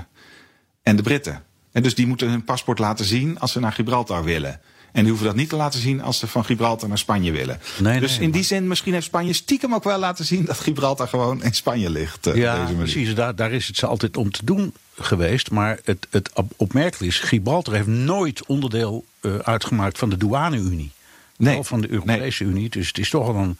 en 0.83 0.95
de 0.95 1.01
Britten. 1.01 1.43
En 1.71 1.83
dus 1.83 1.95
die 1.95 2.07
moeten 2.07 2.29
hun 2.29 2.43
paspoort 2.43 2.79
laten 2.79 3.05
zien 3.05 3.39
als 3.39 3.51
ze 3.51 3.59
naar 3.59 3.71
Gibraltar 3.71 4.23
willen. 4.23 4.61
En 4.93 5.01
die 5.01 5.09
hoeven 5.09 5.27
dat 5.27 5.35
niet 5.35 5.49
te 5.49 5.55
laten 5.55 5.79
zien 5.79 6.01
als 6.01 6.19
ze 6.19 6.27
van 6.27 6.45
Gibraltar 6.45 6.89
naar 6.89 6.97
Spanje 6.97 7.31
willen. 7.31 7.59
Nee, 7.77 7.99
dus 7.99 8.11
nee, 8.11 8.25
in 8.25 8.31
die 8.31 8.43
zin, 8.43 8.67
misschien 8.67 8.93
heeft 8.93 9.05
Spanje 9.05 9.33
stiekem 9.33 9.73
ook 9.73 9.83
wel 9.83 9.99
laten 9.99 10.25
zien 10.25 10.45
dat 10.45 10.59
Gibraltar 10.59 11.07
gewoon 11.07 11.43
in 11.43 11.53
Spanje 11.53 11.89
ligt. 11.89 12.27
Uh, 12.27 12.35
ja, 12.35 12.69
precies. 12.77 13.15
Daar, 13.15 13.35
daar 13.35 13.51
is 13.51 13.67
het 13.67 13.77
ze 13.77 13.85
altijd 13.85 14.17
om 14.17 14.31
te 14.31 14.45
doen 14.45 14.73
geweest. 14.99 15.51
Maar 15.51 15.79
het, 15.83 16.07
het 16.09 16.31
opmerkelijk 16.55 17.13
is, 17.13 17.19
Gibraltar 17.19 17.73
heeft 17.73 17.87
nooit 17.87 18.45
onderdeel 18.45 19.05
uh, 19.21 19.35
uitgemaakt 19.35 19.97
van 19.97 20.09
de 20.09 20.17
douane-Unie. 20.17 20.91
Nee. 21.37 21.57
Of 21.57 21.67
van 21.67 21.81
de 21.81 21.91
Europese 21.91 22.43
Unie. 22.43 22.69
Dus 22.69 22.87
het 22.87 22.97
is 22.97 23.09
toch 23.09 23.27
wel 23.27 23.35
een. 23.35 23.57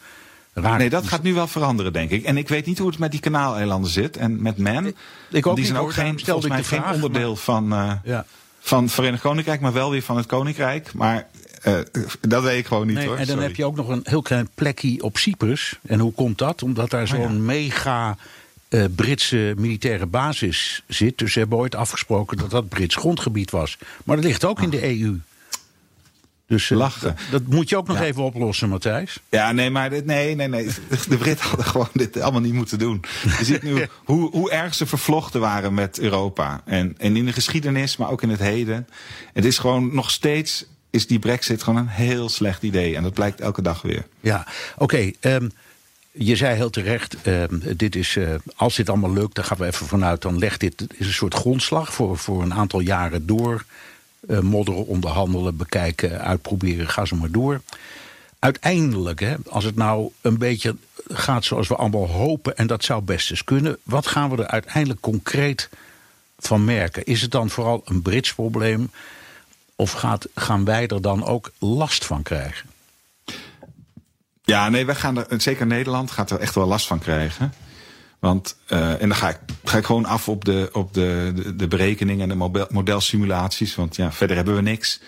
Raar. 0.52 0.78
Nee, 0.78 0.90
dat 0.90 1.06
gaat 1.06 1.22
nu 1.22 1.34
wel 1.34 1.46
veranderen, 1.46 1.92
denk 1.92 2.10
ik. 2.10 2.24
En 2.24 2.36
ik 2.36 2.48
weet 2.48 2.66
niet 2.66 2.78
hoe 2.78 2.88
het 2.88 2.98
met 2.98 3.10
die 3.10 3.20
kanaaleilanden 3.20 3.90
zit. 3.90 4.16
En 4.16 4.42
met 4.42 4.58
Man. 4.58 4.86
Ik, 4.86 4.96
ik 5.30 5.46
ook 5.46 5.56
die 5.56 5.64
zijn 5.64 5.78
ook 5.78 5.92
geen, 5.92 6.20
volgens 6.24 6.46
mij 6.46 6.62
geen 6.62 6.84
onderdeel 6.84 7.28
maar... 7.28 7.36
van. 7.36 7.72
Uh, 7.72 7.92
ja 8.04 8.26
van 8.64 8.82
het 8.82 8.92
Verenigd 8.92 9.22
Koninkrijk, 9.22 9.60
maar 9.60 9.72
wel 9.72 9.90
weer 9.90 10.02
van 10.02 10.16
het 10.16 10.26
Koninkrijk. 10.26 10.94
Maar 10.94 11.26
uh, 11.66 11.78
dat 12.20 12.42
weet 12.42 12.58
ik 12.58 12.66
gewoon 12.66 12.86
niet 12.86 12.96
nee, 12.96 13.06
hoor. 13.06 13.16
En 13.16 13.26
dan 13.26 13.38
heb 13.38 13.56
je 13.56 13.64
ook 13.64 13.76
nog 13.76 13.88
een 13.88 14.00
heel 14.04 14.22
klein 14.22 14.48
plekje 14.54 15.02
op 15.02 15.18
Cyprus. 15.18 15.78
En 15.86 15.98
hoe 16.00 16.12
komt 16.12 16.38
dat? 16.38 16.62
Omdat 16.62 16.90
daar 16.90 17.06
zo'n 17.06 17.18
oh, 17.18 17.30
ja. 17.30 17.38
mega 17.38 18.16
uh, 18.68 18.84
Britse 18.94 19.54
militaire 19.56 20.06
basis 20.06 20.82
zit. 20.86 21.18
Dus 21.18 21.32
ze 21.32 21.38
hebben 21.38 21.58
ooit 21.58 21.74
afgesproken 21.74 22.36
dat 22.36 22.50
dat 22.50 22.68
Brits 22.68 22.96
grondgebied 22.96 23.50
was. 23.50 23.78
Maar 24.04 24.16
dat 24.16 24.24
ligt 24.24 24.44
ook 24.44 24.58
oh. 24.58 24.64
in 24.64 24.70
de 24.70 24.98
EU. 24.98 25.18
Dus 26.46 26.70
uh, 26.70 26.78
Lachen. 26.78 27.16
Dat, 27.30 27.42
moet 27.46 27.68
je 27.68 27.76
ook 27.76 27.86
nog 27.86 27.98
ja. 27.98 28.04
even 28.04 28.22
oplossen, 28.22 28.68
Matthijs. 28.68 29.20
Ja, 29.28 29.52
nee, 29.52 29.70
maar 29.70 29.90
dit, 29.90 30.04
nee, 30.04 30.34
nee, 30.34 30.48
nee. 30.48 30.66
De 31.08 31.16
Britten 31.16 31.46
hadden 31.46 31.66
gewoon 31.66 31.88
dit 31.92 32.20
allemaal 32.20 32.40
niet 32.40 32.52
moeten 32.52 32.78
doen. 32.78 33.04
Je 33.38 33.44
ziet 33.44 33.62
nu 33.62 33.86
hoe, 34.04 34.30
hoe 34.30 34.50
erg 34.50 34.74
ze 34.74 34.86
vervlochten 34.86 35.40
waren 35.40 35.74
met 35.74 35.98
Europa. 35.98 36.62
En, 36.64 36.94
en 36.98 37.16
in 37.16 37.24
de 37.24 37.32
geschiedenis, 37.32 37.96
maar 37.96 38.10
ook 38.10 38.22
in 38.22 38.30
het 38.30 38.40
heden. 38.40 38.88
Het 39.32 39.44
is 39.44 39.58
gewoon 39.58 39.94
nog 39.94 40.10
steeds 40.10 40.66
is 40.90 41.06
die 41.06 41.18
brexit 41.18 41.62
gewoon 41.62 41.78
een 41.78 41.88
heel 41.88 42.28
slecht 42.28 42.62
idee. 42.62 42.96
En 42.96 43.02
dat 43.02 43.14
blijkt 43.14 43.40
elke 43.40 43.62
dag 43.62 43.82
weer. 43.82 44.06
Ja, 44.20 44.46
oké. 44.74 44.82
Okay, 44.82 45.14
um, 45.20 45.52
je 46.12 46.36
zei 46.36 46.56
heel 46.56 46.70
terecht, 46.70 47.16
uh, 47.26 47.42
dit 47.76 47.96
is, 47.96 48.16
uh, 48.16 48.34
als 48.56 48.76
dit 48.76 48.88
allemaal 48.88 49.12
lukt, 49.12 49.34
dan 49.34 49.44
gaan 49.44 49.58
we 49.58 49.66
even 49.66 49.86
vanuit, 49.86 50.22
dan 50.22 50.38
legt 50.38 50.60
dit 50.60 50.86
is 50.96 51.06
een 51.06 51.12
soort 51.12 51.34
grondslag 51.34 51.94
voor, 51.94 52.18
voor 52.18 52.42
een 52.42 52.54
aantal 52.54 52.80
jaren 52.80 53.26
door. 53.26 53.64
Uh, 54.28 54.38
modderen, 54.38 54.86
onderhandelen, 54.86 55.56
bekijken, 55.56 56.20
uitproberen, 56.20 56.88
ga 56.88 57.04
zo 57.04 57.16
maar 57.16 57.30
door. 57.30 57.60
Uiteindelijk, 58.38 59.20
hè, 59.20 59.34
als 59.48 59.64
het 59.64 59.76
nou 59.76 60.10
een 60.20 60.38
beetje 60.38 60.76
gaat 61.08 61.44
zoals 61.44 61.68
we 61.68 61.76
allemaal 61.76 62.08
hopen, 62.08 62.56
en 62.56 62.66
dat 62.66 62.84
zou 62.84 63.02
best 63.02 63.30
eens 63.30 63.44
kunnen, 63.44 63.78
wat 63.82 64.06
gaan 64.06 64.30
we 64.30 64.42
er 64.42 64.48
uiteindelijk 64.48 65.00
concreet 65.00 65.68
van 66.38 66.64
merken? 66.64 67.04
Is 67.04 67.22
het 67.22 67.30
dan 67.30 67.50
vooral 67.50 67.82
een 67.84 68.02
Brits 68.02 68.34
probleem? 68.34 68.90
Of 69.76 69.92
gaat, 69.92 70.28
gaan 70.34 70.64
wij 70.64 70.86
er 70.86 71.02
dan 71.02 71.24
ook 71.24 71.50
last 71.58 72.04
van 72.04 72.22
krijgen? 72.22 72.70
Ja, 74.44 74.68
nee, 74.68 74.86
wij 74.86 74.94
gaan 74.94 75.16
er, 75.16 75.40
zeker 75.40 75.66
Nederland 75.66 76.10
gaat 76.10 76.30
er 76.30 76.38
echt 76.38 76.54
wel 76.54 76.66
last 76.66 76.86
van 76.86 76.98
krijgen. 76.98 77.52
Want, 78.24 78.56
uh, 78.68 79.02
en 79.02 79.08
dan 79.08 79.14
ga 79.14 79.28
ik, 79.28 79.38
ga 79.64 79.78
ik 79.78 79.84
gewoon 79.84 80.04
af 80.04 80.28
op 80.28 80.44
de, 80.44 80.68
op 80.72 80.94
de, 80.94 81.32
de, 81.34 81.56
de 81.56 81.68
berekeningen 81.68 82.30
en 82.30 82.38
de 82.38 82.66
modelsimulaties. 82.70 83.74
Want 83.74 83.96
ja, 83.96 84.12
verder 84.12 84.36
hebben 84.36 84.54
we 84.54 84.62
niks 84.62 85.00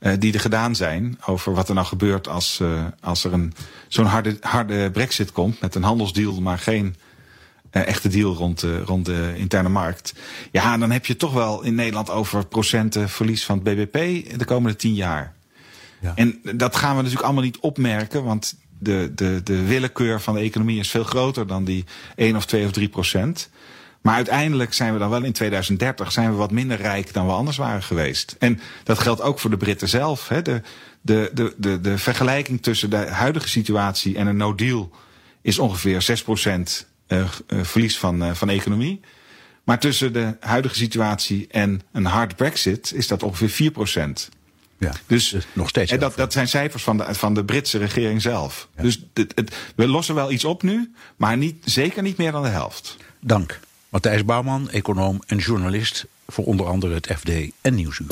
uh, 0.00 0.12
die 0.18 0.32
er 0.32 0.40
gedaan 0.40 0.76
zijn 0.76 1.18
over 1.26 1.54
wat 1.54 1.68
er 1.68 1.74
nou 1.74 1.86
gebeurt 1.86 2.28
als, 2.28 2.58
uh, 2.62 2.84
als 3.00 3.24
er 3.24 3.32
een 3.32 3.52
zo'n 3.88 4.04
harde, 4.04 4.36
harde 4.40 4.90
brexit 4.90 5.32
komt 5.32 5.60
met 5.60 5.74
een 5.74 5.82
handelsdeal, 5.82 6.40
maar 6.40 6.58
geen 6.58 6.96
echte 7.70 8.08
deal 8.08 8.34
rond 8.34 8.60
de, 8.60 8.82
rond 8.82 9.06
de 9.06 9.34
interne 9.36 9.68
markt. 9.68 10.14
Ja, 10.50 10.78
dan 10.78 10.90
heb 10.90 11.06
je 11.06 11.16
toch 11.16 11.32
wel 11.32 11.62
in 11.62 11.74
Nederland 11.74 12.10
over 12.10 12.46
procenten 12.46 13.08
verlies 13.08 13.44
van 13.44 13.60
het 13.64 13.64
BBP 13.64 13.92
de 14.38 14.44
komende 14.44 14.76
tien 14.76 14.94
jaar. 14.94 15.34
Ja. 16.00 16.12
En 16.14 16.40
dat 16.54 16.76
gaan 16.76 16.90
we 16.90 16.96
natuurlijk 16.96 17.24
allemaal 17.24 17.44
niet 17.44 17.58
opmerken, 17.58 18.24
want 18.24 18.54
de, 18.82 19.12
de, 19.14 19.40
de 19.44 19.66
willekeur 19.66 20.20
van 20.20 20.34
de 20.34 20.40
economie 20.40 20.78
is 20.78 20.90
veel 20.90 21.04
groter 21.04 21.46
dan 21.46 21.64
die 21.64 21.84
1 22.16 22.36
of 22.36 22.46
2 22.46 22.64
of 22.64 22.72
3 22.72 22.88
procent. 22.88 23.50
Maar 24.02 24.14
uiteindelijk 24.14 24.74
zijn 24.74 24.92
we 24.92 24.98
dan 24.98 25.10
wel 25.10 25.22
in 25.22 25.32
2030 25.32 26.12
zijn 26.12 26.30
we 26.30 26.36
wat 26.36 26.50
minder 26.50 26.76
rijk 26.76 27.12
dan 27.12 27.26
we 27.26 27.32
anders 27.32 27.56
waren 27.56 27.82
geweest. 27.82 28.36
En 28.38 28.60
dat 28.84 28.98
geldt 28.98 29.20
ook 29.20 29.38
voor 29.38 29.50
de 29.50 29.56
Britten 29.56 29.88
zelf. 29.88 30.28
Hè. 30.28 30.42
De, 30.42 30.62
de, 31.00 31.30
de, 31.34 31.54
de, 31.56 31.80
de 31.80 31.98
vergelijking 31.98 32.62
tussen 32.62 32.90
de 32.90 32.96
huidige 32.96 33.48
situatie 33.48 34.16
en 34.16 34.26
een 34.26 34.36
no 34.36 34.54
deal 34.54 34.90
is 35.42 35.58
ongeveer 35.58 36.02
6 36.02 36.22
procent 36.22 36.86
uh, 37.08 37.18
uh, 37.18 37.62
verlies 37.62 37.98
van, 37.98 38.22
uh, 38.22 38.34
van 38.34 38.48
economie. 38.48 39.00
Maar 39.64 39.78
tussen 39.78 40.12
de 40.12 40.36
huidige 40.40 40.74
situatie 40.74 41.46
en 41.50 41.80
een 41.92 42.04
hard 42.04 42.36
brexit 42.36 42.92
is 42.94 43.08
dat 43.08 43.22
ongeveer 43.22 43.48
4 43.48 43.70
procent. 43.70 44.28
Ja, 44.82 44.92
dus, 45.06 45.28
dus, 45.28 45.46
nog 45.52 45.68
steeds. 45.68 45.92
En 45.92 45.98
dat, 45.98 46.16
dat 46.16 46.32
zijn 46.32 46.48
cijfers 46.48 46.82
van 46.82 46.96
de, 46.96 47.14
van 47.14 47.34
de 47.34 47.44
Britse 47.44 47.78
regering 47.78 48.22
zelf. 48.22 48.68
Ja. 48.76 48.82
Dus 48.82 49.02
het, 49.14 49.32
het, 49.34 49.54
we 49.74 49.86
lossen 49.86 50.14
wel 50.14 50.32
iets 50.32 50.44
op 50.44 50.62
nu, 50.62 50.92
maar 51.16 51.36
niet, 51.36 51.56
zeker 51.64 52.02
niet 52.02 52.16
meer 52.16 52.32
dan 52.32 52.42
de 52.42 52.48
helft. 52.48 52.96
Dank. 53.20 53.60
Matthijs 53.88 54.24
Bouwman, 54.24 54.70
econoom 54.70 55.22
en 55.26 55.38
journalist 55.38 56.06
voor 56.26 56.44
onder 56.44 56.66
andere 56.66 56.94
het 56.94 57.14
FD 57.18 57.30
en 57.60 57.74
Nieuwsuur. 57.74 58.06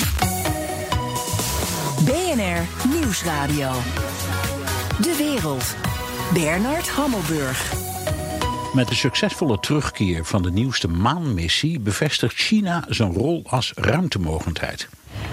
BNR 2.05 2.31
BNR 2.37 2.89
Nieuwsradio. 2.89 3.73
De 5.01 5.15
wereld. 5.19 5.75
Bernard 6.33 6.89
Hammelburg. 6.89 7.73
Met 8.75 8.89
de 8.89 8.95
succesvolle 8.95 9.61
terugkeer 9.61 10.25
van 10.25 10.43
de 10.43 10.51
nieuwste 10.51 10.89
maanmissie 10.89 11.81
bevestigt 11.81 12.35
China 12.35 12.85
zijn 12.89 13.13
rol 13.13 13.43
als 13.47 13.73
ruimtemogendheid. 13.75 14.89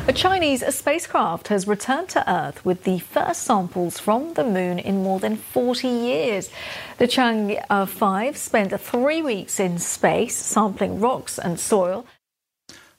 A 0.08 0.14
Chinese 0.14 0.64
spacecraft 0.76 1.48
has 1.48 1.68
returned 1.68 2.10
to 2.10 2.24
Earth 2.26 2.64
with 2.64 2.84
the 2.84 3.00
first 3.12 3.44
samples 3.44 4.00
from 4.00 4.34
the 4.34 4.44
moon 4.44 4.80
in 4.80 5.02
more 5.02 5.20
than 5.20 5.38
40 5.52 5.88
years. 5.88 6.50
The 6.98 7.08
Chang'e 7.08 7.88
5 7.88 8.38
spent 8.38 8.82
three 8.82 9.22
weeks 9.22 9.60
in 9.60 9.80
space 9.80 10.36
sampling 10.36 11.02
rocks 11.02 11.40
and 11.40 11.60
soil. 11.60 12.06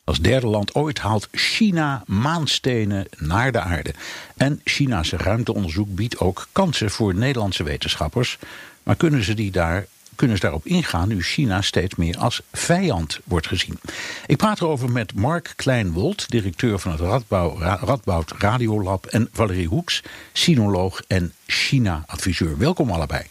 Als 0.05 0.19
derde 0.19 0.47
land 0.47 0.75
ooit 0.75 0.99
haalt 0.99 1.29
China 1.33 2.03
maanstenen 2.07 3.07
naar 3.17 3.53
de 3.53 3.61
aarde. 3.61 3.95
En 4.37 4.61
China's 4.65 5.13
ruimteonderzoek 5.13 5.95
biedt 5.95 6.19
ook 6.19 6.49
kansen 6.53 6.91
voor 6.91 7.15
Nederlandse 7.15 7.63
wetenschappers. 7.63 8.39
Maar 8.83 8.97
kunnen 8.97 9.25
ze, 9.25 9.35
die 9.35 9.51
daar, 9.51 9.87
kunnen 10.19 10.37
ze 10.37 10.43
daarop 10.43 10.67
ingaan 10.67 11.09
nu 11.09 11.23
China 11.23 11.61
steeds 11.63 11.95
meer 11.95 12.17
als 12.17 12.41
vijand 12.53 13.21
wordt 13.25 13.47
gezien? 13.47 13.79
Ik 14.27 14.37
praat 14.37 14.61
erover 14.61 14.91
met 14.91 15.15
Mark 15.15 15.53
Kleinwold, 15.57 16.31
directeur 16.31 16.79
van 16.79 16.93
het 16.93 17.01
Radboud, 17.01 17.59
Radboud 17.61 18.33
Radiolab. 18.39 19.07
En 19.07 19.29
Valerie 19.33 19.69
Hoeks, 19.69 20.03
sinoloog 20.33 21.03
en 21.07 21.33
China-adviseur. 21.47 22.59
Welkom 22.59 22.91
allebei. 22.91 23.23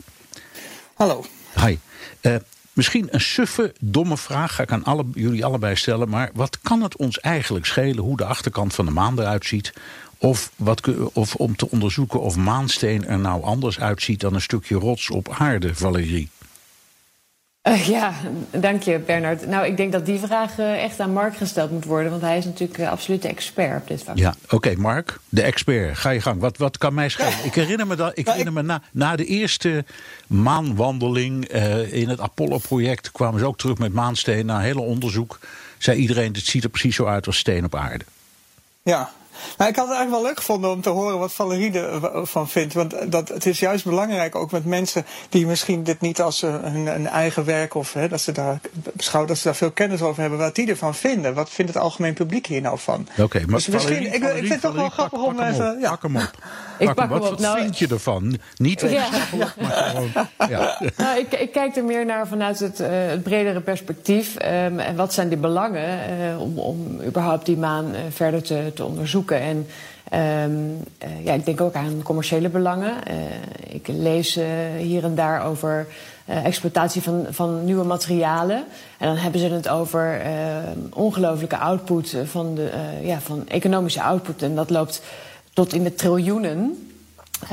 Hallo. 0.94 1.26
Hi. 1.54 1.78
Uh, 2.22 2.36
Misschien 2.74 3.08
een 3.12 3.22
suffe, 3.22 3.74
domme 3.80 4.18
vraag, 4.18 4.56
ga 4.56 4.64
ik 4.64 4.72
aan 4.72 4.84
alle, 4.84 5.06
jullie 5.14 5.46
allebei 5.46 5.76
stellen. 5.76 6.10
Maar 6.10 6.30
wat 6.34 6.60
kan 6.60 6.82
het 6.82 6.96
ons 6.96 7.20
eigenlijk 7.20 7.66
schelen 7.66 8.04
hoe 8.04 8.18
de 8.18 8.26
achterkant 8.26 8.74
van 8.74 8.86
de 8.86 8.92
maan 8.92 9.20
eruit 9.20 9.46
ziet? 9.46 9.74
Of, 10.18 10.52
wat, 10.56 10.82
of 11.14 11.36
om 11.36 11.56
te 11.56 11.70
onderzoeken 11.70 12.22
of 12.22 12.36
maansteen 12.36 13.06
er 13.06 13.20
nou 13.20 13.44
anders 13.44 13.80
uitziet 13.80 14.20
dan 14.20 14.34
een 14.34 14.42
stukje 14.42 14.76
rots 14.76 15.10
op 15.10 15.36
aarde, 15.38 15.76
Valerie? 15.76 16.30
Uh, 17.68 17.88
ja, 17.88 18.14
dank 18.52 18.84
je 18.84 19.00
Bernard. 19.00 19.48
Nou, 19.48 19.66
ik 19.66 19.78
denk 19.78 19.92
dat 19.92 20.06
die 20.06 20.20
vraag 20.20 20.58
uh, 20.58 20.84
echt 20.84 21.00
aan 21.00 21.14
Mark 21.14 21.38
gesteld 21.38 21.72
moet 21.72 21.86
worden, 21.86 22.12
want 22.12 22.22
hij 22.22 22.38
is 22.38 22.46
natuurlijk 22.46 22.80
uh, 22.80 22.90
absoluut 22.90 23.22
de 23.22 23.28
expert 23.28 23.82
op 23.82 23.88
dit 23.88 24.04
vak. 24.04 24.18
Ja, 24.18 24.36
oké, 24.44 24.56
okay, 24.56 24.74
Mark, 24.74 25.20
de 25.30 25.42
expert. 25.42 25.98
Ga 25.98 26.10
je 26.10 26.22
gang. 26.22 26.42
Wat, 26.42 26.58
wat 26.58 26.78
kan 26.78 26.94
mij 26.94 27.10
schelen? 27.10 27.46
Ik 27.46 27.54
herinner 27.54 27.88
me, 27.88 27.96
dat, 27.96 28.18
ik 28.18 28.28
herinner 28.28 28.54
me 28.54 28.62
na, 28.62 28.82
na 28.92 29.16
de 29.16 29.26
eerste 29.26 29.86
maanwandeling 30.28 31.46
in 31.92 32.10
het 32.10 32.20
Apollo-project 32.20 33.12
kwamen 33.12 33.40
ze 33.40 33.46
ook 33.46 33.58
terug 33.58 33.78
met 33.78 33.94
maansteen. 33.94 34.46
Na 34.46 34.56
een 34.56 34.62
hele 34.62 34.82
onderzoek 34.82 35.40
zei 35.78 35.98
iedereen: 35.98 36.34
het 36.34 36.46
ziet 36.46 36.64
er 36.64 36.70
precies 36.70 36.96
zo 36.96 37.06
uit 37.06 37.28
als 37.28 37.38
steen 37.38 37.66
op 37.66 37.76
aarde. 37.76 38.06
Ja, 38.84 39.12
nou, 39.58 39.70
ik 39.70 39.76
had 39.76 39.88
het 39.88 39.96
eigenlijk 39.96 40.10
wel 40.10 40.22
leuk 40.22 40.38
gevonden 40.38 40.72
om 40.72 40.82
te 40.82 40.90
horen 40.90 41.20
wat 41.20 41.34
Valerie 41.34 41.80
ervan 41.80 42.50
vindt. 42.50 42.74
Want 42.74 43.12
dat, 43.12 43.28
het 43.28 43.46
is 43.46 43.60
juist 43.60 43.86
belangrijk, 43.86 44.36
ook 44.36 44.52
met 44.52 44.66
mensen 44.66 45.06
die 45.30 45.46
misschien 45.46 45.84
dit 45.84 46.02
niet 46.02 46.22
als 46.22 46.42
een, 46.42 46.88
een 46.88 47.08
eigen 47.08 47.46
werk 47.46 47.74
of 47.74 47.94
hè, 47.94 48.08
dat 48.08 48.22
ze 48.22 48.32
daar 48.32 48.60
beschouwen 48.94 49.32
dat 49.32 49.42
ze 49.42 49.48
daar 49.48 49.56
veel 49.56 49.72
kennis 49.72 50.02
over 50.02 50.22
hebben, 50.22 50.40
wat 50.40 50.56
die 50.56 50.70
ervan 50.70 50.96
vinden. 50.96 51.34
Wat 51.34 51.50
vindt 51.50 51.74
het 51.74 51.84
algemeen 51.84 52.14
publiek 52.14 52.46
hier 52.46 52.62
nou 52.62 52.80
van? 52.80 53.08
Oké, 53.12 53.22
okay, 53.22 53.42
maar 53.42 53.56
dus 53.56 53.68
misschien, 53.68 54.14
ik, 54.14 54.24
ik, 54.24 54.24
vind 54.24 54.50
het 54.50 54.62
toch 54.62 54.76
wel 54.76 54.90
grappig 54.90 55.22
om 55.22 55.40
even. 55.40 55.80
Ja. 55.80 55.90
Pak 55.90 56.02
hem 56.02 56.16
op. 56.16 56.32
Ik 56.80 56.94
pak 56.94 57.10
hem 57.10 57.12
op. 57.12 57.30
Wat 57.30 57.40
nou, 57.40 57.60
vind 57.60 57.78
je 57.78 57.88
ervan? 57.88 58.38
Niet 58.56 58.82
ja. 58.82 59.10
maar 59.60 59.70
gewoon. 59.70 60.10
Ja. 60.50 60.80
Nou, 60.98 61.20
ik, 61.20 61.34
ik, 61.34 61.52
kijk 61.52 61.76
er 61.76 61.84
meer 61.84 62.06
naar 62.06 62.28
vanuit 62.28 62.60
het, 62.60 62.80
uh, 62.80 62.88
het 62.90 63.24
bredere 63.24 63.62
perspectief. 63.62 64.36
Um, 64.36 64.80
en 64.80 64.96
wat 64.96 65.14
zijn 65.14 65.30
de 65.30 65.38
belangen 65.38 66.00
uh, 66.20 66.42
om, 66.42 66.60
om 66.60 67.02
überhaupt 67.06 67.46
die 67.46 67.58
maan 67.58 67.86
uh, 67.86 68.00
verder 68.10 68.44
te, 68.44 68.72
te 68.76 68.86
onderzoeken? 68.86 69.40
En 69.40 69.68
um, 70.44 70.84
ja, 71.24 71.34
ik 71.34 71.46
denk 71.46 71.62
ook 71.62 71.76
aan 71.76 72.02
commerciële 72.04 72.50
belangen. 72.50 72.94
ik 73.68 73.88
lees 73.88 74.40
hier 74.78 75.04
en 75.04 75.16
daar 75.16 75.46
over 75.46 75.88
exploitatie 76.26 77.02
van, 77.02 77.26
van 77.30 77.66
nieuwe 77.66 77.84
materialen. 77.84 78.64
En 78.98 79.08
dan 79.08 79.18
hebben 79.18 79.42
ze 79.42 79.48
het 79.48 79.70
over 79.70 80.22
ongelooflijke 80.94 81.58
output 81.58 82.18
van, 82.26 82.56
de, 82.56 82.72
ja, 83.02 83.20
van 83.20 83.48
economische 83.48 84.02
output. 84.02 84.42
En 84.42 84.56
dat 84.56 84.70
loopt 84.70 85.02
tot 85.58 85.74
in 85.74 85.84
de 85.84 85.94
triljoenen. 85.94 86.88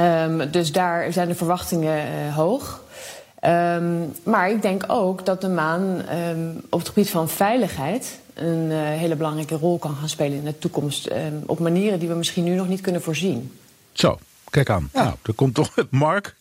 Um, 0.00 0.50
dus 0.50 0.72
daar 0.72 1.12
zijn 1.12 1.28
de 1.28 1.34
verwachtingen 1.34 2.06
uh, 2.06 2.36
hoog. 2.36 2.82
Um, 3.44 4.12
maar 4.22 4.50
ik 4.50 4.62
denk 4.62 4.84
ook 4.86 5.26
dat 5.26 5.40
de 5.40 5.48
maan 5.48 5.82
um, 5.82 6.62
op 6.70 6.78
het 6.78 6.88
gebied 6.88 7.10
van 7.10 7.28
veiligheid 7.28 8.18
een 8.34 8.70
uh, 8.70 8.78
hele 8.78 9.16
belangrijke 9.16 9.54
rol 9.54 9.78
kan 9.78 9.94
gaan 9.94 10.08
spelen 10.08 10.38
in 10.38 10.44
de 10.44 10.58
toekomst. 10.58 11.10
op 11.46 11.58
manieren 11.58 11.98
die 11.98 12.08
we 12.08 12.14
misschien 12.14 12.44
nu 12.44 12.54
nog 12.54 12.68
niet 12.68 12.80
kunnen 12.80 13.02
voorzien. 13.02 13.52
Zo, 13.92 14.18
kijk 14.50 14.70
aan. 14.70 14.90
Ja. 14.92 15.02
Nou, 15.02 15.14
er 15.22 15.34
komt 15.34 15.54
toch 15.54 15.74
Mark. 15.90 16.36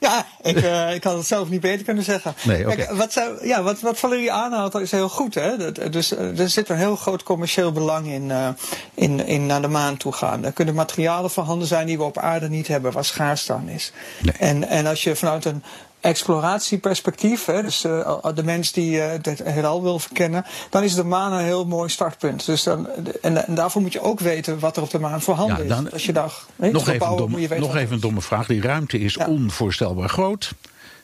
Ja, 0.00 0.26
ik, 0.42 0.62
uh, 0.62 0.94
ik 0.94 1.04
had 1.04 1.16
het 1.16 1.26
zelf 1.26 1.48
niet 1.48 1.60
beter 1.60 1.84
kunnen 1.84 2.04
zeggen. 2.04 2.34
Nee, 2.42 2.62
okay. 2.62 2.76
Kijk, 2.76 2.90
wat, 2.90 3.12
zou, 3.12 3.46
ja, 3.46 3.62
wat, 3.62 3.80
wat 3.80 3.98
Valerie 3.98 4.32
aanhaalt 4.32 4.74
is 4.74 4.90
heel 4.90 5.08
goed. 5.08 5.34
Hè? 5.34 5.72
Dus 5.90 6.10
er 6.10 6.48
zit 6.50 6.68
een 6.68 6.76
heel 6.76 6.96
groot 6.96 7.22
commercieel 7.22 7.72
belang 7.72 8.06
in, 8.06 8.28
uh, 8.28 8.48
in, 8.94 9.26
in 9.26 9.46
naar 9.46 9.62
de 9.62 9.68
maan 9.68 9.96
toe 9.96 10.12
gaan. 10.12 10.44
Er 10.44 10.52
kunnen 10.52 10.74
materialen 10.74 11.30
voorhanden 11.30 11.68
zijn 11.68 11.86
die 11.86 11.98
we 11.98 12.04
op 12.04 12.18
aarde 12.18 12.48
niet 12.48 12.68
hebben, 12.68 12.92
waar 12.92 13.04
schaarste 13.04 13.52
aan 13.52 13.68
is. 13.68 13.92
Nee. 14.22 14.34
En, 14.38 14.68
en 14.68 14.86
als 14.86 15.02
je 15.02 15.16
vanuit 15.16 15.44
een 15.44 15.62
exploratieperspectief, 16.08 17.44
hè, 17.44 17.62
dus 17.62 17.84
uh, 17.84 18.24
de 18.34 18.44
mens 18.44 18.72
die 18.72 18.96
uh, 18.96 19.10
het 19.22 19.42
heelal 19.44 19.82
wil 19.82 19.98
verkennen, 19.98 20.44
dan 20.70 20.82
is 20.82 20.94
de 20.94 21.04
maan 21.04 21.32
een 21.32 21.44
heel 21.44 21.66
mooi 21.66 21.88
startpunt. 21.88 22.46
Dus 22.46 22.62
dan, 22.62 22.88
en, 23.22 23.46
en 23.46 23.54
daarvoor 23.54 23.82
moet 23.82 23.92
je 23.92 24.00
ook 24.00 24.20
weten 24.20 24.58
wat 24.58 24.76
er 24.76 24.82
op 24.82 24.90
de 24.90 24.98
maan 24.98 25.22
voorhanden 25.22 25.62
ja, 25.62 25.74
dan, 25.74 25.86
is. 25.86 25.92
Als 25.92 26.06
je 26.06 26.12
daar, 26.12 26.32
nee, 26.56 26.72
nog 26.72 26.86
even, 26.86 26.98
bouwen, 26.98 27.30
domme, 27.30 27.58
nog 27.58 27.76
even 27.76 27.94
een 27.94 28.00
domme 28.00 28.20
vraag. 28.20 28.46
Die 28.46 28.60
ruimte 28.60 28.98
is 28.98 29.14
ja. 29.14 29.26
onvoorstelbaar 29.26 30.08
groot. 30.08 30.52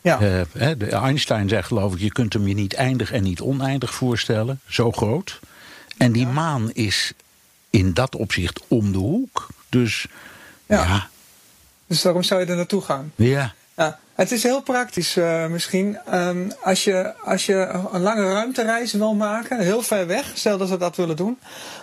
Ja. 0.00 0.20
Uh, 0.20 0.40
de 0.78 0.88
Einstein 0.88 1.48
zegt 1.48 1.66
geloof 1.66 1.92
ik, 1.92 2.00
je 2.00 2.12
kunt 2.12 2.32
hem 2.32 2.48
je 2.48 2.54
niet 2.54 2.74
eindig 2.74 3.12
en 3.12 3.22
niet 3.22 3.40
oneindig 3.40 3.94
voorstellen. 3.94 4.60
Zo 4.68 4.92
groot. 4.92 5.40
En 5.96 6.12
die 6.12 6.26
ja. 6.26 6.32
maan 6.32 6.70
is 6.72 7.12
in 7.70 7.92
dat 7.92 8.16
opzicht 8.16 8.60
om 8.68 8.92
de 8.92 8.98
hoek. 8.98 9.48
Dus 9.68 10.06
ja. 10.66 11.08
Dus 11.86 12.02
waarom 12.02 12.22
zou 12.22 12.40
je 12.40 12.46
er 12.46 12.56
naartoe 12.56 12.82
gaan? 12.82 13.12
Ja. 13.14 13.54
Ja, 13.76 13.98
het 14.14 14.32
is 14.32 14.42
heel 14.42 14.62
praktisch 14.62 15.16
uh, 15.16 15.46
misschien. 15.46 15.98
Um, 16.14 16.52
als, 16.62 16.84
je, 16.84 17.12
als 17.24 17.46
je 17.46 17.68
een 17.92 18.00
lange 18.00 18.32
ruimtereis 18.32 18.92
wil 18.92 19.14
maken, 19.14 19.60
heel 19.60 19.82
ver 19.82 20.06
weg, 20.06 20.30
stel 20.34 20.58
dat 20.58 20.68
we 20.68 20.76
dat 20.76 20.96
willen 20.96 21.16
doen, 21.16 21.38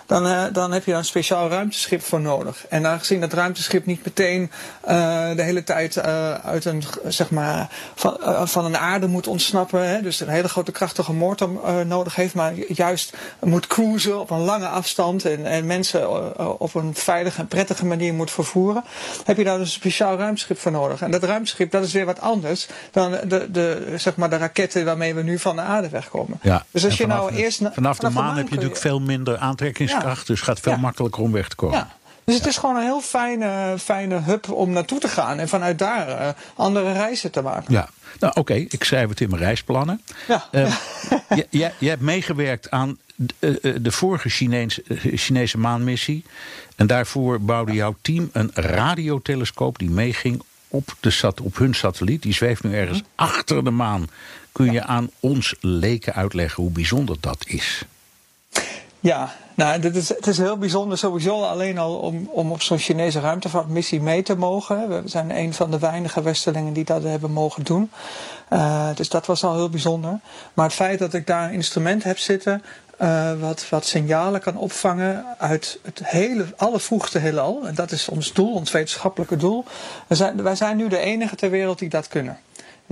dan, 0.06 0.26
uh, 0.26 0.44
dan 0.52 0.72
heb 0.72 0.84
je 0.84 0.92
een 0.92 1.04
speciaal 1.04 1.48
ruimteschip 1.48 2.02
voor 2.02 2.20
nodig. 2.20 2.66
En 2.68 2.86
aangezien 2.86 3.20
dat 3.20 3.32
ruimteschip 3.32 3.86
niet 3.86 4.04
meteen 4.04 4.50
uh, 4.88 4.88
de 5.36 5.42
hele 5.42 5.64
tijd 5.64 5.98
uit 6.42 6.64
een, 6.64 6.82
zeg 7.06 7.30
maar, 7.30 7.68
van, 7.94 8.16
van 8.48 8.64
een 8.64 8.76
aarde 8.76 9.06
moet 9.06 9.26
ontsnappen, 9.26 9.88
hè, 9.88 10.02
dus 10.02 10.20
een 10.20 10.28
hele 10.28 10.48
grote 10.48 10.72
krachtige 10.72 11.12
motor 11.12 11.50
nodig 11.86 12.14
heeft, 12.14 12.34
maar 12.34 12.52
juist 12.54 13.16
moet 13.40 13.66
cruisen 13.66 14.20
op 14.20 14.30
een 14.30 14.44
lange 14.44 14.68
afstand 14.68 15.24
en, 15.24 15.46
en 15.46 15.66
mensen 15.66 16.60
op 16.60 16.74
een 16.74 16.94
veilige 16.94 17.40
en 17.40 17.46
prettige 17.46 17.86
manier 17.86 18.14
moet 18.14 18.30
vervoeren, 18.30 18.84
heb 19.24 19.36
je 19.36 19.44
daar 19.44 19.58
dus 19.58 19.66
een 19.66 19.72
speciaal 19.80 20.16
ruimteschip 20.16 20.58
voor 20.58 20.72
nodig. 20.72 21.00
En 21.00 21.10
dat 21.10 21.22
ruimteschip, 21.22 21.70
dat 21.70 21.84
is 21.84 21.92
weer 21.92 22.04
wat 22.04 22.20
anders 22.22 22.66
dan 22.90 23.10
de, 23.10 23.48
de, 23.50 23.94
zeg 23.96 24.16
maar 24.16 24.30
de 24.30 24.36
raketten 24.36 24.84
waarmee 24.84 25.14
we 25.14 25.22
nu 25.22 25.38
van 25.38 25.56
de 25.56 25.62
aarde 25.62 25.88
wegkomen. 25.88 26.38
Ja, 26.42 26.64
dus 26.70 26.84
als 26.84 26.96
je 26.96 27.02
vanaf, 27.02 27.18
nou 27.18 27.34
eerst 27.34 27.58
vanaf, 27.58 27.74
vanaf 27.74 27.98
de 27.98 28.10
maan, 28.10 28.24
maan 28.24 28.36
heb 28.36 28.48
je 28.48 28.54
natuurlijk 28.54 28.80
veel 28.80 29.00
minder 29.00 29.38
aantrekkingskracht, 29.38 30.26
ja. 30.26 30.32
dus 30.34 30.40
gaat 30.40 30.60
veel 30.60 30.72
ja. 30.72 30.78
makkelijker 30.78 31.22
om 31.22 31.32
weg 31.32 31.48
te 31.48 31.56
komen. 31.56 31.78
Ja. 31.78 32.00
Dus 32.24 32.34
het 32.34 32.46
is 32.46 32.56
gewoon 32.56 32.76
een 32.76 32.82
heel 32.82 33.00
fijne, 33.00 33.74
fijne 33.78 34.20
hub 34.20 34.50
om 34.50 34.70
naartoe 34.70 34.98
te 34.98 35.08
gaan 35.08 35.38
en 35.38 35.48
vanuit 35.48 35.78
daar 35.78 36.08
uh, 36.08 36.28
andere 36.54 36.92
reizen 36.92 37.30
te 37.30 37.42
maken. 37.42 37.72
Ja, 37.72 37.88
nou 38.18 38.30
oké, 38.30 38.38
okay. 38.40 38.66
ik 38.68 38.84
schrijf 38.84 39.08
het 39.08 39.20
in 39.20 39.30
mijn 39.30 39.42
reisplannen. 39.42 40.02
Ja. 40.28 40.48
Uh, 40.50 40.74
je, 41.36 41.46
je, 41.50 41.70
je, 41.78 41.88
hebt 41.88 42.00
meegewerkt 42.00 42.70
aan 42.70 42.98
de, 43.14 43.78
de 43.82 43.92
vorige 43.92 44.28
Chinese, 44.28 44.82
Chinese 45.14 45.58
maanmissie. 45.58 46.24
En 46.76 46.86
daarvoor 46.86 47.40
bouwde 47.40 47.72
jouw 47.72 47.96
team 48.02 48.30
een 48.32 48.50
radiotelescoop 48.54 49.78
die 49.78 49.90
meeging 49.90 50.42
op, 50.72 50.94
de 51.00 51.10
sat, 51.10 51.40
op 51.40 51.56
hun 51.56 51.74
satelliet. 51.74 52.22
Die 52.22 52.34
zweeft 52.34 52.62
nu 52.62 52.74
ergens 52.74 53.02
achter 53.14 53.64
de 53.64 53.70
maan. 53.70 54.08
Kun 54.52 54.72
je 54.72 54.82
aan 54.82 55.10
ons 55.20 55.54
leken 55.60 56.14
uitleggen 56.14 56.62
hoe 56.62 56.72
bijzonder 56.72 57.16
dat 57.20 57.44
is? 57.46 57.84
Ja, 59.00 59.34
nou, 59.54 59.80
dit 59.80 59.96
is, 59.96 60.08
het 60.08 60.26
is 60.26 60.38
heel 60.38 60.58
bijzonder 60.58 60.98
sowieso 60.98 61.42
alleen 61.42 61.78
al 61.78 61.96
om, 61.96 62.28
om 62.32 62.52
op 62.52 62.62
zo'n 62.62 62.78
Chinese 62.78 63.20
ruimtevaartmissie 63.20 64.00
mee 64.00 64.22
te 64.22 64.36
mogen. 64.36 64.88
We 64.88 65.02
zijn 65.04 65.36
een 65.36 65.54
van 65.54 65.70
de 65.70 65.78
weinige 65.78 66.22
Westelingen 66.22 66.72
die 66.72 66.84
dat 66.84 67.02
hebben 67.02 67.30
mogen 67.30 67.64
doen. 67.64 67.90
Uh, 68.52 68.88
dus 68.94 69.08
dat 69.08 69.26
was 69.26 69.44
al 69.44 69.54
heel 69.54 69.68
bijzonder. 69.68 70.20
Maar 70.54 70.66
het 70.66 70.74
feit 70.74 70.98
dat 70.98 71.14
ik 71.14 71.26
daar 71.26 71.48
een 71.48 71.54
instrument 71.54 72.04
heb 72.04 72.18
zitten 72.18 72.62
uh, 73.00 73.40
wat, 73.40 73.68
wat 73.68 73.86
signalen 73.86 74.40
kan 74.40 74.56
opvangen 74.56 75.24
uit 75.38 75.78
het 75.82 76.00
hele, 76.04 76.46
alle 76.56 76.80
vroegste 76.80 77.18
heelal. 77.18 77.66
En 77.66 77.74
dat 77.74 77.90
is 77.90 78.08
ons 78.08 78.32
doel, 78.32 78.54
ons 78.54 78.70
wetenschappelijke 78.70 79.36
doel. 79.36 79.64
Wij 80.06 80.16
zijn, 80.16 80.42
wij 80.42 80.56
zijn 80.56 80.76
nu 80.76 80.88
de 80.88 80.98
enige 80.98 81.36
ter 81.36 81.50
wereld 81.50 81.78
die 81.78 81.88
dat 81.88 82.08
kunnen. 82.08 82.38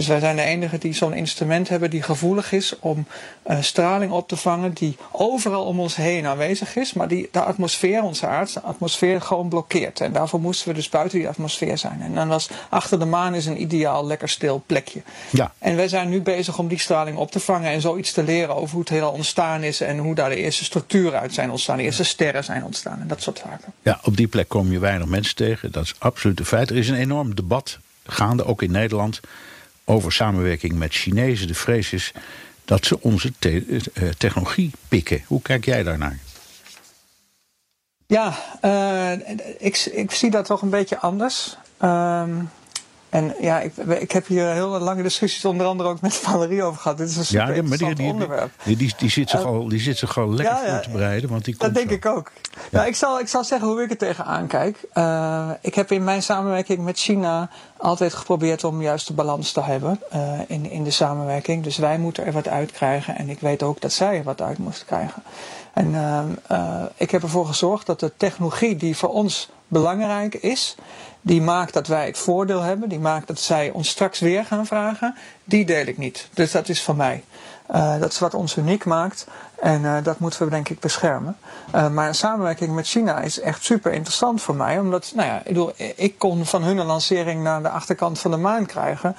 Dus 0.01 0.09
wij 0.09 0.21
zijn 0.21 0.37
de 0.37 0.43
enige 0.43 0.79
die 0.79 0.93
zo'n 0.93 1.13
instrument 1.13 1.69
hebben 1.69 1.91
die 1.91 2.03
gevoelig 2.03 2.53
is 2.53 2.79
om 2.79 3.07
uh, 3.51 3.57
straling 3.61 4.13
op 4.13 4.29
te 4.29 4.37
vangen 4.37 4.73
die 4.73 4.97
overal 5.11 5.65
om 5.65 5.81
ons 5.81 5.97
heen 5.97 6.27
aanwezig 6.27 6.77
is, 6.77 6.93
maar 6.93 7.09
die 7.09 7.29
de 7.33 7.41
atmosfeer, 7.41 8.03
onze 8.03 8.27
aardse 8.27 8.61
atmosfeer, 8.61 9.21
gewoon 9.21 9.49
blokkeert. 9.49 10.01
En 10.01 10.13
daarvoor 10.13 10.41
moesten 10.41 10.69
we 10.69 10.75
dus 10.75 10.89
buiten 10.89 11.19
die 11.19 11.29
atmosfeer 11.29 11.79
zijn. 11.79 12.01
En 12.01 12.15
dan 12.15 12.29
was 12.29 12.49
achter 12.69 12.99
de 12.99 13.05
maan 13.05 13.35
is 13.35 13.47
een 13.47 13.61
ideaal 13.61 14.07
lekker 14.07 14.29
stil 14.29 14.63
plekje. 14.67 15.03
Ja. 15.31 15.53
En 15.59 15.77
wij 15.77 15.89
zijn 15.89 16.09
nu 16.09 16.21
bezig 16.21 16.59
om 16.59 16.69
die 16.69 16.79
straling 16.79 17.17
op 17.17 17.31
te 17.31 17.41
vangen 17.41 17.71
en 17.71 17.81
zoiets 17.81 18.13
te 18.13 18.23
leren 18.23 18.57
over 18.57 18.71
hoe 18.71 18.81
het 18.81 18.89
heelal 18.89 19.13
ontstaan 19.13 19.63
is 19.63 19.81
en 19.81 19.99
hoe 19.99 20.15
daar 20.15 20.31
de 20.31 20.37
eerste 20.37 20.65
structuren 20.65 21.21
uit 21.21 21.35
zijn 21.35 21.51
ontstaan, 21.51 21.77
de 21.77 21.83
eerste 21.83 22.05
sterren 22.05 22.45
zijn 22.45 22.65
ontstaan 22.65 23.01
en 23.01 23.09
dat 23.09 23.23
soort 23.23 23.39
zaken. 23.39 23.73
Ja, 23.83 24.01
op 24.03 24.17
die 24.17 24.29
plek 24.29 24.49
kom 24.49 24.73
je 24.73 24.79
weinig 24.79 25.07
mensen 25.07 25.35
tegen. 25.35 25.73
Dat 25.73 25.85
is 25.85 25.95
absoluut 25.99 26.39
een 26.39 26.45
feit. 26.45 26.71
Er 26.71 26.77
is 26.77 26.89
een 26.89 26.97
enorm 26.99 27.35
debat 27.35 27.79
gaande, 28.07 28.45
ook 28.45 28.63
in 28.63 28.71
Nederland, 28.71 29.21
over 29.91 30.13
samenwerking 30.13 30.73
met 30.73 30.93
Chinezen. 30.93 31.47
De 31.47 31.55
vrees 31.55 31.93
is 31.93 32.13
dat 32.65 32.85
ze 32.85 33.01
onze 33.01 33.33
te 33.39 33.51
uh, 33.51 34.09
technologie 34.19 34.71
pikken. 34.89 35.23
Hoe 35.27 35.43
kijk 35.43 35.65
jij 35.65 35.83
daarnaar? 35.83 36.19
Ja, 38.07 38.35
uh, 38.65 39.13
ik, 39.59 39.77
ik 39.93 40.11
zie 40.11 40.31
dat 40.31 40.45
toch 40.45 40.63
een 40.63 40.71
beetje 40.71 40.99
anders. 40.99 41.57
Um, 41.83 42.51
en 43.11 43.35
ja, 43.41 43.61
ik, 43.61 43.77
ik 43.77 44.13
heb 44.13 44.27
hier 44.27 44.47
heel 44.47 44.79
lange 44.79 45.03
discussies 45.03 45.45
onder 45.45 45.67
andere 45.67 45.89
ook 45.89 46.01
met 46.01 46.15
Valerie 46.15 46.63
over 46.63 46.81
gehad. 46.81 46.99
Dit 46.99 47.09
is 47.09 47.17
een 47.17 47.25
super 47.25 47.55
ja, 47.55 47.63
maar 47.63 47.79
die, 47.79 47.95
die, 47.95 48.13
onderwerp. 48.13 48.51
Die, 48.65 48.77
die, 48.77 48.95
die, 48.99 49.11
zit 49.11 49.31
zich 49.31 49.41
uh, 49.41 49.47
al, 49.47 49.69
die 49.69 49.81
zit 49.81 49.99
zich 49.99 50.13
gewoon 50.13 50.35
lekker 50.35 50.57
ja, 50.57 50.65
ja, 50.65 50.73
voor 50.73 50.83
te 50.83 50.91
bereiden. 50.91 51.31
Want 51.31 51.45
die 51.45 51.55
dat 51.59 51.75
denk 51.75 51.89
zo. 51.89 51.95
ik 51.95 52.07
ook. 52.07 52.31
Ja. 52.35 52.61
Nou, 52.71 52.87
ik, 52.87 52.97
zal, 52.97 53.21
ik 53.21 53.29
zal 53.29 53.45
zeggen 53.45 53.69
hoe 53.69 53.83
ik 53.83 53.91
er 53.91 53.97
tegenaan 53.97 54.47
kijk. 54.47 54.85
Uh, 54.95 55.51
ik 55.61 55.75
heb 55.75 55.93
in 55.93 56.05
mijn 56.05 56.23
samenwerking 56.23 56.85
met 56.85 56.99
China 56.99 57.51
altijd 57.77 58.15
geprobeerd 58.15 58.65
om 58.65 58.83
juist 58.83 59.07
de 59.07 59.13
balans 59.13 59.53
te 59.53 59.63
hebben 59.63 60.01
uh, 60.15 60.41
in, 60.47 60.71
in 60.71 60.85
de 60.85 60.91
samenwerking. 60.91 61.65
Dus 61.65 61.77
wij 61.77 61.99
moeten 61.99 62.27
er 62.27 62.33
wat 62.33 62.49
uit 62.49 62.73
krijgen. 62.73 63.17
En 63.17 63.29
ik 63.29 63.41
weet 63.41 63.63
ook 63.63 63.81
dat 63.81 63.93
zij 63.93 64.17
er 64.17 64.25
wat 64.25 64.43
uit 64.43 64.59
moesten 64.59 64.87
krijgen. 64.87 65.23
En 65.73 65.95
uh, 66.51 66.83
ik 66.97 67.11
heb 67.11 67.23
ervoor 67.23 67.47
gezorgd 67.47 67.87
dat 67.87 68.01
de 68.01 68.13
technologie 68.17 68.77
die 68.77 68.97
voor 68.97 69.09
ons 69.09 69.49
belangrijk 69.71 70.35
is, 70.35 70.77
die 71.21 71.43
maakt 71.43 71.73
dat 71.73 71.87
wij 71.87 72.07
het 72.07 72.19
voordeel 72.19 72.61
hebben, 72.61 72.89
die 72.89 72.99
maakt 72.99 73.27
dat 73.27 73.41
zij 73.41 73.71
ons 73.71 73.89
straks 73.89 74.19
weer 74.19 74.45
gaan 74.45 74.67
vragen, 74.67 75.15
die 75.45 75.65
deel 75.65 75.87
ik 75.87 75.99
niet. 75.99 76.29
Dus 76.35 76.51
dat 76.51 76.69
is 76.69 76.83
van 76.83 76.97
mij. 76.97 77.25
Uh, 77.75 78.01
dat 78.01 78.13
is 78.13 78.19
wat 78.19 78.35
ons 78.35 78.57
uniek 78.57 78.85
maakt 78.85 79.27
en 79.61 79.83
uh, 79.83 79.97
dat 80.03 80.19
moeten 80.19 80.45
we 80.45 80.51
denk 80.51 80.69
ik 80.69 80.81
beschermen. 80.81 81.37
Uh, 81.75 81.89
maar 81.89 82.09
een 82.09 82.15
samenwerking 82.15 82.75
met 82.75 82.87
China 82.87 83.21
is 83.21 83.41
echt 83.41 83.65
super 83.65 83.93
interessant 83.93 84.43
voor 84.43 84.55
mij, 84.55 84.79
omdat, 84.79 85.13
nou 85.15 85.29
ja, 85.29 85.39
ik, 85.39 85.45
bedoel, 85.45 85.73
ik 85.97 86.19
kon 86.19 86.47
van 86.47 86.63
hun 86.63 86.79
een 86.79 86.87
lancering 86.87 87.43
naar 87.43 87.63
de 87.63 87.69
achterkant 87.69 88.19
van 88.19 88.31
de 88.31 88.37
maan 88.37 88.67
krijgen, 88.67 89.17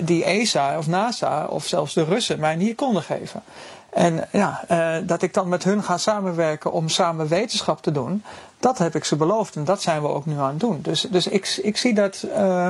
die 0.00 0.24
ESA 0.24 0.78
of 0.78 0.86
NASA 0.86 1.44
of 1.44 1.66
zelfs 1.66 1.94
de 1.94 2.04
Russen 2.04 2.40
mij 2.40 2.56
niet 2.56 2.76
konden 2.76 3.02
geven. 3.02 3.42
En 3.96 4.28
ja, 4.32 4.64
uh, 4.70 4.96
dat 5.06 5.22
ik 5.22 5.34
dan 5.34 5.48
met 5.48 5.64
hun 5.64 5.82
ga 5.82 5.98
samenwerken 5.98 6.72
om 6.72 6.88
samen 6.88 7.28
wetenschap 7.28 7.82
te 7.82 7.92
doen, 7.92 8.22
dat 8.60 8.78
heb 8.78 8.94
ik 8.94 9.04
ze 9.04 9.16
beloofd 9.16 9.56
en 9.56 9.64
dat 9.64 9.82
zijn 9.82 10.02
we 10.02 10.08
ook 10.08 10.26
nu 10.26 10.38
aan 10.38 10.48
het 10.48 10.60
doen. 10.60 10.78
Dus, 10.82 11.06
dus 11.10 11.26
ik, 11.26 11.58
ik 11.62 11.76
zie 11.76 11.94
dat 11.94 12.26
uh, 12.26 12.68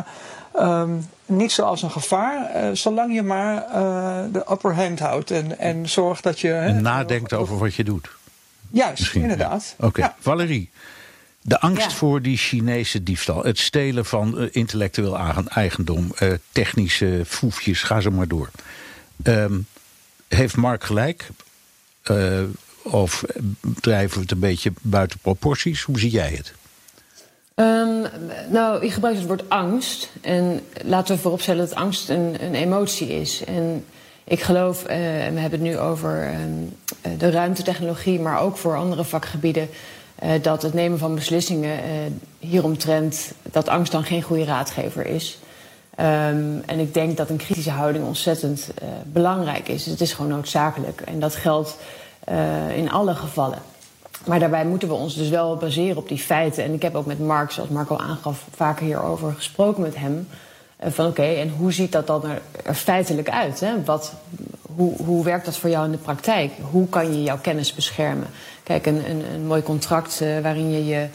um, 0.61 1.09
niet 1.27 1.53
zoals 1.53 1.83
een 1.83 1.91
gevaar, 1.91 2.65
uh, 2.65 2.71
zolang 2.73 3.15
je 3.15 3.23
maar 3.23 3.67
de 4.33 4.47
upper 4.51 4.75
hand 4.75 4.99
houdt 4.99 5.31
en, 5.31 5.59
en 5.59 5.89
zorgt 5.89 6.23
dat 6.23 6.41
je. 6.41 6.53
En 6.53 6.83
nadenkt 6.83 7.33
over 7.33 7.59
wat 7.59 7.75
je 7.75 7.85
doet. 7.85 8.09
Juist, 8.71 8.99
Misschien, 8.99 9.23
inderdaad. 9.23 9.75
Oké, 9.77 9.87
okay. 9.87 10.05
ja. 10.05 10.17
Valerie. 10.19 10.71
De 11.41 11.61
angst 11.61 11.91
ja. 11.91 11.97
voor 11.97 12.23
die 12.23 12.37
Chinese 12.37 13.03
diefstal, 13.03 13.45
het 13.45 13.59
stelen 13.59 14.05
van 14.05 14.49
intellectueel 14.51 15.19
eigendom, 15.49 16.13
technische 16.53 17.23
foefjes, 17.27 17.83
ga 17.83 18.01
zo 18.01 18.11
maar 18.11 18.29
door. 18.29 18.51
Um, 19.23 19.67
heeft 20.29 20.57
Mark 20.57 20.85
gelijk? 20.85 21.29
Uh, 22.11 22.43
of 22.83 23.25
drijven 23.81 24.17
we 24.17 24.23
het 24.23 24.31
een 24.31 24.39
beetje 24.39 24.73
buiten 24.81 25.19
proporties? 25.19 25.83
Hoe 25.83 25.99
zie 25.99 26.11
jij 26.11 26.31
het? 26.31 26.53
Um, 27.55 28.07
nou, 28.51 28.85
je 28.85 28.91
gebruikt 28.91 29.19
het 29.19 29.27
woord 29.27 29.49
angst. 29.49 30.11
En 30.21 30.61
laten 30.85 31.15
we 31.15 31.21
vooropstellen 31.21 31.69
dat 31.69 31.79
angst 31.79 32.09
een, 32.09 32.37
een 32.45 32.55
emotie 32.55 33.09
is. 33.09 33.45
En 33.45 33.85
ik 34.25 34.41
geloof, 34.41 34.89
uh, 34.89 35.25
en 35.27 35.35
we 35.35 35.41
hebben 35.41 35.61
het 35.61 35.69
nu 35.69 35.79
over 35.79 36.35
um, 36.35 36.77
de 37.19 37.31
ruimtetechnologie, 37.31 38.21
maar 38.21 38.41
ook 38.41 38.57
voor 38.57 38.77
andere 38.77 39.05
vakgebieden, 39.05 39.69
dat 40.43 40.63
het 40.63 40.75
nemen 40.75 40.99
van 40.99 41.15
beslissingen 41.15 41.81
hieromtrent, 42.39 43.33
dat 43.43 43.69
angst 43.69 43.93
dan 43.93 44.05
geen 44.05 44.23
goede 44.23 44.45
raadgever 44.45 45.07
is. 45.07 45.39
Um, 46.01 46.63
en 46.67 46.79
ik 46.79 46.95
denk 46.95 47.17
dat 47.17 47.31
een 47.31 47.37
kritische 47.37 47.71
houding 47.71 48.05
ontzettend 48.05 48.69
uh, 48.83 48.89
belangrijk 49.05 49.69
is. 49.69 49.87
Het 49.87 50.01
is 50.01 50.13
gewoon 50.13 50.31
noodzakelijk. 50.31 51.01
En 51.01 51.21
dat 51.21 51.35
geldt 51.35 51.77
uh, 52.29 52.77
in 52.77 52.91
alle 52.91 53.15
gevallen. 53.15 53.59
Maar 54.27 54.39
daarbij 54.39 54.65
moeten 54.65 54.89
we 54.89 54.95
ons 54.95 55.15
dus 55.15 55.29
wel 55.29 55.57
baseren 55.57 55.97
op 55.97 56.09
die 56.09 56.19
feiten. 56.19 56.65
En 56.65 56.73
ik 56.73 56.83
heb 56.83 56.95
ook 56.95 57.07
met 57.07 57.19
Mark, 57.19 57.51
zoals 57.51 57.69
Marco 57.69 57.97
aangaf, 57.97 58.45
vaker 58.55 58.85
hierover 58.85 59.33
gesproken 59.33 59.83
met 59.83 59.97
hem. 59.97 60.29
Uh, 60.85 60.91
van 60.91 61.07
oké, 61.07 61.23
en 61.23 61.51
hoe 61.59 61.73
ziet 61.73 61.93
dat 61.93 62.07
dan 62.07 62.25
er, 62.25 62.41
er 62.65 62.75
feitelijk 62.75 63.31
uit? 63.31 63.61
Hè? 63.61 63.85
Wat, 63.85 64.13
hoe, 64.75 64.97
hoe 64.97 65.25
werkt 65.25 65.45
dat 65.45 65.57
voor 65.57 65.71
jou 65.71 65.85
in 65.85 65.93
de 65.93 65.99
praktijk? 65.99 66.53
Hoe 66.71 66.89
kan 66.89 67.13
je 67.13 67.23
jouw 67.23 67.39
kennis 67.41 67.75
beschermen? 67.75 68.27
Kijk, 68.63 68.87
een, 68.87 69.11
een, 69.11 69.25
een 69.35 69.47
mooi 69.47 69.63
contract 69.63 70.21
waarin 70.43 70.71
je 70.71 70.87
je 70.87 71.07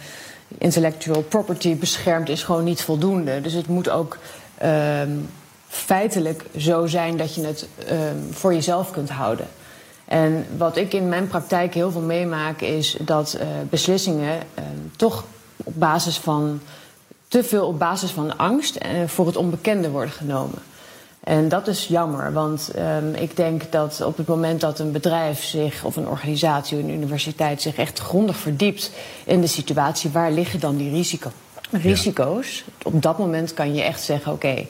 intellectual 0.58 1.22
property 1.22 1.76
beschermt 1.76 2.30
is 2.30 2.44
gewoon 2.44 2.64
niet 2.64 2.82
voldoende. 2.82 3.42
Dus 3.42 3.54
het 3.54 3.68
moet 3.68 3.90
ook 3.90 4.18
um, 4.64 5.30
feitelijk 5.68 6.46
zo 6.58 6.88
zijn 6.88 7.18
dat 7.18 7.36
je 7.36 7.46
het 7.46 7.68
um, 7.92 8.34
voor 8.34 8.54
jezelf 8.54 8.92
kunt 8.92 9.10
houden. 9.10 9.48
En 10.06 10.46
wat 10.58 10.78
ik 10.78 10.94
in 10.94 11.10
mijn 11.10 11.28
praktijk 11.28 11.74
heel 11.74 11.92
veel 11.92 12.02
meemaak 12.02 12.62
is 12.62 12.98
dat 13.00 13.38
uh, 13.38 13.48
beslissingen 13.70 14.38
uh, 14.38 14.64
toch 14.96 15.24
op 15.64 15.74
basis 15.76 16.18
van 16.18 16.62
te 17.28 17.44
veel 17.44 17.68
op 17.68 17.80
basis 17.80 18.12
van 18.12 18.38
angst 18.38 18.76
uh, 18.76 19.08
voor 19.08 19.26
het 19.26 19.36
onbekende 19.36 19.90
worden 19.90 20.14
genomen. 20.14 20.60
En 21.24 21.50
dat 21.50 21.68
is 21.68 21.88
jammer, 21.88 22.34
want 22.34 22.72
ik 23.14 23.36
denk 23.36 23.72
dat 23.72 24.02
op 24.02 24.18
het 24.18 24.28
moment 24.28 24.62
dat 24.62 24.80
een 24.80 24.92
bedrijf 24.92 25.44
zich, 25.44 25.84
of 25.84 25.96
een 25.96 26.08
organisatie, 26.08 26.78
een 26.78 26.90
universiteit 26.90 27.62
zich 27.62 27.76
echt 27.76 28.00
grondig 28.00 28.38
verdiept 28.38 28.92
in 29.26 29.42
de 29.42 29.48
situatie, 29.48 30.10
waar 30.10 30.32
liggen 30.32 30.60
dan 30.60 30.78
die 30.78 30.92
risico's? 30.92 31.32
Risico's. 31.72 32.64
Ja. 32.66 32.74
Op 32.84 33.02
dat 33.02 33.18
moment 33.18 33.54
kan 33.54 33.74
je 33.74 33.82
echt 33.82 34.02
zeggen: 34.02 34.32
oké, 34.32 34.48
okay, 34.48 34.68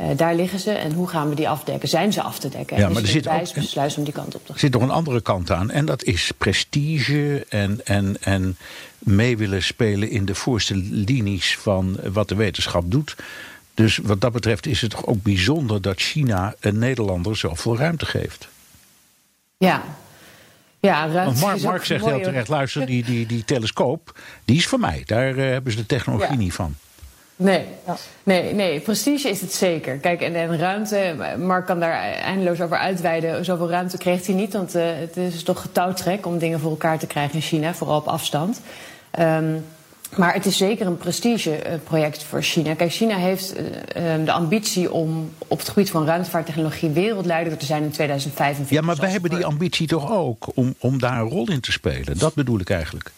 uh, 0.00 0.16
daar 0.16 0.34
liggen 0.34 0.58
ze 0.58 0.70
en 0.70 0.92
hoe 0.92 1.08
gaan 1.08 1.28
we 1.28 1.34
die 1.34 1.48
afdekken? 1.48 1.88
Zijn 1.88 2.12
ze 2.12 2.22
af 2.22 2.38
te 2.38 2.48
dekken? 2.48 2.76
Ja, 2.76 2.86
en 2.86 2.92
maar 2.92 3.02
er 3.02 3.08
zit 3.08 3.28
ook 3.28 3.54
besluit 3.54 3.96
om 3.96 4.04
die 4.04 4.12
kant 4.12 4.34
op 4.34 4.40
te 4.40 4.46
gaan. 4.46 4.54
Er 4.54 4.60
zit 4.60 4.72
nog 4.72 4.82
een 4.82 4.90
andere 4.90 5.20
kant 5.20 5.50
aan 5.50 5.70
en 5.70 5.86
dat 5.86 6.02
is 6.04 6.32
prestige 6.38 7.46
en, 7.48 7.80
en, 7.84 8.16
en 8.20 8.56
mee 8.98 9.36
willen 9.36 9.62
spelen 9.62 10.10
in 10.10 10.24
de 10.24 10.34
voorste 10.34 10.76
linies 10.76 11.58
van 11.58 11.98
wat 12.12 12.28
de 12.28 12.34
wetenschap 12.34 12.90
doet. 12.90 13.16
Dus 13.74 13.96
wat 13.96 14.20
dat 14.20 14.32
betreft 14.32 14.66
is 14.66 14.80
het 14.80 14.90
toch 14.90 15.06
ook 15.06 15.22
bijzonder 15.22 15.82
dat 15.82 16.00
China 16.00 16.54
een 16.60 16.78
Nederlander 16.78 17.36
zoveel 17.36 17.76
ruimte 17.76 18.06
geeft. 18.06 18.48
Ja, 19.56 19.82
ja, 20.80 21.06
ruimte 21.06 21.24
Want 21.24 21.40
Mark, 21.40 21.62
Mark 21.62 21.84
zegt 21.84 22.04
heel 22.04 22.20
terecht, 22.20 22.48
luister, 22.48 22.86
die, 22.86 23.04
die, 23.04 23.26
die 23.26 23.44
telescoop, 23.44 24.18
die 24.44 24.56
is 24.56 24.66
voor 24.66 24.80
mij. 24.80 25.02
Daar 25.06 25.34
uh, 25.34 25.50
hebben 25.50 25.72
ze 25.72 25.78
de 25.78 25.86
technologie 25.86 26.30
ja. 26.30 26.36
niet 26.36 26.52
van. 26.52 26.74
Nee. 27.36 27.64
Nee, 28.22 28.54
nee, 28.54 28.80
prestige 28.80 29.28
is 29.28 29.40
het 29.40 29.52
zeker. 29.52 29.96
Kijk, 29.96 30.20
en, 30.20 30.34
en 30.34 30.58
ruimte, 30.58 31.14
Mark 31.38 31.66
kan 31.66 31.80
daar 31.80 31.92
eindeloos 32.02 32.60
over 32.60 32.76
uitweiden. 32.76 33.44
Zoveel 33.44 33.70
ruimte 33.70 33.98
kreeg 33.98 34.26
hij 34.26 34.34
niet, 34.34 34.52
want 34.52 34.76
uh, 34.76 34.82
het 34.84 35.16
is 35.16 35.42
toch 35.42 35.60
getouwtrek 35.60 36.26
om 36.26 36.38
dingen 36.38 36.60
voor 36.60 36.70
elkaar 36.70 36.98
te 36.98 37.06
krijgen 37.06 37.34
in 37.34 37.40
China, 37.40 37.74
vooral 37.74 37.98
op 37.98 38.06
afstand. 38.06 38.60
Um, 39.18 39.64
maar 40.16 40.34
het 40.34 40.46
is 40.46 40.56
zeker 40.56 40.86
een 40.86 40.96
prestigeproject 40.96 42.22
voor 42.22 42.42
China. 42.42 42.74
Kijk, 42.74 42.92
China 42.92 43.16
heeft 43.16 43.54
uh, 43.58 43.64
de 44.24 44.32
ambitie 44.32 44.92
om 44.92 45.32
op 45.48 45.58
het 45.58 45.68
gebied 45.68 45.90
van 45.90 46.06
ruimtevaarttechnologie 46.06 46.90
wereldleider 46.90 47.56
te 47.56 47.64
zijn 47.64 47.82
in 47.82 47.90
2045. 47.90 48.76
Ja, 48.78 48.82
maar 48.86 48.96
wij 48.96 49.10
hebben 49.10 49.30
die 49.30 49.44
ambitie 49.44 49.86
toch 49.86 50.10
ook 50.10 50.46
om, 50.54 50.74
om 50.78 50.98
daar 50.98 51.20
een 51.20 51.28
rol 51.28 51.50
in 51.50 51.60
te 51.60 51.72
spelen? 51.72 52.18
Dat 52.18 52.34
bedoel 52.34 52.60
ik 52.60 52.70
eigenlijk. 52.70 53.10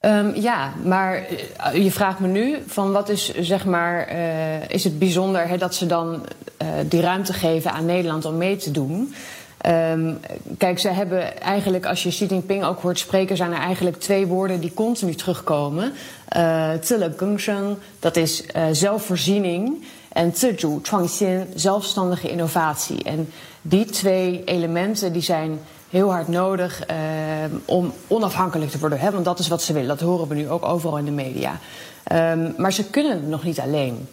Um, 0.00 0.34
ja, 0.34 0.72
maar 0.84 1.26
je 1.74 1.90
vraagt 1.90 2.18
me 2.18 2.28
nu 2.28 2.56
van 2.66 2.92
wat 2.92 3.08
is 3.08 3.34
zeg 3.34 3.64
maar 3.64 4.12
uh, 4.12 4.68
is 4.68 4.84
het 4.84 4.98
bijzonder 4.98 5.48
he, 5.48 5.56
dat 5.56 5.74
ze 5.74 5.86
dan 5.86 6.26
uh, 6.62 6.68
die 6.88 7.00
ruimte 7.00 7.32
geven 7.32 7.72
aan 7.72 7.86
Nederland 7.86 8.24
om 8.24 8.36
mee 8.36 8.56
te 8.56 8.70
doen. 8.70 9.14
Ehm, 9.58 10.14
kijk, 10.58 10.78
ze 10.78 10.88
hebben 10.88 11.40
eigenlijk, 11.40 11.86
als 11.86 12.02
je 12.02 12.08
Xi 12.08 12.26
Jinping 12.26 12.64
ook 12.64 12.80
hoort 12.80 12.98
spreken, 12.98 13.36
zijn 13.36 13.52
er 13.52 13.58
eigenlijk 13.58 14.00
twee 14.00 14.26
woorden 14.26 14.60
die 14.60 14.74
continu 14.74 15.14
terugkomen. 15.14 15.92
Eh, 16.28 16.70
Zile 16.80 17.14
uh, 17.20 17.56
dat 17.98 18.16
is 18.16 18.46
eh, 18.46 18.64
zelfvoorziening. 18.72 19.84
En 20.08 20.32
Zhu, 20.34 20.54
Chuangxian, 20.82 21.46
zelfstandige 21.54 22.30
innovatie. 22.30 23.02
En 23.02 23.30
die 23.62 23.84
twee 23.84 24.44
elementen 24.44 25.12
die 25.12 25.22
zijn 25.22 25.60
heel 25.90 26.10
hard 26.10 26.28
nodig 26.28 26.86
ehm, 26.86 27.50
om 27.64 27.92
onafhankelijk 28.06 28.70
te 28.70 28.78
worden. 28.78 29.00
Hè? 29.00 29.10
Want 29.10 29.24
dat 29.24 29.38
is 29.38 29.48
wat 29.48 29.62
ze 29.62 29.72
willen. 29.72 29.88
Dat 29.88 30.00
horen 30.00 30.28
we 30.28 30.34
nu 30.34 30.50
ook 30.50 30.64
overal 30.64 30.98
in 30.98 31.04
de 31.04 31.10
media. 31.10 31.58
Ehm, 32.04 32.50
maar 32.56 32.72
ze 32.72 32.84
kunnen 32.84 33.12
het 33.12 33.28
nog 33.28 33.44
niet 33.44 33.60
alleen. 33.60 34.08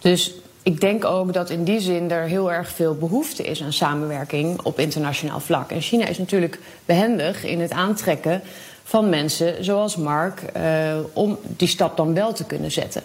Dus 0.00 0.34
ik 0.68 0.80
denk 0.80 1.04
ook 1.04 1.32
dat 1.32 1.50
in 1.50 1.64
die 1.64 1.80
zin 1.80 2.10
er 2.10 2.26
heel 2.26 2.52
erg 2.52 2.72
veel 2.72 2.94
behoefte 2.94 3.42
is 3.42 3.62
aan 3.62 3.72
samenwerking 3.72 4.60
op 4.60 4.78
internationaal 4.78 5.40
vlak. 5.40 5.70
En 5.70 5.80
China 5.80 6.06
is 6.06 6.18
natuurlijk 6.18 6.58
behendig 6.84 7.44
in 7.44 7.60
het 7.60 7.70
aantrekken 7.70 8.42
van 8.84 9.08
mensen 9.08 9.64
zoals 9.64 9.96
Mark 9.96 10.42
uh, 10.56 10.98
om 11.12 11.38
die 11.42 11.68
stap 11.68 11.96
dan 11.96 12.14
wel 12.14 12.32
te 12.32 12.44
kunnen 12.44 12.70
zetten. 12.70 13.02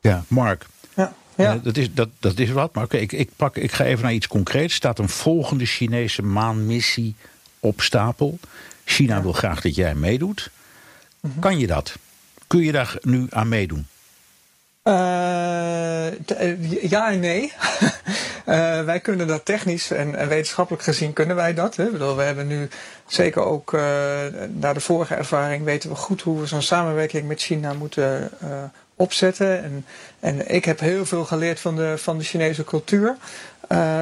Ja, 0.00 0.24
Mark. 0.28 0.66
Ja. 0.94 1.12
Ja. 1.36 1.56
dat, 1.62 1.76
is, 1.76 1.94
dat, 1.94 2.08
dat 2.18 2.38
is 2.38 2.50
wat, 2.50 2.74
maar 2.74 2.84
oké, 2.84 2.96
ik, 2.96 3.12
ik, 3.12 3.30
pak, 3.36 3.56
ik 3.56 3.72
ga 3.72 3.84
even 3.84 4.04
naar 4.04 4.14
iets 4.14 4.26
concreets. 4.26 4.70
Er 4.72 4.76
staat 4.76 4.98
een 4.98 5.08
volgende 5.08 5.66
Chinese 5.66 6.22
maanmissie 6.22 7.14
op 7.60 7.80
stapel. 7.80 8.38
China 8.84 9.22
wil 9.22 9.32
graag 9.32 9.60
dat 9.60 9.74
jij 9.74 9.94
meedoet. 9.94 10.50
Mhm. 11.20 11.40
Kan 11.40 11.58
je 11.58 11.66
dat? 11.66 11.96
Kun 12.46 12.60
je 12.60 12.72
daar 12.72 12.98
nu 13.00 13.26
aan 13.30 13.48
meedoen? 13.48 13.86
Uh, 14.88 16.12
ja 16.82 17.10
en 17.10 17.20
nee. 17.20 17.52
uh, 18.46 18.84
wij 18.90 19.00
kunnen 19.00 19.26
dat 19.26 19.44
technisch 19.44 19.90
en, 19.90 20.14
en, 20.14 20.28
wetenschappelijk 20.28 20.82
gezien 20.82 21.12
kunnen 21.12 21.36
wij 21.36 21.54
dat. 21.54 21.76
Hè. 21.76 21.90
Bedoel, 21.90 22.16
we 22.16 22.22
hebben 22.22 22.46
nu 22.46 22.68
zeker 23.06 23.42
ook 23.42 23.72
uh, 23.72 23.80
na 24.48 24.72
de 24.72 24.80
vorige 24.80 25.14
ervaring 25.14 25.64
weten 25.64 25.90
we 25.90 25.96
goed 25.96 26.22
hoe 26.22 26.40
we 26.40 26.46
zo'n 26.46 26.62
samenwerking 26.62 27.28
met 27.28 27.40
China 27.40 27.72
moeten 27.72 28.30
opzetten. 28.96 29.62
En, 29.62 29.84
en 30.20 30.54
ik 30.54 30.64
heb 30.64 30.80
heel 30.80 31.06
veel 31.06 31.24
geleerd 31.24 31.60
van 31.60 31.76
de, 31.76 31.98
van 31.98 32.18
de 32.18 32.24
Chinese 32.24 32.64
cultuur. 32.64 33.16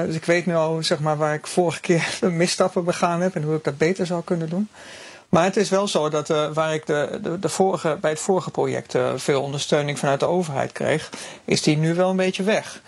dus 0.06 0.14
ik 0.14 0.24
weet 0.24 0.46
nu 0.46 0.54
al 0.54 0.82
zeg 0.82 1.00
maar, 1.00 1.16
waar 1.16 1.34
ik 1.34 1.46
vorige 1.46 1.80
keer 1.80 2.18
misstappen 2.32 2.84
begaan 2.84 3.20
heb 3.20 3.34
en 3.34 3.42
hoe 3.42 3.56
ik 3.56 3.64
dat 3.64 3.78
beter 3.78 4.06
zou 4.06 4.24
kunnen 4.24 4.48
doen. 4.48 4.68
Maar 5.28 5.44
het 5.44 5.56
is 5.56 5.68
wel 5.68 5.88
zo 5.88 6.08
dat 6.08 6.30
uh, 6.30 6.52
waar 6.52 6.74
ik 6.74 6.86
de, 6.86 7.20
de, 7.40 7.48
vorige, 7.48 7.98
bij 8.00 8.10
het 8.10 8.20
vorige 8.20 8.50
project 8.50 8.94
uh, 8.94 9.12
veel 9.16 9.42
ondersteuning 9.42 9.98
vanuit 9.98 10.20
de 10.20 10.26
overheid 10.26 10.72
kreeg, 10.72 11.10
is 11.44 11.62
die 11.62 11.76
nu 11.76 11.94
wel 11.94 12.10
een 12.10 12.16
beetje 12.16 12.42
weg. 12.42 12.82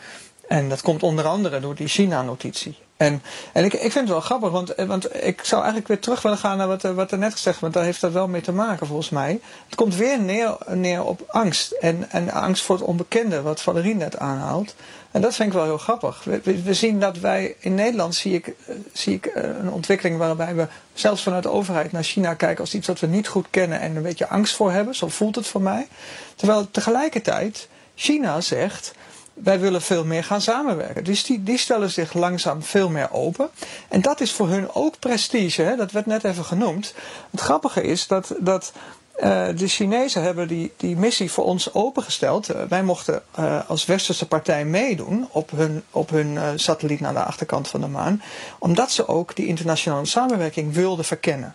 En 0.48 0.68
dat 0.68 0.82
komt 0.82 1.02
onder 1.02 1.24
andere 1.24 1.60
door 1.60 1.74
die 1.74 1.88
China-notitie. 1.88 2.78
En, 2.96 3.22
en 3.52 3.64
ik, 3.64 3.72
ik 3.72 3.80
vind 3.80 3.94
het 3.94 4.08
wel 4.08 4.20
grappig, 4.20 4.50
want, 4.50 4.74
want 4.74 5.24
ik 5.24 5.40
zou 5.42 5.56
eigenlijk 5.56 5.88
weer 5.88 6.00
terug 6.00 6.22
willen 6.22 6.38
gaan 6.38 6.56
naar 6.56 6.68
wat, 6.68 6.82
wat 6.82 7.12
er 7.12 7.18
net 7.18 7.32
gezegd 7.32 7.60
want 7.60 7.72
daar 7.72 7.84
heeft 7.84 8.00
dat 8.00 8.12
wel 8.12 8.28
mee 8.28 8.40
te 8.40 8.52
maken 8.52 8.86
volgens 8.86 9.10
mij. 9.10 9.40
Het 9.66 9.74
komt 9.74 9.94
weer 9.94 10.20
neer, 10.20 10.56
neer 10.66 11.04
op 11.04 11.24
angst. 11.28 11.72
En, 11.72 12.10
en 12.10 12.30
angst 12.30 12.62
voor 12.64 12.76
het 12.76 12.84
onbekende, 12.84 13.42
wat 13.42 13.62
Valerie 13.62 13.94
net 13.94 14.18
aanhaalt. 14.18 14.74
En 15.16 15.22
dat 15.22 15.34
vind 15.34 15.48
ik 15.48 15.54
wel 15.54 15.64
heel 15.64 15.78
grappig. 15.78 16.24
We, 16.24 16.62
we, 16.62 16.74
zien 16.74 17.00
dat 17.00 17.18
wij 17.18 17.56
in 17.58 17.74
Nederland 17.74 18.14
zie 18.14 18.32
ik, 18.32 18.54
zie 18.92 19.14
ik 19.14 19.30
een 19.34 19.70
ontwikkeling 19.70 20.18
waarbij 20.18 20.54
we 20.54 20.66
zelfs 20.94 21.22
vanuit 21.22 21.42
de 21.42 21.50
overheid 21.50 21.92
naar 21.92 22.02
China 22.02 22.34
kijken 22.34 22.60
als 22.60 22.74
iets 22.74 22.86
wat 22.86 23.00
we 23.00 23.06
niet 23.06 23.28
goed 23.28 23.46
kennen 23.50 23.80
en 23.80 23.96
een 23.96 24.02
beetje 24.02 24.28
angst 24.28 24.54
voor 24.54 24.72
hebben. 24.72 24.94
Zo 24.94 25.08
voelt 25.08 25.34
het 25.34 25.46
voor 25.46 25.62
mij. 25.62 25.88
Terwijl 26.34 26.70
tegelijkertijd 26.70 27.68
China 27.94 28.40
zegt 28.40 28.94
wij 29.32 29.60
willen 29.60 29.82
veel 29.82 30.04
meer 30.04 30.24
gaan 30.24 30.40
samenwerken. 30.40 31.04
Dus 31.04 31.24
die, 31.24 31.42
die 31.42 31.58
stellen 31.58 31.90
zich 31.90 32.12
langzaam 32.12 32.62
veel 32.62 32.88
meer 32.88 33.12
open. 33.12 33.50
En 33.88 34.00
dat 34.00 34.20
is 34.20 34.32
voor 34.32 34.48
hun 34.48 34.74
ook 34.74 34.98
prestige, 34.98 35.62
hè? 35.62 35.76
dat 35.76 35.92
werd 35.92 36.06
net 36.06 36.24
even 36.24 36.44
genoemd. 36.44 36.94
Het 37.30 37.40
grappige 37.40 37.82
is 37.82 38.06
dat, 38.06 38.34
dat 38.38 38.72
uh, 39.18 39.46
de 39.56 39.66
Chinezen 39.68 40.22
hebben 40.22 40.48
die, 40.48 40.72
die 40.76 40.96
missie 40.96 41.30
voor 41.30 41.44
ons 41.44 41.74
opengesteld. 41.74 42.50
Uh, 42.50 42.62
wij 42.68 42.82
mochten 42.82 43.22
uh, 43.38 43.68
als 43.68 43.84
westerse 43.84 44.28
partij 44.28 44.64
meedoen 44.64 45.28
op 45.30 45.50
hun, 45.50 45.82
op 45.90 46.10
hun 46.10 46.58
satelliet 46.58 47.00
naar 47.00 47.12
de 47.12 47.22
achterkant 47.24 47.68
van 47.68 47.80
de 47.80 47.86
maan. 47.86 48.22
Omdat 48.58 48.90
ze 48.90 49.08
ook 49.08 49.36
die 49.36 49.46
internationale 49.46 50.06
samenwerking 50.06 50.74
wilden 50.74 51.04
verkennen. 51.04 51.54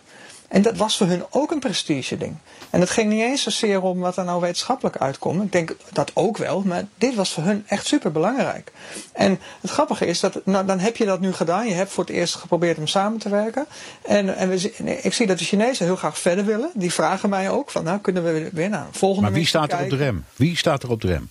En 0.52 0.62
dat 0.62 0.76
was 0.76 0.96
voor 0.96 1.06
hun 1.06 1.24
ook 1.30 1.50
een 1.50 1.58
prestige 1.58 2.16
ding. 2.16 2.36
En 2.70 2.80
het 2.80 2.90
ging 2.90 3.08
niet 3.10 3.20
eens 3.20 3.42
zozeer 3.42 3.82
om 3.82 3.98
wat 3.98 4.16
er 4.16 4.24
nou 4.24 4.40
wetenschappelijk 4.40 4.96
uitkomt. 4.96 5.42
Ik 5.42 5.52
denk 5.52 5.76
dat 5.92 6.10
ook 6.14 6.36
wel, 6.36 6.62
maar 6.62 6.84
dit 6.98 7.14
was 7.14 7.32
voor 7.32 7.42
hun 7.42 7.64
echt 7.66 7.86
super 7.86 8.12
belangrijk. 8.12 8.72
En 9.12 9.38
het 9.60 9.70
grappige 9.70 10.06
is 10.06 10.20
dat, 10.20 10.40
nou, 10.44 10.66
dan 10.66 10.78
heb 10.78 10.96
je 10.96 11.04
dat 11.04 11.20
nu 11.20 11.32
gedaan. 11.32 11.66
Je 11.66 11.74
hebt 11.74 11.92
voor 11.92 12.04
het 12.04 12.12
eerst 12.12 12.34
geprobeerd 12.34 12.78
om 12.78 12.86
samen 12.86 13.18
te 13.18 13.28
werken. 13.28 13.66
En, 14.02 14.36
en 14.36 14.48
we, 14.48 14.74
ik 15.02 15.12
zie 15.12 15.26
dat 15.26 15.38
de 15.38 15.44
Chinezen 15.44 15.86
heel 15.86 15.96
graag 15.96 16.18
verder 16.18 16.44
willen. 16.44 16.70
Die 16.74 16.92
vragen 16.92 17.28
mij 17.28 17.50
ook 17.50 17.70
van, 17.70 17.84
nou 17.84 17.98
kunnen 17.98 18.24
we 18.24 18.50
weer 18.52 18.68
naar 18.68 18.86
een 18.86 18.94
volgende 18.94 19.22
Maar 19.22 19.38
wie 19.38 19.46
staat 19.46 19.72
er 19.72 19.82
op 19.82 19.90
de 19.90 19.96
rem? 19.96 20.24
Wie 20.36 20.56
staat 20.56 20.82
er 20.82 20.90
op 20.90 21.00
de 21.00 21.06
rem? 21.06 21.30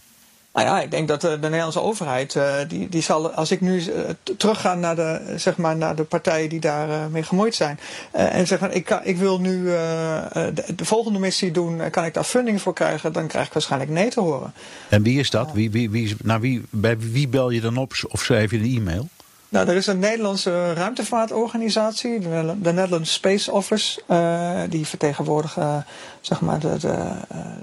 Nou 0.54 0.68
ja, 0.68 0.82
ik 0.82 0.92
denk 0.92 1.08
dat 1.08 1.22
de, 1.22 1.30
de 1.30 1.48
Nederlandse 1.48 1.82
overheid, 1.82 2.36
uh, 2.36 2.54
die, 2.68 2.90
die 2.90 3.02
zal, 3.02 3.32
als 3.32 3.52
ik 3.52 3.62
nu 3.62 3.84
uh, 3.84 4.00
terugga 4.38 4.76
naar 4.76 4.96
de, 4.96 5.34
zeg 5.36 5.58
maar, 5.58 5.78
naar 5.78 5.96
de 5.96 6.04
partijen 6.04 6.50
die 6.50 6.60
daarmee 6.60 7.10
mee 7.10 7.24
gemoeid 7.24 7.56
zijn. 7.56 7.80
en 8.12 8.48
zeg 8.48 8.60
maar, 8.60 8.72
ik, 8.72 8.86
kan, 8.86 9.00
ik 9.04 9.18
wil 9.18 9.40
nu 9.40 9.64
de, 9.64 10.64
de, 10.76 10.86
volgende 10.86 11.20
missie 11.20 11.52
doen, 11.52 11.90
kan 11.90 12.06
ik 12.06 12.14
daar 12.14 12.24
funding 12.24 12.62
voor 12.62 12.74
krijgen? 12.74 13.14
Dan 13.14 13.28
krijg 13.28 13.48
ik 13.48 13.54
waarschijnlijk 13.54 13.92
nee 13.92 14.10
te 14.10 14.20
horen. 14.20 14.54
En 14.90 15.04
wie 15.04 15.20
is 15.20 15.30
dat? 15.30 15.52
Wie, 15.52 15.72
wie, 15.72 15.90
wie, 15.90 16.16
naar 16.24 16.40
wie, 16.40 16.64
bij 16.70 17.00
wie 17.00 17.28
bel 17.28 17.50
je 17.50 17.62
dan 17.62 17.78
op 17.78 17.94
of 18.10 18.22
schrijf 18.22 18.52
je 18.52 18.58
een 18.58 18.76
e-mail? 18.76 19.08
Nou, 19.52 19.68
er 19.68 19.76
is 19.76 19.88
een 19.88 20.00
Nederlandse 20.00 20.74
ruimtevaartorganisatie, 20.74 22.20
de 22.20 22.72
Netherlands 22.74 23.14
Space 23.14 23.52
Office, 23.52 24.02
uh, 24.08 24.62
die 24.70 24.88
vertegenwoordigen 24.88 25.64
uh, 25.64 25.78
zeg 26.22 26.42
maar 26.42 26.60
de 26.60 26.78
uh, 26.86 27.12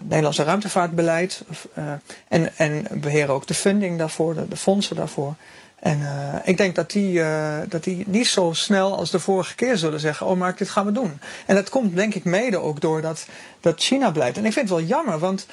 Nederlandse 0.03 0.43
ruimtevaartbeleid 0.43 1.43
en, 2.29 2.57
en 2.57 2.87
beheren 2.93 3.35
ook 3.35 3.47
de 3.47 3.55
funding 3.55 3.99
daarvoor, 3.99 4.35
de, 4.35 4.49
de 4.49 4.57
fondsen 4.57 4.97
daarvoor. 4.97 5.35
En 5.79 6.01
ik 6.45 6.57
denk 6.57 6.75
dat 6.75 6.91
die, 6.91 7.23
dat 7.69 7.85
die 7.85 8.05
niet 8.07 8.27
zo 8.27 8.53
snel 8.53 8.97
als 8.97 9.11
de 9.11 9.21
vorige 9.21 9.55
keer 9.55 9.77
zullen 9.77 10.01
zeggen, 10.01 10.27
oh 10.27 10.37
maar 10.37 10.57
dit 10.57 10.71
gaan 10.71 10.87
we 10.87 10.93
doen. 10.93 11.21
En 11.47 11.55
dat 11.55 11.69
komt 11.69 11.97
denk 11.97 12.15
ik 12.15 12.25
mede 12.25 12.59
ook 12.59 12.81
door 12.81 13.03
dat, 13.03 13.27
dat 13.61 13.81
China 13.81 14.11
blijft. 14.11 14.37
En 14.37 14.45
ik 14.45 14.53
vind 14.53 14.69
het 14.69 14.79
wel 14.79 14.89
jammer, 14.89 15.19
want 15.19 15.47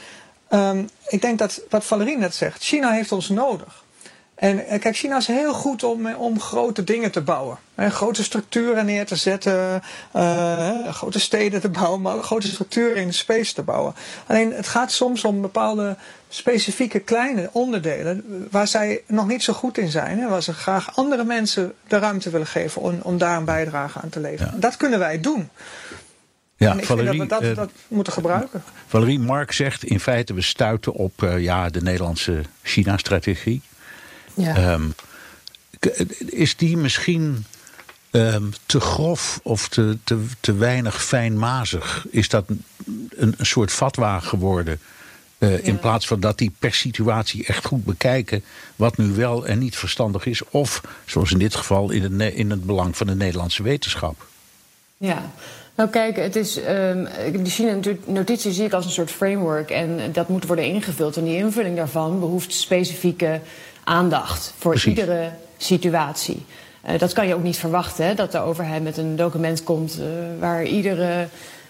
um, 0.50 0.90
ik 1.08 1.22
denk 1.22 1.40
dat 1.40 1.62
wat 1.70 1.86
Valerie 1.86 2.18
net 2.18 2.36
zegt, 2.36 2.64
China 2.64 2.92
heeft 2.92 3.12
ons 3.12 3.30
nodig. 3.30 3.84
En 4.36 4.80
kijk, 4.80 4.96
China 4.96 5.18
is 5.18 5.28
heel 5.28 5.54
goed 5.54 5.84
om, 5.84 6.14
om 6.14 6.40
grote 6.40 6.84
dingen 6.84 7.12
te 7.12 7.22
bouwen. 7.22 7.58
Hè, 7.76 7.90
grote 7.90 8.24
structuren 8.24 8.86
neer 8.86 9.06
te 9.06 9.16
zetten, 9.16 9.82
uh, 10.16 10.88
grote 10.94 11.20
steden 11.20 11.62
te 11.62 11.70
bouwen, 11.70 12.02
maar 12.02 12.24
grote 12.24 12.48
structuren 12.48 12.96
in 12.96 13.08
de 13.08 13.14
space 13.14 13.54
te 13.54 13.64
bouwen. 13.64 13.94
Alleen 14.26 14.54
het 14.54 14.68
gaat 14.68 14.92
soms 14.92 15.24
om 15.24 15.42
bepaalde 15.42 15.96
specifieke 16.30 17.00
kleine 17.00 17.50
onderdelen 17.52 18.48
waar 18.52 18.68
zij 18.68 19.02
nog 19.08 19.28
niet 19.28 19.44
zo 19.44 19.54
goed 19.54 19.78
in 19.78 19.92
zijn. 19.92 20.20
Hè, 20.20 20.28
waar 20.28 20.44
ze 20.44 20.54
graag 20.54 20.96
andere 20.96 21.24
mensen 21.24 21.74
de 21.88 21.98
ruimte 21.98 22.30
willen 22.30 22.48
geven 22.48 22.82
om, 22.82 23.00
om 23.02 23.18
daar 23.18 23.38
een 23.38 23.46
bijdrage 23.46 24.00
aan 24.00 24.10
te 24.10 24.20
leveren. 24.20 24.52
Ja. 24.54 24.60
Dat 24.60 24.78
kunnen 24.78 25.00
wij 25.00 25.20
doen. 25.20 25.50
Ja, 26.58 26.76
Valerie, 26.78 27.26
dat 27.26 27.42
we 27.42 27.48
dat, 27.48 27.56
dat 27.56 27.72
moeten 27.88 28.14
gebruiken. 28.14 28.64
Valerie 28.88 29.20
Mark 29.20 29.52
zegt 29.52 29.84
in 29.84 30.00
feite 30.00 30.34
we 30.34 30.42
stuiten 30.42 30.94
op 30.94 31.22
uh, 31.22 31.40
ja, 31.40 31.70
de 31.70 31.82
Nederlandse 31.82 32.42
China-strategie. 32.62 33.62
Ja. 34.36 34.74
Um, 34.74 34.94
is 36.26 36.56
die 36.56 36.78
misschien 36.78 37.46
um, 38.12 38.52
te 38.66 38.80
grof 38.80 39.40
of 39.44 39.68
te, 39.68 39.98
te, 40.04 40.26
te 40.40 40.54
weinig 40.54 41.04
fijnmazig? 41.04 42.06
Is 42.10 42.30
dat 42.30 42.46
een, 43.16 43.36
een 43.38 43.46
soort 43.46 43.72
fatwa 43.72 44.20
geworden? 44.20 44.80
Uh, 45.38 45.52
ja. 45.52 45.64
In 45.64 45.80
plaats 45.80 46.08
van 46.08 46.20
dat 46.20 46.38
die 46.38 46.52
per 46.60 46.74
situatie 46.74 47.46
echt 47.46 47.66
goed 47.66 47.86
bekijken 47.86 48.44
wat 48.76 48.98
nu 48.98 49.12
wel 49.14 49.46
en 49.46 49.60
niet 49.60 49.76
verstandig 49.76 50.26
is. 50.26 50.42
Of, 50.50 50.82
zoals 51.06 51.32
in 51.32 51.38
dit 51.38 51.56
geval, 51.56 51.92
in 51.92 52.04
het, 52.04 52.34
in 52.34 52.50
het 52.50 52.64
belang 52.64 52.98
van 52.98 53.08
de 53.08 53.16
Nederlandse 53.16 53.64
wetenschap. 53.64 54.28
Ja, 54.98 55.32
nou 55.76 55.90
kijk, 55.90 56.16
het 56.16 56.36
is, 56.36 56.58
um, 56.58 57.08
die 57.32 57.52
China-notitie 57.52 58.52
zie 58.52 58.66
ik 58.66 58.74
als 58.74 58.86
een 58.86 58.92
soort 58.92 59.12
framework. 59.12 59.70
En 59.70 60.12
dat 60.12 60.30
moet 60.30 60.46
worden 60.46 60.66
ingevuld. 60.66 61.18
En 61.18 61.24
die 61.24 61.38
invulling 61.38 61.76
daarvan 61.76 62.20
behoeft 62.20 62.54
specifieke 62.54 63.42
aandacht 63.86 64.54
voor 64.58 64.72
Precies. 64.72 64.90
iedere 64.90 65.32
situatie. 65.58 66.46
Uh, 66.90 67.00
dat 67.00 67.14
kan 67.14 67.28
je 67.28 67.36
ook 67.36 67.44
niet 67.44 67.58
verwachten, 67.58 68.06
hè, 68.06 68.14
dat 68.14 68.32
de 68.32 68.40
overheid 68.40 68.84
met 68.84 68.98
een 68.98 69.16
document 69.16 69.64
komt 69.64 70.00
uh, 70.00 70.06
waar 70.40 70.64
iedere 70.64 71.28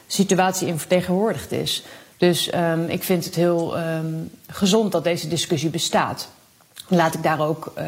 situatie 0.08 0.68
in 0.68 0.80
vertegenwoordigd 0.80 1.52
is. 1.52 1.84
Dus 2.18 2.54
um, 2.54 2.86
ik 2.90 3.04
vind 3.04 3.26
het 3.26 3.36
heel 3.36 3.78
um, 3.80 4.32
gezond 4.48 4.92
dat 4.92 5.04
deze 5.04 5.28
discussie 5.28 5.70
bestaat. 5.70 6.30
Laat 6.88 7.14
ik 7.14 7.24
daar 7.24 7.40
ook 7.40 7.74
uh, 7.78 7.84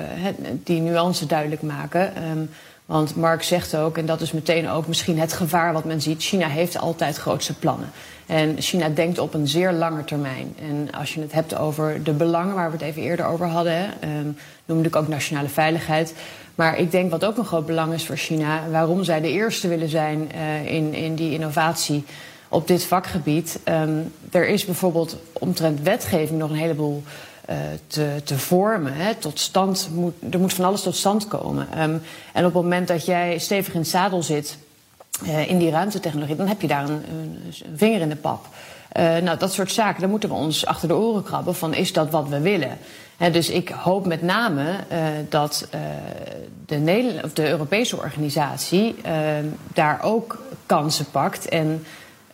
die 0.64 0.82
nuance 0.82 1.26
duidelijk 1.26 1.62
maken. 1.62 2.24
Um, 2.30 2.50
want 2.86 3.16
Mark 3.16 3.44
zegt 3.44 3.76
ook, 3.76 3.98
en 3.98 4.06
dat 4.06 4.22
is 4.22 4.32
meteen 4.32 4.70
ook 4.70 4.88
misschien 4.88 5.20
het 5.20 5.34
gevaar 5.34 5.74
wat 5.74 5.84
men 5.84 6.02
ziet: 6.02 6.24
China 6.24 6.48
heeft 6.48 6.78
altijd 6.78 7.18
grootse 7.18 7.54
plannen. 7.54 7.92
En 8.28 8.62
China 8.62 8.90
denkt 8.90 9.20
op 9.20 9.34
een 9.34 9.48
zeer 9.48 9.72
lange 9.72 10.04
termijn. 10.04 10.56
En 10.62 10.92
als 10.92 11.14
je 11.14 11.22
het 11.22 11.32
hebt 11.32 11.58
over 11.58 12.04
de 12.04 12.12
belangen 12.12 12.56
waar 12.56 12.72
we 12.72 12.78
het 12.78 12.86
even 12.86 13.02
eerder 13.02 13.26
over 13.26 13.46
hadden, 13.46 13.94
um, 14.04 14.38
noemde 14.66 14.88
ik 14.88 14.96
ook 14.96 15.08
nationale 15.08 15.50
veiligheid. 15.50 16.14
Maar 16.56 16.80
ik 16.80 16.92
denk 16.92 17.12
wat 17.12 17.26
ook 17.26 17.38
een 17.38 17.46
groot 17.46 17.66
belang 17.66 17.94
is 17.94 18.06
voor 18.06 18.18
China, 18.18 18.70
waarom 18.70 19.04
zij 19.04 19.22
de 19.22 19.32
eerste 19.32 19.68
willen 19.68 19.90
zijn 19.90 20.32
uh, 20.36 20.74
in, 20.74 20.94
in 20.94 21.16
die 21.16 21.32
innovatie 21.32 22.06
op 22.50 22.68
dit 22.68 22.84
vakgebied. 22.84 23.60
Um, 23.66 24.14
er 24.32 24.48
is 24.48 24.66
bijvoorbeeld 24.66 25.18
omtrent 25.34 25.82
wetgeving 25.82 26.40
nog 26.40 26.50
een 26.50 26.56
heleboel 26.56 27.04
uh, 27.50 27.56
te, 27.88 28.08
te, 28.24 28.40
vormen. 28.40 28.94
Hè, 28.94 29.16
tot 29.16 29.40
stand 29.40 29.90
moet, 29.94 30.14
er 30.32 30.40
moet 30.40 30.54
van 30.54 30.66
alles 30.66 30.82
tot 30.82 30.96
stand 30.96 31.28
komen. 31.28 31.68
Um, 31.82 32.02
en 32.34 32.46
op 32.46 32.54
het 32.54 32.64
moment 32.64 32.88
dat 32.88 33.06
jij 33.06 33.38
stevig 33.38 33.74
in 33.74 33.80
het 33.80 33.90
zadel 33.90 34.24
zit 34.24 34.58
in 35.48 35.58
die 35.58 35.70
ruimtetechnologie, 35.70 36.36
dan 36.36 36.48
heb 36.48 36.62
je 36.62 36.68
daar 36.68 36.90
een, 36.90 37.04
een, 37.10 37.54
vinger 37.76 38.02
in 38.02 38.10
de 38.10 38.16
pap. 38.16 38.46
nou, 38.94 39.38
dat 39.38 39.54
soort 39.54 39.72
zaken, 39.72 40.00
daar 40.00 40.10
moeten 40.10 40.30
we 40.30 40.36
ons 40.36 40.66
achter 40.66 40.88
de 40.88 40.96
oren 40.96 41.24
krabben 41.24 41.56
van 41.56 41.74
is 41.74 41.94
dat 41.94 42.10
wat 42.10 42.28
we 42.28 42.40
willen? 42.40 42.78
dus 43.32 43.50
ik 43.50 43.70
hoop 43.70 44.06
met 44.06 44.22
name 44.22 44.64
uh, 44.64 44.98
dat 45.30 45.68
de, 46.66 47.20
of 47.24 47.34
de 47.34 47.50
Europese 47.50 47.98
organisatie 47.98 48.96
daar 49.74 50.00
ook 50.04 50.42
kansen 50.66 51.06
pakt 51.12 51.50
en 51.50 51.86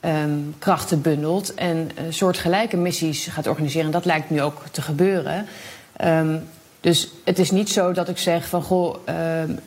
um, 0.05 0.55
krachten 0.59 1.01
bundelt 1.01 1.53
en 1.53 1.91
soortgelijke 2.09 2.77
missies 2.77 3.27
gaat 3.27 3.47
organiseren. 3.47 3.85
En 3.85 3.91
dat 3.91 4.05
lijkt 4.05 4.29
nu 4.29 4.41
ook 4.41 4.63
te 4.71 4.81
gebeuren. 4.81 5.47
Um, 6.05 6.47
dus 6.83 7.09
het 7.23 7.39
is 7.39 7.51
niet 7.51 7.69
zo 7.69 7.91
dat 7.91 8.09
ik 8.09 8.17
zeg 8.17 8.47
van 8.47 8.63
goh, 8.63 8.95
uh, 9.09 9.15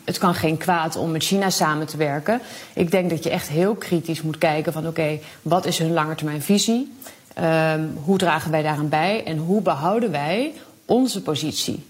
het 0.05 0.19
kan 0.19 0.35
geen 0.35 0.57
kwaad 0.57 0.97
om 0.97 1.11
met 1.11 1.25
China 1.25 1.51
samen 1.51 1.87
te 1.87 1.97
werken. 1.97 2.41
Ik 2.75 2.91
denk 2.91 3.11
dat 3.11 3.25
je 3.25 3.31
echt 3.31 3.49
heel 3.49 3.75
kritisch 3.75 4.23
moet 4.23 4.39
kijken 4.39 4.73
van 4.73 4.87
oké, 4.87 5.19
wat 5.43 5.67
is 5.67 5.79
hun 5.79 5.93
langetermijnvisie? 5.93 6.93
Um, 7.39 7.99
hoe 8.05 8.19
dragen 8.19 8.51
wij 8.51 8.62
daaraan 8.62 8.89
bij 8.89 9.25
en 9.25 9.37
hoe 9.37 9.62
behouden 9.62 10.11
wij 10.11 10.53
onze 10.85 11.23
positie? 11.23 11.87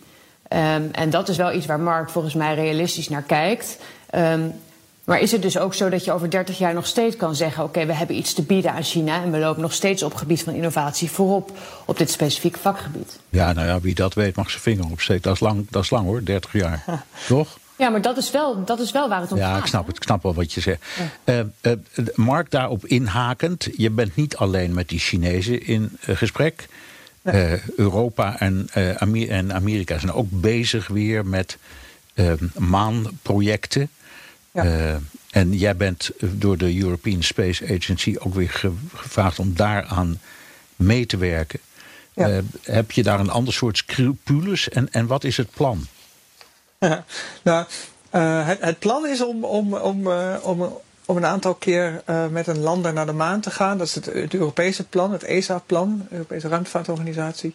Um, 0.49 0.89
en 0.93 1.11
dat 1.11 1.29
is 1.29 1.37
wel 1.37 1.53
iets 1.53 1.66
waar 1.66 1.81
Mark 1.81 2.11
volgens 2.11 2.35
mij 2.35 2.55
realistisch 2.55 3.09
naar 3.09 3.22
kijkt. 3.22 3.79
Maar 5.07 5.20
is 5.20 5.32
het 5.32 5.42
dus 5.42 5.59
ook 5.59 5.74
zo 5.74 5.88
dat 5.88 6.04
je 6.04 6.12
over 6.12 6.30
30 6.30 6.59
jaar 6.59 6.74
nog 6.74 6.86
steeds 6.86 7.16
kan 7.16 7.34
zeggen: 7.34 7.62
oké, 7.62 7.72
okay, 7.72 7.86
we 7.86 7.94
hebben 7.94 8.16
iets 8.16 8.32
te 8.32 8.42
bieden 8.42 8.72
aan 8.72 8.82
China 8.82 9.22
en 9.22 9.30
we 9.30 9.38
lopen 9.38 9.62
nog 9.62 9.72
steeds 9.72 10.02
op 10.02 10.14
gebied 10.14 10.42
van 10.42 10.54
innovatie 10.54 11.11
voorop 11.11 11.59
op 11.84 11.98
dit 11.98 12.11
specifieke 12.11 12.59
vakgebied? 12.59 13.18
Ja, 13.28 13.52
nou 13.52 13.66
ja, 13.66 13.80
wie 13.80 13.94
dat 13.94 14.14
weet 14.14 14.36
mag 14.36 14.50
zijn 14.50 14.62
vinger 14.62 14.84
opsteken. 14.90 15.22
Dat 15.22 15.34
is 15.34 15.40
lang, 15.40 15.66
dat 15.70 15.82
is 15.82 15.90
lang 15.90 16.04
hoor, 16.04 16.24
30 16.24 16.52
jaar. 16.52 16.84
Toch? 17.26 17.59
Ja, 17.76 17.88
maar 17.88 18.02
dat 18.02 18.16
is 18.16 18.30
wel, 18.30 18.64
dat 18.64 18.80
is 18.80 18.92
wel 18.92 19.09
waar 19.09 19.20
het 19.20 19.32
om 19.32 19.38
ja, 19.38 19.44
gaat. 19.44 19.57
Ja, 19.57 19.61
ik 19.61 19.66
snap 19.66 19.86
het. 19.86 19.96
Ik 19.96 20.02
snap 20.02 20.22
wel 20.22 20.34
wat 20.34 20.52
je 20.52 20.61
zegt. 20.61 20.82
Ja. 21.24 21.44
Uh, 21.62 21.72
uh, 21.96 22.07
Mark, 22.14 22.50
daarop 22.50 22.86
inhakend. 22.86 23.68
Je 23.76 23.90
bent 23.90 24.16
niet 24.16 24.36
alleen 24.36 24.74
met 24.74 24.88
die 24.88 24.98
Chinezen 24.98 25.66
in 25.66 25.98
uh, 26.07 26.16
gesprek. 26.16 26.68
Nee. 27.22 27.61
Europa 27.76 28.38
en, 28.38 28.68
Amer 28.98 29.30
en 29.30 29.54
Amerika 29.54 29.98
zijn 29.98 30.12
ook 30.12 30.28
bezig 30.30 30.86
weer 30.86 31.26
met 31.26 31.59
maanprojecten. 32.54 33.90
Ja. 34.57 34.64
Uh, 34.64 34.94
en 35.30 35.52
jij 35.52 35.76
bent 35.76 36.11
door 36.20 36.57
de 36.57 36.78
European 36.80 37.22
Space 37.22 37.64
Agency 37.64 38.16
ook 38.18 38.34
weer 38.34 38.50
gevraagd 38.50 39.38
om 39.38 39.54
daaraan 39.54 40.20
mee 40.76 41.07
te 41.07 41.16
werken. 41.16 41.61
Ja. 42.12 42.28
Uh, 42.28 42.38
heb 42.62 42.90
je 42.90 43.02
daar 43.02 43.20
een 43.20 43.30
ander 43.30 43.54
soort 43.54 43.76
scrupules 43.76 44.68
en, 44.68 44.92
en 44.92 45.07
wat 45.07 45.24
is 45.24 45.36
het 45.36 45.50
plan? 45.50 45.86
nou, 47.42 47.66
uh, 48.12 48.46
het, 48.46 48.61
het, 48.61 48.78
plan 48.78 49.07
is 49.07 49.24
om, 49.24 49.44
om, 49.44 49.74
om, 49.74 50.09
om, 50.42 50.78
om 51.04 51.16
een 51.16 51.26
aantal 51.26 51.54
keer 51.54 52.02
met 52.30 52.46
een 52.46 52.59
lander 52.59 52.92
naar 52.92 53.07
de 53.07 53.12
maan 53.12 53.40
te 53.40 53.50
gaan. 53.50 53.78
Dat 53.78 53.86
is 53.86 53.94
het, 53.94 54.04
het 54.04 54.34
Europese 54.34 54.84
plan, 54.84 55.12
het 55.12 55.22
ESA-plan, 55.22 55.98
de 56.09 56.14
Europese 56.14 56.48
Ruimtevaartorganisatie. 56.48 57.54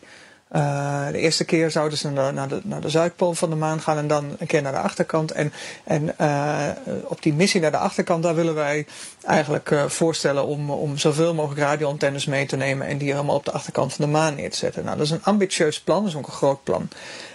Uh, 0.56 1.08
de 1.08 1.18
eerste 1.18 1.46
keer 1.46 1.72
zouden 1.72 1.98
ze 1.98 2.10
naar 2.10 2.28
de, 2.28 2.34
naar, 2.34 2.48
de, 2.48 2.60
naar 2.64 2.82
de 2.82 2.90
Zuidpool 2.90 3.34
van 3.34 3.50
de 3.50 3.56
maan 3.56 3.82
gaan 3.82 3.98
en 3.98 4.08
dan 4.08 4.36
een 4.40 4.48
keer 4.48 4.62
naar 4.62 4.72
de 4.72 4.80
achterkant. 4.80 5.32
En, 5.32 5.54
en 5.84 6.16
uh, 6.22 6.68
op 7.04 7.22
die 7.22 7.34
missie 7.34 7.62
naar 7.62 7.72
de 7.72 7.78
achterkant, 7.78 8.24
daar 8.24 8.36
willen 8.36 8.56
wij 8.56 8.86
eigenlijk 9.26 9.70
uh, 9.70 9.86
voorstellen 9.86 10.46
om, 10.46 10.72
om 10.72 10.98
zoveel 10.98 11.34
mogelijk 11.34 11.62
radioantennes 11.62 12.26
mee 12.26 12.46
te 12.46 12.56
nemen 12.56 12.88
en 12.88 12.98
die 12.98 13.12
helemaal 13.12 13.36
op 13.36 13.46
de 13.46 13.52
achterkant 13.52 13.94
van 13.94 14.06
de 14.06 14.12
maan 14.12 14.36
neer 14.36 14.52
te 14.52 14.58
zetten. 14.58 14.84
Nou, 14.84 14.98
dat 14.98 15.06
is 15.06 15.12
een 15.12 15.24
ambitieus 15.24 15.82
plan, 15.82 16.00
dat 16.00 16.12
is 16.12 16.18
ook 16.18 16.28
een 16.28 16.34
groot 16.34 16.64
plan. 16.64 16.90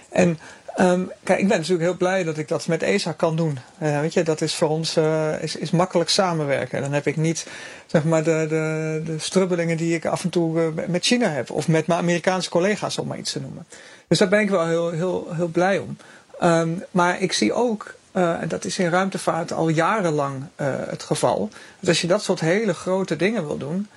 En 0.09 0.39
Um, 0.79 1.11
kijk, 1.23 1.39
ik 1.39 1.47
ben 1.47 1.57
natuurlijk 1.57 1.83
heel 1.83 1.97
blij 1.97 2.23
dat 2.23 2.37
ik 2.37 2.47
dat 2.47 2.67
met 2.67 2.83
ESA 2.83 3.11
kan 3.11 3.35
doen. 3.35 3.59
Uh, 3.83 3.99
weet 3.99 4.13
je, 4.13 4.23
dat 4.23 4.41
is 4.41 4.55
voor 4.55 4.69
ons 4.69 4.97
uh, 4.97 5.41
is, 5.41 5.55
is 5.55 5.71
makkelijk 5.71 6.09
samenwerken. 6.09 6.81
Dan 6.81 6.93
heb 6.93 7.07
ik 7.07 7.15
niet 7.15 7.47
zeg 7.85 8.03
maar, 8.03 8.23
de, 8.23 8.45
de, 8.49 9.01
de 9.05 9.19
strubbelingen 9.19 9.77
die 9.77 9.95
ik 9.95 10.05
af 10.05 10.23
en 10.23 10.29
toe 10.29 10.59
uh, 10.59 10.87
met 10.87 11.05
China 11.05 11.29
heb. 11.29 11.51
Of 11.51 11.67
met 11.67 11.87
mijn 11.87 11.99
Amerikaanse 11.99 12.49
collega's, 12.49 12.97
om 12.97 13.07
maar 13.07 13.17
iets 13.17 13.31
te 13.31 13.41
noemen. 13.41 13.65
Dus 14.07 14.17
daar 14.17 14.27
ben 14.27 14.39
ik 14.39 14.49
wel 14.49 14.67
heel, 14.67 14.91
heel, 14.91 15.27
heel 15.31 15.47
blij 15.47 15.77
om. 15.77 15.97
Um, 16.43 16.83
maar 16.91 17.21
ik 17.21 17.33
zie 17.33 17.53
ook, 17.53 17.95
en 18.11 18.47
dat 18.47 18.65
is 18.65 18.79
in 18.79 18.89
ruimtevaart 18.89 19.51
al 19.53 19.69
jarenlang 19.69 20.43
het 20.89 21.03
geval. 21.03 21.49
Dat 21.79 21.89
als 21.89 22.01
je 22.01 22.07
dat 22.07 22.23
soort 22.23 22.39
hele 22.39 22.73
grote 22.73 23.15
dingen 23.15 23.47
wil 23.47 23.57
doen 23.57 23.87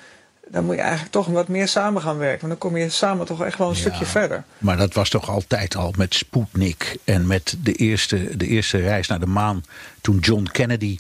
dan 0.51 0.65
moet 0.65 0.75
je 0.75 0.81
eigenlijk 0.81 1.13
toch 1.13 1.27
wat 1.27 1.49
meer 1.49 1.69
samen 1.69 2.03
gaan 2.03 2.19
werken. 2.19 2.49
Want 2.49 2.61
dan 2.61 2.71
kom 2.71 2.81
je 2.81 2.89
samen 2.89 3.27
toch 3.27 3.45
echt 3.45 3.59
wel 3.59 3.69
een 3.69 3.75
ja, 3.75 3.81
stukje 3.81 4.07
verder. 4.07 4.45
Maar 4.59 4.77
dat 4.77 4.95
was 4.95 5.09
toch 5.09 5.29
altijd 5.29 5.77
al 5.77 5.95
met 5.97 6.15
Sputnik 6.15 6.97
en 7.05 7.27
met 7.27 7.57
de 7.63 7.73
eerste, 7.73 8.37
de 8.37 8.47
eerste 8.47 8.79
reis 8.79 9.09
naar 9.09 9.21
de 9.21 9.27
maan. 9.27 9.65
Toen 10.01 10.19
John 10.19 10.49
Kennedy 10.53 10.99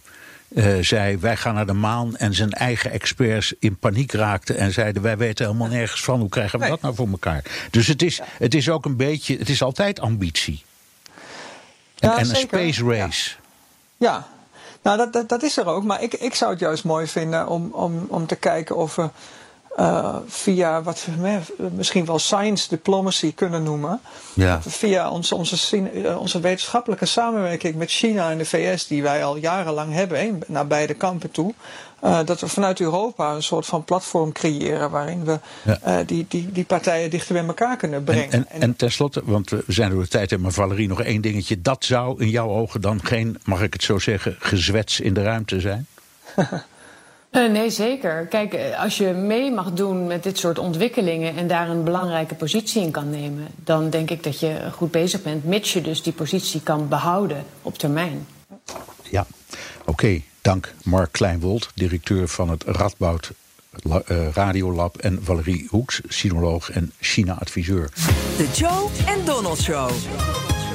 uh, 0.49 0.79
zei: 0.81 1.19
Wij 1.19 1.37
gaan 1.37 1.55
naar 1.55 1.67
de 1.67 1.73
maan. 1.73 2.17
En 2.17 2.35
zijn 2.35 2.51
eigen 2.51 2.91
experts 2.91 3.55
in 3.59 3.77
paniek 3.77 4.13
raakten 4.13 4.57
en 4.57 4.73
zeiden: 4.73 5.03
Wij 5.03 5.17
weten 5.17 5.47
helemaal 5.47 5.69
nergens 5.69 6.03
van. 6.03 6.21
Hoe 6.21 6.29
krijgen 6.29 6.59
we 6.59 6.65
nee. 6.65 6.75
dat 6.75 6.83
nou 6.83 6.95
voor 6.95 7.09
elkaar? 7.09 7.45
Dus 7.71 7.87
het 7.87 8.03
is, 8.03 8.21
het 8.39 8.55
is 8.55 8.69
ook 8.69 8.85
een 8.85 8.97
beetje, 8.97 9.39
het 9.39 9.49
is 9.49 9.63
altijd 9.63 10.01
ambitie. 10.01 10.65
En, 11.99 12.09
ja, 12.09 12.19
en 12.19 12.29
een 12.29 12.37
space 12.37 12.85
race. 12.85 13.31
Ja. 13.97 14.11
ja. 14.11 14.27
Nou, 14.83 14.97
dat, 14.97 15.13
dat, 15.13 15.29
dat, 15.29 15.43
is 15.43 15.57
er 15.57 15.67
ook. 15.67 15.85
Maar 15.85 16.03
ik, 16.03 16.15
ik 16.15 16.35
zou 16.35 16.51
het 16.51 16.61
juist 16.61 16.85
mooi 16.85 17.07
vinden 17.07 17.49
om, 17.49 17.71
om, 17.73 18.07
om 18.09 18.27
te 18.27 18.37
kijken 18.37 18.77
of 18.77 18.97
we 18.97 19.09
uh, 19.79 20.17
via 20.27 20.83
wat 20.83 21.07
we 21.21 21.41
misschien 21.75 22.05
wel 22.05 22.19
science 22.19 22.69
diplomacy 22.69 23.35
kunnen 23.35 23.63
noemen. 23.63 24.01
Ja. 24.35 24.63
Via 24.63 25.11
onze, 25.11 25.35
onze, 25.35 25.91
onze 26.19 26.41
wetenschappelijke 26.41 27.07
samenwerking 27.07 27.75
met 27.75 27.91
China 27.91 28.31
en 28.31 28.39
de 28.39 28.45
VS, 28.45 28.87
die 28.87 29.03
wij 29.03 29.25
al 29.25 29.37
jarenlang 29.37 29.93
hebben, 29.93 30.39
naar 30.47 30.67
beide 30.67 30.95
kampen 30.95 31.31
toe. 31.31 31.55
Uh, 32.05 32.19
dat 32.25 32.41
we 32.41 32.49
vanuit 32.49 32.81
Europa 32.81 33.35
een 33.35 33.43
soort 33.43 33.67
van 33.67 33.85
platform 33.85 34.33
creëren 34.33 34.91
waarin 34.91 35.25
we 35.25 35.39
ja. 35.65 35.79
uh, 35.87 36.07
die, 36.07 36.27
die, 36.29 36.53
die 36.53 36.65
partijen 36.65 37.11
dichter 37.11 37.35
bij 37.35 37.45
elkaar 37.45 37.77
kunnen 37.77 38.05
brengen. 38.05 38.33
En, 38.33 38.47
en, 38.49 38.61
en 38.61 38.77
tenslotte, 38.77 39.23
want 39.25 39.51
we 39.51 39.65
zijn 39.67 39.91
door 39.91 40.03
de 40.03 40.09
tijd 40.09 40.33
en 40.33 40.41
maar 40.41 40.53
Valerie 40.53 40.89
nog 40.89 41.03
één 41.03 41.21
dingetje. 41.21 41.61
Dat 41.61 41.85
zou 41.85 42.21
in 42.23 42.29
jouw 42.29 42.49
ogen 42.49 42.81
dan 42.81 43.05
geen, 43.05 43.39
mag 43.45 43.63
ik 43.63 43.73
het 43.73 43.83
zo 43.83 43.99
zeggen, 43.99 44.37
gezwets 44.39 45.01
in 45.01 45.15
de 45.15 45.23
ruimte 45.23 45.61
zijn? 45.61 45.87
Uh, 47.33 47.51
nee, 47.51 47.71
zeker. 47.71 48.27
Kijk, 48.27 48.57
als 48.79 48.97
je 48.97 49.07
mee 49.07 49.51
mag 49.51 49.73
doen 49.73 50.07
met 50.07 50.23
dit 50.23 50.39
soort 50.39 50.59
ontwikkelingen 50.59 51.37
en 51.37 51.47
daar 51.47 51.69
een 51.69 51.85
belangrijke 51.85 52.35
positie 52.35 52.83
in 52.83 52.91
kan 52.91 53.11
nemen, 53.11 53.47
dan 53.65 53.91
denk 53.91 54.11
ik 54.11 54.23
dat 54.23 54.41
je 54.41 54.69
goed 54.73 54.91
bezig 54.91 55.23
bent, 55.23 55.45
mits 55.45 55.73
je 55.73 55.81
dus 55.81 56.03
die 56.03 56.13
positie 56.13 56.61
kan 56.61 56.89
behouden 56.89 57.45
op 57.63 57.79
termijn. 57.79 58.27
Ja, 59.11 59.27
oké. 59.81 59.91
Okay. 59.91 60.25
Dank 60.43 60.75
Mark 60.85 61.13
Kleinwold, 61.13 61.71
directeur 61.75 62.29
van 62.29 62.51
het 62.51 62.65
Radboud 62.65 63.31
Radiolab 64.33 64.97
en 64.97 65.19
Valerie 65.23 65.67
Hoeks, 65.71 66.01
sinoloog 66.09 66.71
en 66.71 66.93
China-adviseur. 67.01 67.91
De 68.37 68.49
Joe 68.55 68.89
en 69.07 69.25
Donald 69.25 69.59
Show. 69.59 69.91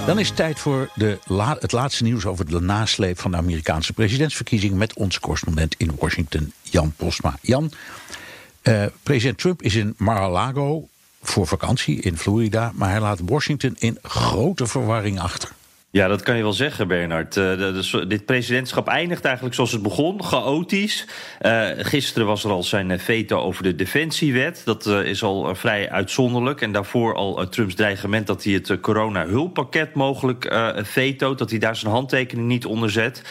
Dan 0.05 0.19
is 0.19 0.27
het 0.27 0.37
tijd 0.37 0.59
voor 0.59 0.89
de 0.95 1.19
het 1.59 1.71
laatste 1.71 2.03
nieuws 2.03 2.25
over 2.25 2.49
de 2.49 2.59
nasleep 2.59 3.19
van 3.19 3.31
de 3.31 3.37
Amerikaanse 3.37 3.93
presidentsverkiezingen 3.93 4.77
met 4.77 4.93
onze 4.93 5.19
correspondent 5.19 5.75
in 5.77 5.91
Washington, 5.99 6.53
Jan 6.61 6.93
Postma. 6.95 7.37
Jan, 7.41 7.71
uh, 8.63 8.85
president 9.03 9.37
Trump 9.37 9.61
is 9.61 9.75
in 9.75 9.93
Mar-a-Lago 9.97 10.87
voor 11.21 11.47
vakantie 11.47 12.01
in 12.01 12.17
Florida, 12.17 12.71
maar 12.75 12.89
hij 12.89 12.99
laat 12.99 13.19
Washington 13.25 13.75
in 13.79 13.97
grote 14.01 14.67
verwarring 14.67 15.19
achter. 15.19 15.51
Ja, 15.95 16.07
dat 16.07 16.21
kan 16.21 16.35
je 16.37 16.41
wel 16.41 16.53
zeggen, 16.53 16.87
Bernard. 16.87 17.33
Dus 17.33 17.97
dit 18.07 18.25
presidentschap 18.25 18.87
eindigt 18.87 19.25
eigenlijk 19.25 19.55
zoals 19.55 19.71
het 19.71 19.81
begon, 19.81 20.23
chaotisch. 20.23 21.07
Uh, 21.41 21.67
gisteren 21.77 22.27
was 22.27 22.43
er 22.43 22.51
al 22.51 22.63
zijn 22.63 22.99
veto 22.99 23.39
over 23.39 23.63
de 23.63 23.75
defensiewet. 23.75 24.61
Dat 24.65 24.85
is 24.85 25.23
al 25.23 25.55
vrij 25.55 25.89
uitzonderlijk. 25.89 26.61
En 26.61 26.71
daarvoor 26.71 27.15
al 27.15 27.49
Trumps 27.49 27.75
dreigement 27.75 28.27
dat 28.27 28.43
hij 28.43 28.53
het 28.53 28.79
corona-hulppakket 28.79 29.93
mogelijk 29.93 30.55
vetoot. 30.75 31.37
Dat 31.37 31.49
hij 31.49 31.59
daar 31.59 31.75
zijn 31.75 31.91
handtekening 31.91 32.47
niet 32.47 32.65
onder 32.65 32.91
zet. 32.91 33.21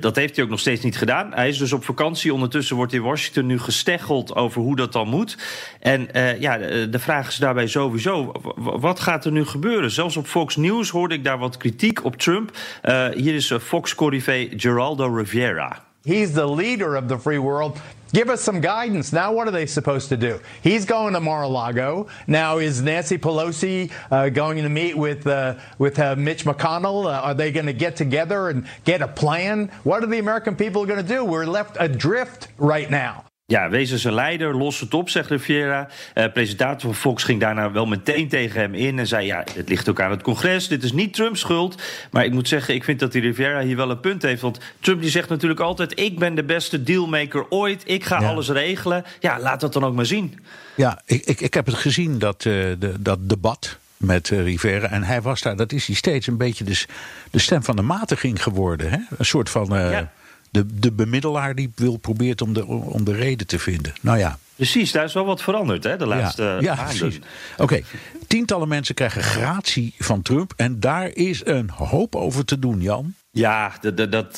dat 0.00 0.16
heeft 0.16 0.36
hij 0.36 0.44
ook 0.44 0.50
nog 0.50 0.60
steeds 0.60 0.82
niet 0.82 0.98
gedaan. 0.98 1.32
Hij 1.34 1.48
is 1.48 1.58
dus 1.58 1.72
op 1.72 1.84
vakantie. 1.84 2.34
Ondertussen 2.34 2.76
wordt 2.76 2.92
in 2.92 3.02
Washington 3.02 3.46
nu 3.46 3.58
gesteggeld 3.58 4.34
over 4.34 4.60
hoe 4.60 4.76
dat 4.76 4.92
dan 4.92 5.08
moet. 5.08 5.36
En 5.80 6.08
ja, 6.38 6.58
de 6.86 6.98
vraag 6.98 7.28
is 7.28 7.36
daarbij 7.36 7.66
sowieso, 7.66 8.32
wat 8.56 9.00
gaat 9.00 9.24
er 9.24 9.32
nu 9.32 9.44
gebeuren? 9.44 9.90
Zelfs 9.90 10.16
op 10.16 10.26
Fox 10.26 10.56
News 10.56 10.90
hoorde 10.90 11.14
ik 11.14 11.24
daar 11.24 11.36
wat 11.38 11.56
kritiek 11.56 12.04
op 12.04 12.16
Trump. 12.16 12.52
Uh, 12.84 13.08
hier 13.08 13.34
is 13.34 13.52
Fox-corrivé 13.58 14.48
Geraldo 14.56 15.06
Rivera. 15.06 15.82
He's 16.04 16.32
the 16.32 16.46
leader 16.46 16.96
of 16.96 17.08
the 17.08 17.18
free 17.18 17.38
world. 17.38 17.80
Give 18.12 18.30
us 18.30 18.40
some 18.40 18.60
guidance. 18.60 19.12
Now, 19.12 19.32
what 19.32 19.46
are 19.48 19.50
they 19.50 19.66
supposed 19.66 20.08
to 20.08 20.16
do? 20.16 20.40
He's 20.62 20.86
going 20.86 21.12
to 21.12 21.20
Mar-a-Lago. 21.20 22.06
Now, 22.26 22.56
is 22.56 22.80
Nancy 22.80 23.18
Pelosi 23.18 23.90
uh, 24.10 24.30
going 24.30 24.62
to 24.62 24.68
meet 24.70 24.96
with 24.96 25.26
uh, 25.26 25.56
with 25.76 25.98
uh, 25.98 26.16
Mitch 26.16 26.44
McConnell? 26.44 27.04
are 27.04 27.34
they 27.34 27.52
going 27.52 27.66
to 27.66 27.74
get 27.74 27.96
together 27.96 28.48
and 28.48 28.66
get 28.84 29.02
a 29.02 29.08
plan? 29.08 29.70
What 29.84 30.02
are 30.02 30.06
the 30.06 30.18
American 30.18 30.56
people 30.56 30.86
going 30.86 31.02
to 31.02 31.06
do? 31.06 31.24
We're 31.24 31.44
left 31.44 31.76
adrift 31.78 32.48
right 32.56 32.90
now. 32.90 33.27
Ja, 33.50 33.68
wees 33.68 33.90
eens 33.90 34.04
een 34.04 34.14
leider, 34.14 34.56
los 34.56 34.80
het 34.80 34.94
op, 34.94 35.08
zegt 35.08 35.30
Riviera. 35.30 35.88
Uh, 36.14 36.24
presentator 36.32 36.80
van 36.80 36.94
Fox 36.94 37.22
ging 37.22 37.40
daarna 37.40 37.72
wel 37.72 37.86
meteen 37.86 38.28
tegen 38.28 38.60
hem 38.60 38.74
in 38.74 38.98
en 38.98 39.06
zei: 39.06 39.26
Ja, 39.26 39.44
het 39.54 39.68
ligt 39.68 39.88
ook 39.88 40.00
aan 40.00 40.10
het 40.10 40.22
congres, 40.22 40.68
dit 40.68 40.82
is 40.82 40.92
niet 40.92 41.14
Trumps 41.14 41.40
schuld. 41.40 41.82
Maar 42.10 42.24
ik 42.24 42.32
moet 42.32 42.48
zeggen, 42.48 42.74
ik 42.74 42.84
vind 42.84 43.00
dat 43.00 43.12
die 43.12 43.20
Riviera 43.20 43.60
hier 43.60 43.76
wel 43.76 43.90
een 43.90 44.00
punt 44.00 44.22
heeft. 44.22 44.40
Want 44.40 44.58
Trump 44.80 45.00
die 45.00 45.10
zegt 45.10 45.28
natuurlijk 45.28 45.60
altijd: 45.60 46.00
Ik 46.00 46.18
ben 46.18 46.34
de 46.34 46.44
beste 46.44 46.82
dealmaker 46.82 47.50
ooit, 47.50 47.82
ik 47.86 48.04
ga 48.04 48.16
alles 48.16 48.48
regelen. 48.48 49.04
Ja, 49.20 49.40
laat 49.40 49.60
dat 49.60 49.72
dan 49.72 49.84
ook 49.84 49.94
maar 49.94 50.06
zien. 50.06 50.38
Ja, 50.74 51.02
ik, 51.04 51.24
ik, 51.24 51.40
ik 51.40 51.54
heb 51.54 51.66
het 51.66 51.74
gezien, 51.74 52.18
dat, 52.18 52.44
uh, 52.44 52.52
de, 52.78 52.94
dat 52.98 53.28
debat 53.28 53.78
met 53.96 54.30
uh, 54.30 54.42
Rivera. 54.42 54.90
En 54.90 55.02
hij 55.02 55.22
was 55.22 55.42
daar, 55.42 55.56
dat 55.56 55.72
is 55.72 55.86
hij 55.86 55.96
steeds 55.96 56.26
een 56.26 56.36
beetje 56.36 56.64
de, 56.64 56.84
de 57.30 57.38
stem 57.38 57.62
van 57.62 57.76
de 57.76 57.82
matiging 57.82 58.42
geworden. 58.42 58.90
Hè? 58.90 58.98
Een 59.18 59.24
soort 59.24 59.50
van. 59.50 59.76
Uh, 59.76 59.90
ja 59.90 60.12
de, 60.50 60.78
de 60.78 60.92
bemiddelaar 60.92 61.54
die 61.54 61.72
wil 61.74 61.96
probeert 61.96 62.42
om 62.42 62.52
de, 62.52 62.66
om 62.66 63.04
de 63.04 63.12
reden 63.12 63.46
te 63.46 63.58
vinden. 63.58 63.92
Nou 64.00 64.18
ja. 64.18 64.38
Precies, 64.54 64.92
daar 64.92 65.04
is 65.04 65.12
wel 65.12 65.24
wat 65.24 65.42
veranderd 65.42 65.84
hè, 65.84 65.96
de 65.96 66.06
laatste 66.06 66.42
ja, 66.42 66.58
ja, 66.60 66.74
maanden. 66.74 66.98
Precies. 66.98 67.20
Oké, 67.56 67.80
tientallen 68.26 68.68
mensen 68.68 68.94
krijgen 68.94 69.22
gratie 69.22 69.94
van 69.98 70.22
Trump. 70.22 70.52
En 70.56 70.80
daar 70.80 71.08
is 71.14 71.46
een 71.46 71.70
hoop 71.70 72.16
over 72.16 72.44
te 72.44 72.58
doen, 72.58 72.80
Jan. 72.80 73.14
Ja, 73.38 73.72
dat, 73.80 74.12
dat, 74.12 74.36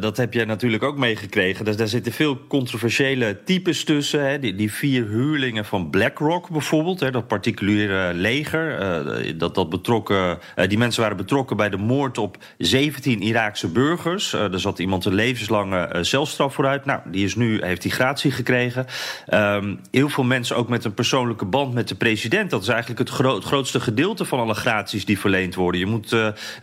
dat 0.00 0.16
heb 0.16 0.32
jij 0.32 0.44
natuurlijk 0.44 0.82
ook 0.82 0.96
meegekregen. 0.98 1.64
Dus 1.64 1.76
daar 1.76 1.88
zitten 1.88 2.12
veel 2.12 2.46
controversiële 2.46 3.38
types 3.44 3.84
tussen. 3.84 4.28
Hè. 4.28 4.38
Die, 4.38 4.54
die, 4.54 4.72
vier 4.72 5.06
huurlingen 5.06 5.64
van 5.64 5.90
BlackRock 5.90 6.48
bijvoorbeeld, 6.48 7.00
hè, 7.00 7.10
dat 7.10 7.26
particuliere 7.26 8.14
leger. 8.14 8.80
Uh, 8.80 9.32
dat, 9.38 9.54
dat 9.54 9.70
betrokken, 9.70 10.38
uh, 10.56 10.68
die 10.68 10.78
mensen 10.78 11.02
waren 11.02 11.16
betrokken 11.16 11.56
bij 11.56 11.68
de 11.68 11.76
moord 11.76 12.18
op 12.18 12.36
17 12.58 13.20
Iraakse 13.20 13.68
burgers. 13.68 14.32
er 14.32 14.60
zat 14.60 14.78
iemand 14.78 15.04
een 15.04 15.14
levenslange 15.14 15.98
celstraf 16.00 16.54
vooruit. 16.54 16.84
Nou, 16.84 17.00
die 17.04 17.24
is 17.24 17.34
nu, 17.34 17.64
heeft 17.64 17.82
die 17.82 17.90
gratie 17.90 18.30
gekregen. 18.30 18.86
Um, 19.34 19.80
heel 19.90 20.08
veel 20.08 20.24
mensen 20.24 20.56
ook 20.56 20.68
met 20.68 20.84
een 20.84 20.94
persoonlijke 20.94 21.44
band 21.44 21.74
met 21.74 21.88
de 21.88 21.94
president. 21.94 22.50
Dat 22.50 22.62
is 22.62 22.68
eigenlijk 22.68 22.98
het, 22.98 23.18
het 23.18 23.44
grootste 23.44 23.80
gedeelte 23.80 24.24
van 24.24 24.38
alle 24.38 24.54
graties 24.54 25.04
die 25.04 25.18
verleend 25.18 25.54
worden. 25.54 25.80
Je 25.80 25.86
moet 25.86 26.16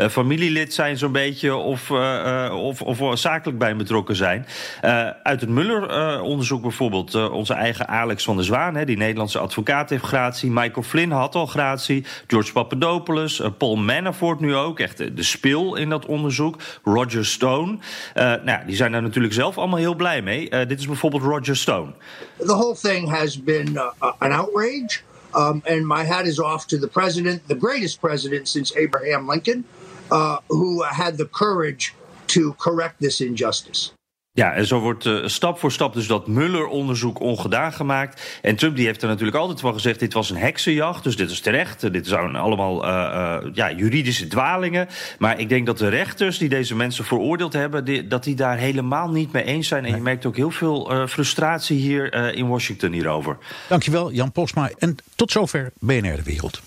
familielid 0.09 0.73
zijn 0.73 0.97
zo'n 0.97 1.11
beetje 1.11 1.66
of, 1.68 1.89
uh, 1.89 2.53
of, 2.53 2.82
of 2.82 3.20
zakelijk 3.20 3.57
bij 3.57 3.76
betrokken 3.76 4.15
zijn. 4.15 4.45
Uh, 4.86 5.09
uit 5.24 5.41
het 5.41 5.49
Muller-onderzoek 5.49 6.61
bijvoorbeeld, 6.61 7.30
onze 7.30 7.53
eigen 7.53 7.88
Alex 7.88 8.24
van 8.24 8.36
der 8.36 8.45
Zwaan, 8.45 8.76
hè, 8.76 8.86
die 8.86 8.97
Nederlandse 8.97 9.39
advocaat, 9.39 9.89
heeft 9.89 10.03
gratie. 10.03 10.51
Michael 10.51 10.84
Flynn 10.84 11.11
had 11.11 11.36
al 11.36 11.45
gratie. 11.45 12.05
George 12.28 12.51
Papadopoulos, 12.51 13.41
Paul 13.57 13.76
Manafort 13.76 14.39
nu 14.39 14.55
ook, 14.55 14.80
echt 14.80 14.97
de 14.97 15.24
spil 15.24 15.76
in 15.76 15.89
dat 15.89 16.05
onderzoek. 16.05 16.55
Roger 16.84 17.26
Stone. 17.26 17.78
nou, 18.13 18.65
die 18.65 18.76
zijn 18.76 18.91
daar 18.91 19.01
natuurlijk 19.01 19.34
zelf 19.34 19.57
allemaal 19.57 19.80
heel 19.80 19.95
blij 19.95 20.22
mee. 20.22 20.49
dit 20.49 20.80
is 20.80 20.88
bijvoorbeeld 20.88 21.24
Roger 21.24 21.57
Stone. 21.57 21.91
The 22.38 22.55
whole 22.55 22.76
thing 22.76 23.09
has 23.09 23.43
been 23.43 23.74
uh, 23.74 24.11
an 24.20 24.32
outrage. 24.32 25.01
Um, 25.36 25.61
and 25.65 25.86
my 25.86 26.03
hat 26.03 26.26
is 26.26 26.39
off 26.39 26.65
to 26.68 26.78
the 26.78 26.88
president, 26.88 27.47
the 27.47 27.55
greatest 27.55 27.99
president 27.99 28.47
since 28.47 28.76
Abraham 28.76 29.28
Lincoln. 29.28 29.65
Uh, 30.12 30.38
who 30.47 30.84
had 30.84 31.18
the 31.18 31.30
courage 31.30 31.91
to 32.26 32.53
correct 32.58 32.95
this 32.99 33.22
injustice. 33.22 33.91
Ja, 34.38 34.53
en 34.53 34.66
zo 34.66 34.80
wordt 34.80 35.05
uh, 35.05 35.28
stap 35.28 35.60
voor 35.60 35.72
stap 35.72 35.93
dus 35.93 36.08
dat 36.08 36.28
Muller-onderzoek 36.28 37.20
ongedaan 37.20 37.74
gemaakt. 37.74 38.39
En 38.41 38.55
Trump 38.55 38.76
die 38.76 38.86
heeft 38.86 39.01
er 39.01 39.08
natuurlijk 39.08 39.38
altijd 39.38 39.60
van 39.60 39.74
gezegd... 39.74 39.99
dit 39.99 40.14
was 40.14 40.30
een 40.30 40.38
heksenjacht, 40.38 41.03
dus 41.03 41.16
dit 41.16 41.32
is 41.32 41.39
terecht. 41.39 41.93
Dit 41.93 42.08
zijn 42.08 42.36
allemaal 42.36 42.86
uh, 42.86 42.89
uh, 42.89 43.53
ja, 43.53 43.72
juridische 43.72 44.28
dwalingen. 44.28 44.88
Maar 45.20 45.39
ik 45.39 45.49
denk 45.49 45.66
dat 45.66 45.78
de 45.78 45.88
rechters 45.88 46.38
die 46.38 46.49
deze 46.49 46.76
mensen 46.76 47.05
veroordeeld 47.05 47.53
hebben... 47.53 47.86
Die, 47.86 48.08
dat 48.08 48.24
die 48.24 48.36
daar 48.36 48.58
helemaal 48.58 49.10
niet 49.10 49.32
mee 49.32 49.43
eens 49.43 49.68
zijn. 49.68 49.86
En 49.86 49.95
je 49.95 50.01
merkt 50.01 50.26
ook 50.26 50.36
heel 50.36 50.51
veel 50.51 51.08
frustratie 51.08 51.78
hier 51.78 52.34
in 52.34 52.47
Washington 52.47 52.91
hierover. 52.91 53.38
Dankjewel, 53.68 54.12
Jan 54.12 54.32
Posma. 54.32 54.70
En 54.78 54.95
tot 55.16 55.32
zover 55.32 55.72
BNR 55.80 56.16
De 56.16 56.24
Wereld. 56.24 56.62